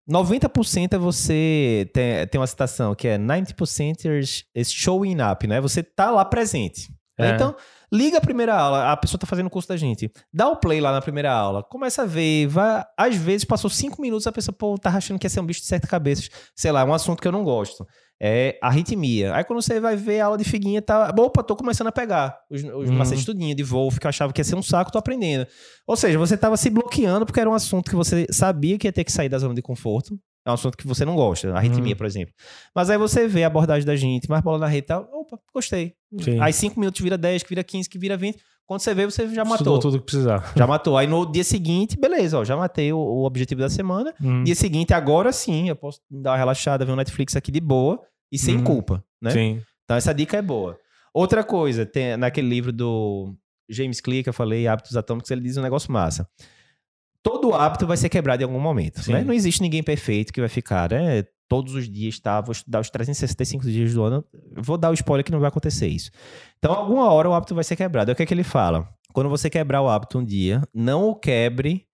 90% 0.09 0.95
é 0.95 0.99
você. 0.99 1.89
Tem, 1.93 2.27
tem 2.27 2.41
uma 2.41 2.47
citação 2.47 2.95
que 2.95 3.07
é 3.07 3.19
90% 3.19 4.45
is 4.55 4.73
showing 4.73 5.19
up, 5.21 5.47
né? 5.47 5.61
Você 5.61 5.83
tá 5.83 6.11
lá 6.11 6.25
presente. 6.25 6.91
É. 7.19 7.31
Então, 7.31 7.55
liga 7.93 8.19
a 8.19 8.21
primeira 8.21 8.55
aula, 8.55 8.93
a 8.93 8.97
pessoa 8.97 9.19
tá 9.19 9.27
fazendo 9.27 9.47
o 9.47 9.51
curso 9.51 9.69
da 9.69 9.77
gente. 9.77 10.11
Dá 10.33 10.49
o 10.49 10.57
play 10.57 10.81
lá 10.81 10.93
na 10.93 11.01
primeira 11.01 11.33
aula, 11.33 11.63
começa 11.63 12.03
a 12.03 12.07
ver, 12.07 12.47
vai. 12.47 12.85
Às 12.97 13.17
vezes 13.17 13.45
passou 13.45 13.71
cinco 13.71 14.01
minutos, 14.01 14.27
a 14.27 14.33
pessoa, 14.33 14.55
pô, 14.57 14.77
tá 14.79 14.91
achando 14.91 15.19
que 15.19 15.27
ia 15.27 15.31
ser 15.31 15.41
um 15.41 15.47
bicho 15.47 15.61
de 15.61 15.67
sete 15.67 15.87
cabeças. 15.87 16.29
Sei 16.55 16.71
lá, 16.71 16.81
é 16.81 16.85
um 16.85 16.95
assunto 16.95 17.21
que 17.21 17.29
eu 17.29 17.33
não 17.33 17.45
gosto 17.45 17.87
é 18.21 18.59
arritmia. 18.61 19.35
Aí 19.35 19.43
quando 19.43 19.63
você 19.63 19.81
vai 19.81 19.97
ver 19.97 20.21
a 20.21 20.27
aula 20.27 20.37
de 20.37 20.45
figuinha, 20.45 20.83
tá. 20.83 21.13
Opa, 21.19 21.43
tô 21.43 21.57
começando 21.57 21.87
a 21.87 21.93
pegar 21.93 22.39
os, 22.51 22.63
os 22.63 22.91
uhum. 22.91 22.93
macetes 22.93 23.25
tudinho 23.25 23.55
de 23.55 23.63
Wolf, 23.63 23.99
que 23.99 24.07
eu 24.07 24.11
achava 24.11 24.33
que 24.33 24.41
ia 24.41 24.45
ser 24.45 24.57
um 24.57 24.63
saco, 24.63 24.93
tô 24.93 24.99
aprendendo. 24.99 25.47
Ou 25.87 25.97
seja, 25.97 26.19
você 26.19 26.37
tava 26.37 26.57
se 26.59 26.69
bloqueando 26.69 27.25
porque 27.25 27.41
era 27.41 27.49
um 27.49 27.55
assunto 27.55 27.89
que 27.89 27.97
você 27.97 28.27
sabia 28.31 28.79
que 28.79 28.87
ia 28.87 28.93
ter 28.93 29.05
que 29.05 29.13
sair 29.13 29.31
da 29.31 29.39
zona 29.39 29.55
de 29.55 29.63
conforto. 29.63 30.19
É 30.45 30.51
um 30.51 30.55
assunto 30.55 30.77
que 30.77 30.87
você 30.87 31.05
não 31.05 31.17
gosta, 31.17 31.53
arritmia, 31.55 31.93
uhum. 31.93 31.97
por 31.97 32.07
exemplo. 32.07 32.35
Mas 32.75 32.91
aí 32.91 32.99
você 32.99 33.27
vê 33.27 33.45
a 33.45 33.47
abordagem 33.47 33.87
da 33.87 33.97
gente, 33.97 34.29
mais 34.29 34.43
bola 34.43 34.59
na 34.59 34.67
rede 34.67 34.85
e 34.85 34.89
tal. 34.89 35.09
Opa, 35.13 35.39
gostei. 35.55 35.95
Sim. 36.19 36.41
Aí 36.41 36.53
cinco 36.53 36.81
minutos 36.81 37.01
vira 37.01 37.17
10, 37.17 37.43
que 37.43 37.49
vira 37.49 37.63
15, 37.63 37.89
que 37.89 37.99
vira 37.99 38.17
20. 38.17 38.39
Quando 38.67 38.81
você 38.81 38.95
vê, 38.95 39.05
você 39.05 39.27
já 39.35 39.45
matou. 39.45 39.57
Estudou 39.57 39.79
tudo 39.81 39.99
que 39.99 40.05
precisar. 40.05 40.53
Já 40.57 40.67
matou. 40.67 40.97
Aí 40.97 41.07
no 41.07 41.27
dia 41.27 41.43
seguinte, 41.43 41.99
beleza, 41.99 42.39
ó, 42.39 42.45
já 42.45 42.57
matei 42.57 42.93
o, 42.93 42.99
o 42.99 43.25
objetivo 43.25 43.61
da 43.61 43.69
semana. 43.69 44.15
Uhum. 44.21 44.45
Dia 44.45 44.55
seguinte, 44.55 44.95
agora 44.95 45.33
sim, 45.33 45.69
eu 45.69 45.75
posso 45.75 46.01
dar 46.09 46.31
uma 46.31 46.37
relaxada, 46.37 46.85
ver 46.85 46.93
um 46.93 46.97
Netflix 46.97 47.35
aqui 47.35 47.51
de 47.51 47.61
boa 47.61 48.01
e 48.31 48.39
sem 48.39 48.57
uhum. 48.57 48.65
culpa, 48.65 49.05
né? 49.21 49.31
Sim. 49.31 49.63
Então 49.85 49.97
essa 49.97 50.15
dica 50.15 50.37
é 50.37 50.43
boa. 50.43 50.79
Outra 51.13 51.43
coisa, 51.43 51.85
tem 51.85 52.17
naquele 52.17 52.49
livro 52.49 52.73
do 52.73 53.35
James 53.69 54.01
Clear 54.01 54.23
que 54.23 54.29
eu 54.29 54.33
falei, 54.33 54.69
Hábitos 54.69 54.97
Atômicos, 54.97 55.31
ele 55.33 55.41
diz 55.41 55.57
um 55.57 55.63
negócio 55.63 55.91
massa. 55.91 56.29
Todo 57.23 57.53
hábito 57.53 57.87
vai 57.87 57.97
ser 57.97 58.09
quebrado 58.09 58.43
em 58.43 58.47
algum 58.47 58.61
momento, 58.61 59.03
né? 59.11 59.23
Não 59.25 59.35
existe 59.35 59.61
ninguém 59.61 59.83
perfeito 59.83 60.33
que 60.33 60.41
vai 60.41 60.49
ficar, 60.49 60.91
né? 60.91 61.25
Todos 61.51 61.75
os 61.75 61.91
dias, 61.91 62.21
tá? 62.21 62.41
Vou 62.41 62.53
estudar 62.53 62.79
os 62.79 62.89
365 62.91 63.65
dias 63.65 63.93
do 63.93 64.05
ano. 64.05 64.25
Vou 64.57 64.79
dar 64.79 64.91
o 64.91 64.95
spoiler 64.95 65.25
que 65.25 65.33
não 65.33 65.41
vai 65.41 65.49
acontecer 65.49 65.89
isso. 65.89 66.13
Então, 66.61 66.73
alguma 66.73 67.11
hora 67.13 67.29
o 67.29 67.35
hábito 67.35 67.57
vai 67.57 67.65
ser 67.65 67.75
quebrado. 67.75 68.09
É 68.09 68.13
o 68.13 68.17
que 68.17 68.23
é 68.23 68.27
que 68.27 68.33
ele 68.33 68.45
fala? 68.45 68.89
Quando 69.13 69.29
você 69.29 69.51
quebrar 69.51 69.83
o 69.83 69.89
hábito 69.89 70.21
um 70.21 70.25
dia, 70.25 70.63
não 70.73 71.09
o 71.09 71.17
quebre 71.17 71.85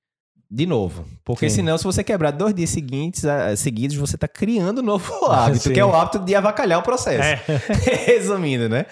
de 0.50 0.66
novo. 0.66 1.06
Porque 1.24 1.48
Sim. 1.48 1.56
senão, 1.56 1.78
se 1.78 1.84
você 1.84 2.04
quebrar 2.04 2.32
dois 2.32 2.54
dias 2.54 2.68
seguintes, 2.68 3.22
seguidos, 3.56 3.96
você 3.96 4.16
está 4.16 4.28
criando 4.28 4.82
um 4.82 4.84
novo 4.84 5.24
hábito, 5.32 5.64
Sim. 5.64 5.72
que 5.72 5.80
é 5.80 5.84
o 5.86 5.94
hábito 5.94 6.18
de 6.18 6.34
avacalhar 6.34 6.78
o 6.78 6.82
processo. 6.82 7.22
É. 7.22 7.40
Resumindo, 8.06 8.68
né? 8.68 8.84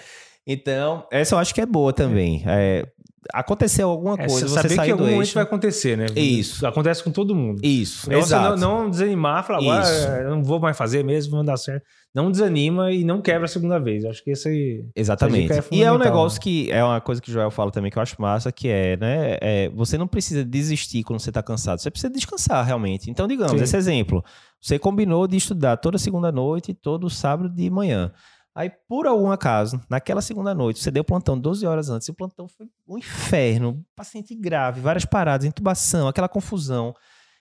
Então, 0.47 1.05
essa 1.11 1.35
eu 1.35 1.39
acho 1.39 1.53
que 1.53 1.61
é 1.61 1.65
boa 1.67 1.93
também. 1.93 2.43
É, 2.47 2.87
aconteceu 3.33 3.89
alguma 3.89 4.15
é, 4.15 4.27
coisa, 4.27 4.47
você 4.47 4.69
saber 4.69 4.83
que 4.83 4.91
algum 4.91 5.09
momento 5.09 5.33
vai 5.33 5.43
acontecer, 5.43 5.97
né? 5.97 6.05
Isso. 6.15 6.65
Acontece 6.65 7.03
com 7.03 7.11
todo 7.11 7.35
mundo. 7.35 7.59
Isso, 7.63 8.07
então, 8.07 8.19
exato. 8.19 8.59
Não, 8.59 8.83
não, 8.83 8.89
desanimar, 8.89 9.45
falar, 9.45 9.59
agora 9.59 10.21
eu 10.23 10.29
não 10.29 10.43
vou 10.43 10.59
mais 10.59 10.77
fazer 10.77 11.03
mesmo, 11.03 11.35
não 11.35 11.45
dar 11.45 11.57
certo. 11.57 11.85
Não 12.13 12.31
desanima 12.31 12.91
e 12.93 13.03
não 13.03 13.21
quebra 13.21 13.43
a 13.43 13.47
segunda 13.47 13.77
vez. 13.77 14.05
Acho 14.05 14.23
que 14.23 14.31
esse 14.31 14.47
aí... 14.47 14.85
Exatamente. 14.95 15.51
É 15.51 15.63
e 15.69 15.83
é 15.83 15.91
um 15.91 15.97
negócio 15.97 16.37
né? 16.37 16.43
que 16.43 16.71
é 16.71 16.81
uma 16.81 17.01
coisa 17.01 17.21
que 17.21 17.29
o 17.29 17.33
Joel 17.33 17.51
fala 17.51 17.71
também 17.71 17.91
que 17.91 17.97
eu 17.97 18.01
acho 18.01 18.15
massa, 18.21 18.53
que 18.53 18.69
é, 18.69 18.95
né? 18.95 19.37
É, 19.41 19.69
você 19.69 19.97
não 19.97 20.07
precisa 20.07 20.45
desistir 20.45 21.03
quando 21.03 21.19
você 21.19 21.29
tá 21.29 21.43
cansado. 21.43 21.81
Você 21.81 21.91
precisa 21.91 22.11
descansar 22.11 22.65
realmente. 22.65 23.11
Então, 23.11 23.27
digamos, 23.27 23.57
Sim. 23.57 23.63
esse 23.63 23.75
exemplo. 23.75 24.23
Você 24.61 24.79
combinou 24.79 25.27
de 25.27 25.35
estudar 25.35 25.75
toda 25.77 25.97
segunda 25.97 26.31
noite 26.31 26.71
e 26.71 26.73
todo 26.73 27.09
sábado 27.09 27.49
de 27.49 27.69
manhã. 27.69 28.11
Aí, 28.55 28.71
por 28.87 29.05
algum 29.05 29.29
acaso, 29.31 29.81
naquela 29.89 30.21
segunda 30.21 30.55
noite, 30.55 30.81
você 30.81 30.89
deu 30.89 31.03
plantão 31.03 31.37
12 31.37 31.65
horas 31.65 31.89
antes, 31.89 32.07
e 32.07 32.11
o 32.11 32.13
plantão 32.13 32.47
foi 32.47 32.65
um 32.87 32.97
inferno, 32.97 33.85
paciente 33.93 34.33
grave, 34.33 34.79
várias 34.79 35.03
paradas, 35.03 35.45
intubação, 35.45 36.07
aquela 36.07 36.29
confusão. 36.29 36.93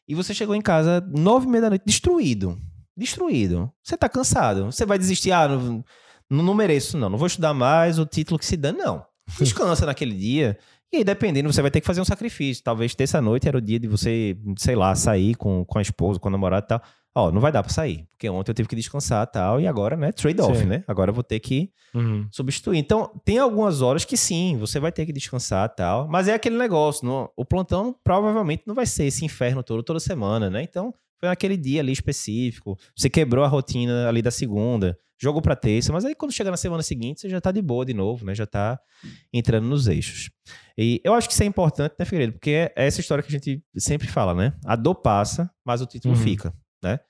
E 0.08 0.14
você 0.14 0.34
chegou 0.34 0.56
em 0.56 0.60
casa 0.60 1.00
nove 1.16 1.46
e 1.46 1.50
meia 1.50 1.62
da 1.62 1.70
noite, 1.70 1.84
destruído. 1.86 2.58
Destruído. 2.96 3.72
Você 3.80 3.96
tá 3.96 4.08
cansado. 4.08 4.64
Você 4.64 4.84
vai 4.84 4.98
desistir, 4.98 5.30
ah, 5.30 5.46
não, 5.48 5.84
não 6.28 6.52
mereço, 6.52 6.98
não. 6.98 7.08
Não 7.08 7.18
vou 7.18 7.28
estudar 7.28 7.54
mais, 7.54 7.96
o 7.96 8.04
título 8.04 8.36
que 8.36 8.44
se 8.44 8.56
dá, 8.56 8.72
não. 8.72 9.06
Descansa 9.38 9.86
naquele 9.86 10.16
dia. 10.16 10.58
E 10.92 10.96
aí, 10.96 11.04
dependendo, 11.04 11.50
você 11.52 11.62
vai 11.62 11.70
ter 11.70 11.80
que 11.80 11.86
fazer 11.86 12.00
um 12.00 12.04
sacrifício. 12.04 12.62
Talvez 12.62 12.92
terça-noite 12.92 13.46
era 13.46 13.56
o 13.56 13.60
dia 13.60 13.78
de 13.78 13.86
você, 13.86 14.36
sei 14.58 14.74
lá, 14.74 14.94
sair 14.96 15.36
com, 15.36 15.64
com 15.64 15.78
a 15.78 15.82
esposa, 15.82 16.18
com 16.18 16.26
a 16.26 16.32
namorada 16.32 16.66
e 16.66 16.68
tal 16.68 16.82
ó, 17.14 17.30
não 17.30 17.40
vai 17.40 17.52
dar 17.52 17.62
para 17.62 17.72
sair, 17.72 18.06
porque 18.10 18.28
ontem 18.28 18.50
eu 18.50 18.54
tive 18.54 18.68
que 18.68 18.74
descansar 18.74 19.24
tal, 19.28 19.60
e 19.60 19.66
agora, 19.66 19.96
né, 19.96 20.10
trade-off, 20.10 20.64
né? 20.64 20.82
Agora 20.88 21.10
eu 21.10 21.14
vou 21.14 21.22
ter 21.22 21.38
que 21.38 21.70
uhum. 21.94 22.26
substituir. 22.30 22.78
Então, 22.78 23.08
tem 23.24 23.38
algumas 23.38 23.80
horas 23.80 24.04
que 24.04 24.16
sim, 24.16 24.56
você 24.58 24.80
vai 24.80 24.90
ter 24.90 25.06
que 25.06 25.12
descansar 25.12 25.68
tal, 25.74 26.08
mas 26.08 26.26
é 26.26 26.34
aquele 26.34 26.58
negócio, 26.58 27.06
no, 27.06 27.30
o 27.36 27.44
plantão 27.44 27.94
provavelmente 28.02 28.64
não 28.66 28.74
vai 28.74 28.84
ser 28.84 29.04
esse 29.04 29.24
inferno 29.24 29.62
todo, 29.62 29.82
toda 29.82 30.00
semana, 30.00 30.50
né? 30.50 30.62
Então, 30.62 30.92
foi 31.20 31.28
naquele 31.28 31.56
dia 31.56 31.80
ali 31.80 31.92
específico, 31.92 32.76
você 32.96 33.08
quebrou 33.08 33.44
a 33.44 33.48
rotina 33.48 34.08
ali 34.08 34.20
da 34.20 34.32
segunda, 34.32 34.98
jogou 35.16 35.40
para 35.40 35.54
terça, 35.54 35.92
mas 35.92 36.04
aí 36.04 36.16
quando 36.16 36.32
chegar 36.32 36.50
na 36.50 36.56
semana 36.56 36.82
seguinte, 36.82 37.20
você 37.20 37.28
já 37.28 37.40
tá 37.40 37.52
de 37.52 37.62
boa 37.62 37.84
de 37.84 37.94
novo, 37.94 38.26
né? 38.26 38.34
Já 38.34 38.44
tá 38.44 38.76
entrando 39.32 39.68
nos 39.68 39.86
eixos. 39.86 40.30
E 40.76 41.00
eu 41.04 41.14
acho 41.14 41.28
que 41.28 41.32
isso 41.32 41.42
é 41.44 41.46
importante, 41.46 41.94
né, 41.96 42.04
Figueiredo? 42.04 42.32
Porque 42.32 42.50
é 42.50 42.72
essa 42.74 43.00
história 43.00 43.22
que 43.22 43.28
a 43.28 43.38
gente 43.38 43.62
sempre 43.76 44.08
fala, 44.08 44.34
né? 44.34 44.52
A 44.66 44.74
dor 44.74 44.96
passa, 44.96 45.48
mas 45.64 45.80
o 45.80 45.86
título 45.86 46.14
uhum. 46.14 46.20
fica 46.20 46.52
né? 46.84 47.00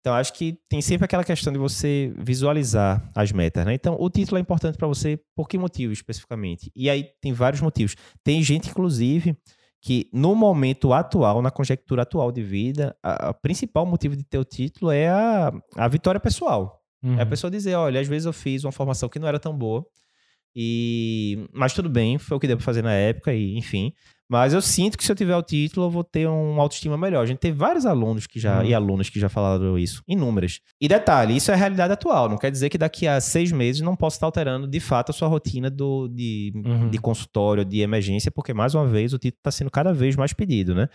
Então, 0.00 0.14
acho 0.14 0.32
que 0.32 0.58
tem 0.68 0.80
sempre 0.80 1.04
aquela 1.04 1.22
questão 1.22 1.52
de 1.52 1.58
você 1.58 2.12
visualizar 2.16 3.10
as 3.14 3.32
metas, 3.32 3.66
né? 3.66 3.74
Então, 3.74 3.96
o 4.00 4.08
título 4.08 4.38
é 4.38 4.40
importante 4.40 4.78
para 4.78 4.88
você 4.88 5.20
por 5.36 5.46
que 5.46 5.58
motivo 5.58 5.92
especificamente? 5.92 6.72
E 6.74 6.88
aí 6.88 7.06
tem 7.20 7.34
vários 7.34 7.60
motivos. 7.60 7.94
Tem 8.24 8.42
gente, 8.42 8.70
inclusive, 8.70 9.36
que 9.82 10.08
no 10.12 10.34
momento 10.34 10.94
atual, 10.94 11.42
na 11.42 11.50
conjectura 11.50 12.02
atual 12.02 12.32
de 12.32 12.42
vida, 12.42 12.96
o 13.28 13.34
principal 13.34 13.84
motivo 13.84 14.16
de 14.16 14.24
ter 14.24 14.38
o 14.38 14.44
título 14.44 14.90
é 14.90 15.08
a, 15.08 15.52
a 15.76 15.86
vitória 15.86 16.18
pessoal. 16.18 16.82
Uhum. 17.02 17.14
É 17.14 17.20
a 17.20 17.24
uhum. 17.24 17.30
pessoa 17.30 17.50
dizer, 17.50 17.74
olha, 17.74 18.00
às 18.00 18.08
vezes 18.08 18.24
eu 18.24 18.32
fiz 18.32 18.64
uma 18.64 18.72
formação 18.72 19.08
que 19.08 19.18
não 19.18 19.28
era 19.28 19.38
tão 19.38 19.56
boa, 19.56 19.86
e 20.54 21.46
mas 21.52 21.72
tudo 21.72 21.88
bem, 21.88 22.18
foi 22.18 22.36
o 22.36 22.40
que 22.40 22.46
deu 22.46 22.56
para 22.56 22.64
fazer 22.64 22.82
na 22.82 22.92
época, 22.92 23.32
e 23.32 23.56
enfim. 23.56 23.92
Mas 24.30 24.54
eu 24.54 24.62
sinto 24.62 24.96
que 24.96 25.04
se 25.04 25.10
eu 25.10 25.16
tiver 25.16 25.36
o 25.36 25.42
título, 25.42 25.86
eu 25.86 25.90
vou 25.90 26.04
ter 26.04 26.28
uma 26.28 26.62
autoestima 26.62 26.96
melhor. 26.96 27.20
A 27.20 27.26
gente 27.26 27.38
tem 27.38 27.52
vários 27.52 27.84
alunos 27.84 28.28
que 28.28 28.38
já, 28.38 28.60
uhum. 28.60 28.64
e 28.64 28.72
alunas 28.72 29.10
que 29.10 29.18
já 29.18 29.28
falaram 29.28 29.76
isso, 29.76 30.04
inúmeras. 30.06 30.60
E 30.80 30.86
detalhe, 30.86 31.36
isso 31.36 31.50
é 31.50 31.54
a 31.54 31.56
realidade 31.56 31.92
atual. 31.92 32.28
Não 32.28 32.38
quer 32.38 32.52
dizer 32.52 32.68
que 32.68 32.78
daqui 32.78 33.08
a 33.08 33.20
seis 33.20 33.50
meses 33.50 33.82
não 33.82 33.96
possa 33.96 34.18
estar 34.18 34.26
alterando 34.26 34.68
de 34.68 34.78
fato 34.78 35.10
a 35.10 35.12
sua 35.12 35.26
rotina 35.26 35.68
do, 35.68 36.06
de, 36.06 36.52
uhum. 36.54 36.88
de 36.88 36.98
consultório, 36.98 37.64
de 37.64 37.80
emergência, 37.80 38.30
porque, 38.30 38.54
mais 38.54 38.72
uma 38.72 38.86
vez, 38.86 39.12
o 39.12 39.18
título 39.18 39.40
está 39.40 39.50
sendo 39.50 39.68
cada 39.68 39.92
vez 39.92 40.14
mais 40.14 40.32
pedido, 40.32 40.76
né? 40.76 40.88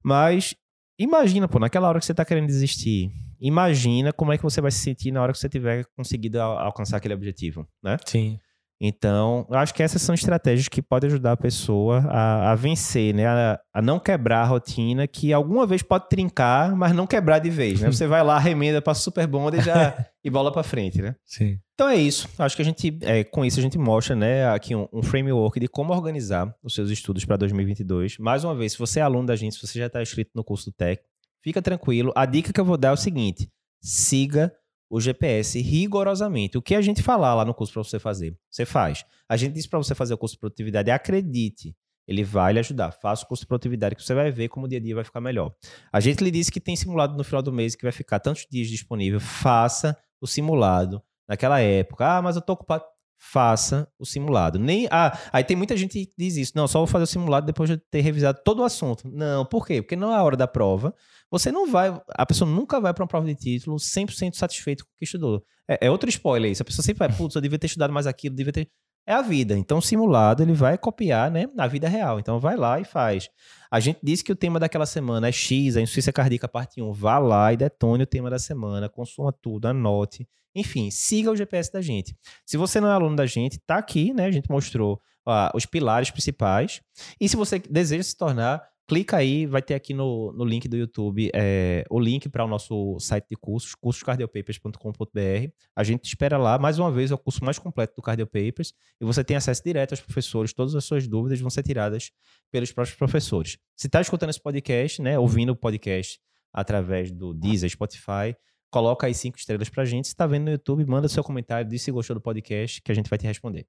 Mas 0.00 0.54
imagina, 0.96 1.48
pô, 1.48 1.58
naquela 1.58 1.88
hora 1.88 1.98
que 1.98 2.06
você 2.06 2.12
está 2.12 2.24
querendo 2.24 2.46
desistir, 2.46 3.10
imagina 3.40 4.12
como 4.12 4.32
é 4.32 4.36
que 4.36 4.44
você 4.44 4.60
vai 4.60 4.70
se 4.70 4.78
sentir 4.78 5.10
na 5.10 5.20
hora 5.20 5.32
que 5.32 5.40
você 5.40 5.48
tiver 5.48 5.86
conseguido 5.96 6.40
alcançar 6.40 6.98
aquele 6.98 7.14
objetivo, 7.14 7.66
né? 7.82 7.96
Sim. 8.06 8.38
Então, 8.82 9.46
eu 9.50 9.58
acho 9.58 9.74
que 9.74 9.82
essas 9.82 10.00
são 10.00 10.14
estratégias 10.14 10.66
que 10.66 10.80
podem 10.80 11.08
ajudar 11.08 11.32
a 11.32 11.36
pessoa 11.36 11.98
a, 12.08 12.52
a 12.52 12.54
vencer, 12.54 13.14
né? 13.14 13.26
A, 13.26 13.60
a, 13.74 13.82
não 13.82 13.98
quebrar 13.98 14.40
a 14.40 14.46
rotina, 14.46 15.06
que 15.06 15.34
alguma 15.34 15.66
vez 15.66 15.82
pode 15.82 16.08
trincar, 16.08 16.74
mas 16.74 16.94
não 16.94 17.06
quebrar 17.06 17.40
de 17.40 17.50
vez, 17.50 17.82
né? 17.82 17.92
Você 17.92 18.06
vai 18.06 18.24
lá, 18.24 18.38
remenda 18.38 18.80
para 18.80 18.94
super 18.94 19.26
bond 19.26 19.58
e 19.58 19.60
já 19.60 20.06
e 20.24 20.30
bola 20.30 20.50
para 20.50 20.62
frente, 20.62 21.02
né? 21.02 21.14
Sim. 21.26 21.58
Então 21.74 21.90
é 21.90 21.96
isso. 21.96 22.26
Acho 22.38 22.56
que 22.56 22.62
a 22.62 22.64
gente, 22.64 22.98
é, 23.02 23.22
com 23.22 23.44
isso, 23.44 23.58
a 23.58 23.62
gente 23.62 23.76
mostra, 23.76 24.16
né, 24.16 24.48
aqui 24.48 24.74
um, 24.74 24.88
um 24.90 25.02
framework 25.02 25.60
de 25.60 25.68
como 25.68 25.92
organizar 25.92 26.54
os 26.62 26.74
seus 26.74 26.88
estudos 26.90 27.26
para 27.26 27.36
2022. 27.36 28.16
Mais 28.16 28.44
uma 28.44 28.54
vez, 28.54 28.72
se 28.72 28.78
você 28.78 29.00
é 29.00 29.02
aluno 29.02 29.26
da 29.26 29.36
gente, 29.36 29.56
se 29.56 29.66
você 29.66 29.78
já 29.78 29.86
está 29.88 30.00
inscrito 30.00 30.30
no 30.34 30.42
curso 30.42 30.70
do 30.70 30.72
Tech, 30.74 31.02
fica 31.44 31.60
tranquilo. 31.60 32.12
A 32.16 32.24
dica 32.24 32.50
que 32.50 32.60
eu 32.60 32.64
vou 32.64 32.78
dar 32.78 32.88
é 32.88 32.92
o 32.92 32.96
seguinte: 32.96 33.50
siga 33.82 34.50
o 34.90 35.00
GPS 35.00 35.60
rigorosamente. 35.60 36.58
O 36.58 36.62
que 36.62 36.74
a 36.74 36.80
gente 36.82 37.00
falar 37.00 37.34
lá 37.34 37.44
no 37.44 37.54
curso 37.54 37.72
para 37.72 37.84
você 37.84 38.00
fazer, 38.00 38.36
você 38.50 38.66
faz. 38.66 39.04
A 39.28 39.36
gente 39.36 39.54
disse 39.54 39.68
para 39.68 39.78
você 39.78 39.94
fazer 39.94 40.14
o 40.14 40.18
curso 40.18 40.34
de 40.34 40.40
produtividade, 40.40 40.90
acredite, 40.90 41.76
ele 42.08 42.24
vai 42.24 42.52
lhe 42.52 42.58
ajudar. 42.58 42.90
Faça 42.90 43.24
o 43.24 43.28
curso 43.28 43.44
de 43.44 43.46
produtividade 43.46 43.94
que 43.94 44.02
você 44.02 44.12
vai 44.12 44.32
ver 44.32 44.48
como 44.48 44.66
o 44.66 44.68
dia 44.68 44.78
a 44.78 44.82
dia 44.82 44.96
vai 44.96 45.04
ficar 45.04 45.20
melhor. 45.20 45.54
A 45.92 46.00
gente 46.00 46.24
lhe 46.24 46.30
disse 46.30 46.50
que 46.50 46.60
tem 46.60 46.74
simulado 46.74 47.16
no 47.16 47.22
final 47.22 47.40
do 47.40 47.52
mês 47.52 47.76
que 47.76 47.84
vai 47.84 47.92
ficar 47.92 48.18
tantos 48.18 48.44
dias 48.50 48.66
disponível. 48.66 49.20
Faça 49.20 49.96
o 50.20 50.26
simulado 50.26 51.00
naquela 51.28 51.60
época. 51.60 52.16
Ah, 52.16 52.20
mas 52.20 52.34
eu 52.34 52.42
tô 52.42 52.54
ocupado. 52.54 52.84
Faça 53.22 53.86
o 53.98 54.06
simulado. 54.06 54.58
Nem 54.58 54.88
ah, 54.90 55.16
aí 55.30 55.44
tem 55.44 55.54
muita 55.54 55.76
gente 55.76 56.06
que 56.06 56.12
diz 56.16 56.36
isso. 56.36 56.52
Não, 56.56 56.66
só 56.66 56.78
vou 56.78 56.86
fazer 56.86 57.04
o 57.04 57.06
simulado 57.06 57.44
depois 57.44 57.68
de 57.68 57.76
ter 57.76 58.00
revisado 58.00 58.40
todo 58.42 58.60
o 58.60 58.64
assunto. 58.64 59.06
Não, 59.06 59.44
por 59.44 59.66
quê? 59.66 59.82
Porque 59.82 59.94
não 59.94 60.10
é 60.10 60.16
a 60.16 60.22
hora 60.22 60.36
da 60.38 60.48
prova. 60.48 60.94
Você 61.30 61.52
não 61.52 61.70
vai, 61.70 61.94
a 62.08 62.26
pessoa 62.26 62.50
nunca 62.50 62.80
vai 62.80 62.94
para 62.94 63.02
uma 63.02 63.08
prova 63.08 63.26
de 63.26 63.34
título 63.34 63.76
100% 63.76 64.34
satisfeito 64.34 64.84
com 64.84 64.90
o 64.90 64.96
que 64.98 65.04
estudou. 65.04 65.44
É, 65.68 65.86
é, 65.86 65.90
outro 65.90 66.08
spoiler 66.08 66.50
isso. 66.50 66.62
A 66.62 66.64
pessoa 66.64 66.84
sempre 66.84 67.06
vai, 67.06 67.14
putz, 67.14 67.34
eu 67.34 67.42
devia 67.42 67.58
ter 67.58 67.66
estudado 67.66 67.92
mais 67.92 68.06
aquilo, 68.06 68.34
devia 68.34 68.52
ter 68.52 68.70
é 69.10 69.14
a 69.14 69.22
vida. 69.22 69.58
Então, 69.58 69.80
simulado 69.80 70.42
ele 70.42 70.52
vai 70.52 70.78
copiar, 70.78 71.30
né, 71.30 71.48
na 71.52 71.66
vida 71.66 71.88
real. 71.88 72.20
Então, 72.20 72.38
vai 72.38 72.56
lá 72.56 72.78
e 72.78 72.84
faz. 72.84 73.28
A 73.68 73.80
gente 73.80 73.98
disse 74.00 74.22
que 74.22 74.30
o 74.30 74.36
tema 74.36 74.60
daquela 74.60 74.86
semana 74.86 75.28
é 75.28 75.32
X, 75.32 75.76
a 75.76 75.80
insuficiência 75.80 76.12
cardíaca 76.12 76.46
parte 76.46 76.80
1. 76.80 76.92
Vá 76.92 77.18
lá 77.18 77.52
e 77.52 77.56
detone 77.56 78.04
o 78.04 78.06
tema 78.06 78.30
da 78.30 78.38
semana, 78.38 78.88
consuma 78.88 79.32
tudo, 79.32 79.66
anote. 79.66 80.28
Enfim, 80.54 80.90
siga 80.90 81.30
o 81.30 81.36
GPS 81.36 81.72
da 81.72 81.82
gente. 81.82 82.16
Se 82.46 82.56
você 82.56 82.80
não 82.80 82.88
é 82.88 82.92
aluno 82.92 83.16
da 83.16 83.26
gente, 83.26 83.58
tá 83.58 83.78
aqui, 83.78 84.14
né? 84.14 84.26
A 84.26 84.30
gente 84.30 84.48
mostrou 84.48 85.00
uh, 85.26 85.56
os 85.56 85.66
pilares 85.66 86.10
principais. 86.10 86.80
E 87.20 87.28
se 87.28 87.36
você 87.36 87.58
deseja 87.58 88.04
se 88.04 88.16
tornar 88.16 88.62
clica 88.90 89.18
aí, 89.18 89.46
vai 89.46 89.62
ter 89.62 89.74
aqui 89.74 89.94
no, 89.94 90.32
no 90.32 90.44
link 90.44 90.66
do 90.66 90.76
YouTube 90.76 91.30
é, 91.32 91.84
o 91.88 92.00
link 92.00 92.28
para 92.28 92.44
o 92.44 92.48
nosso 92.48 92.98
site 92.98 93.28
de 93.30 93.36
cursos, 93.36 93.72
cursoscardiopapers.com.br. 93.76 95.52
A 95.76 95.84
gente 95.84 96.06
espera 96.06 96.36
lá, 96.36 96.58
mais 96.58 96.76
uma 96.76 96.90
vez, 96.90 97.12
é 97.12 97.14
o 97.14 97.18
curso 97.18 97.44
mais 97.44 97.56
completo 97.56 97.94
do 97.94 98.02
Cardiopapers 98.02 98.72
e 99.00 99.04
você 99.04 99.22
tem 99.22 99.36
acesso 99.36 99.62
direto 99.62 99.92
aos 99.92 100.00
professores, 100.00 100.52
todas 100.52 100.74
as 100.74 100.84
suas 100.84 101.06
dúvidas 101.06 101.38
vão 101.38 101.48
ser 101.48 101.62
tiradas 101.62 102.10
pelos 102.50 102.72
próprios 102.72 102.98
professores. 102.98 103.58
Se 103.76 103.86
está 103.86 104.00
escutando 104.00 104.30
esse 104.30 104.42
podcast, 104.42 105.00
né, 105.00 105.16
ouvindo 105.16 105.50
o 105.50 105.56
podcast 105.56 106.18
através 106.52 107.12
do 107.12 107.32
Deezer, 107.32 107.70
Spotify, 107.70 108.34
coloca 108.72 109.06
aí 109.06 109.14
cinco 109.14 109.38
estrelas 109.38 109.68
para 109.68 109.84
a 109.84 109.86
gente. 109.86 110.08
Se 110.08 110.14
está 110.14 110.26
vendo 110.26 110.46
no 110.46 110.50
YouTube, 110.50 110.84
manda 110.84 111.08
seu 111.08 111.22
comentário, 111.22 111.70
diz 111.70 111.80
se 111.80 111.92
gostou 111.92 112.14
do 112.14 112.20
podcast, 112.20 112.82
que 112.82 112.90
a 112.90 112.94
gente 112.96 113.08
vai 113.08 113.20
te 113.20 113.26
responder. 113.28 113.68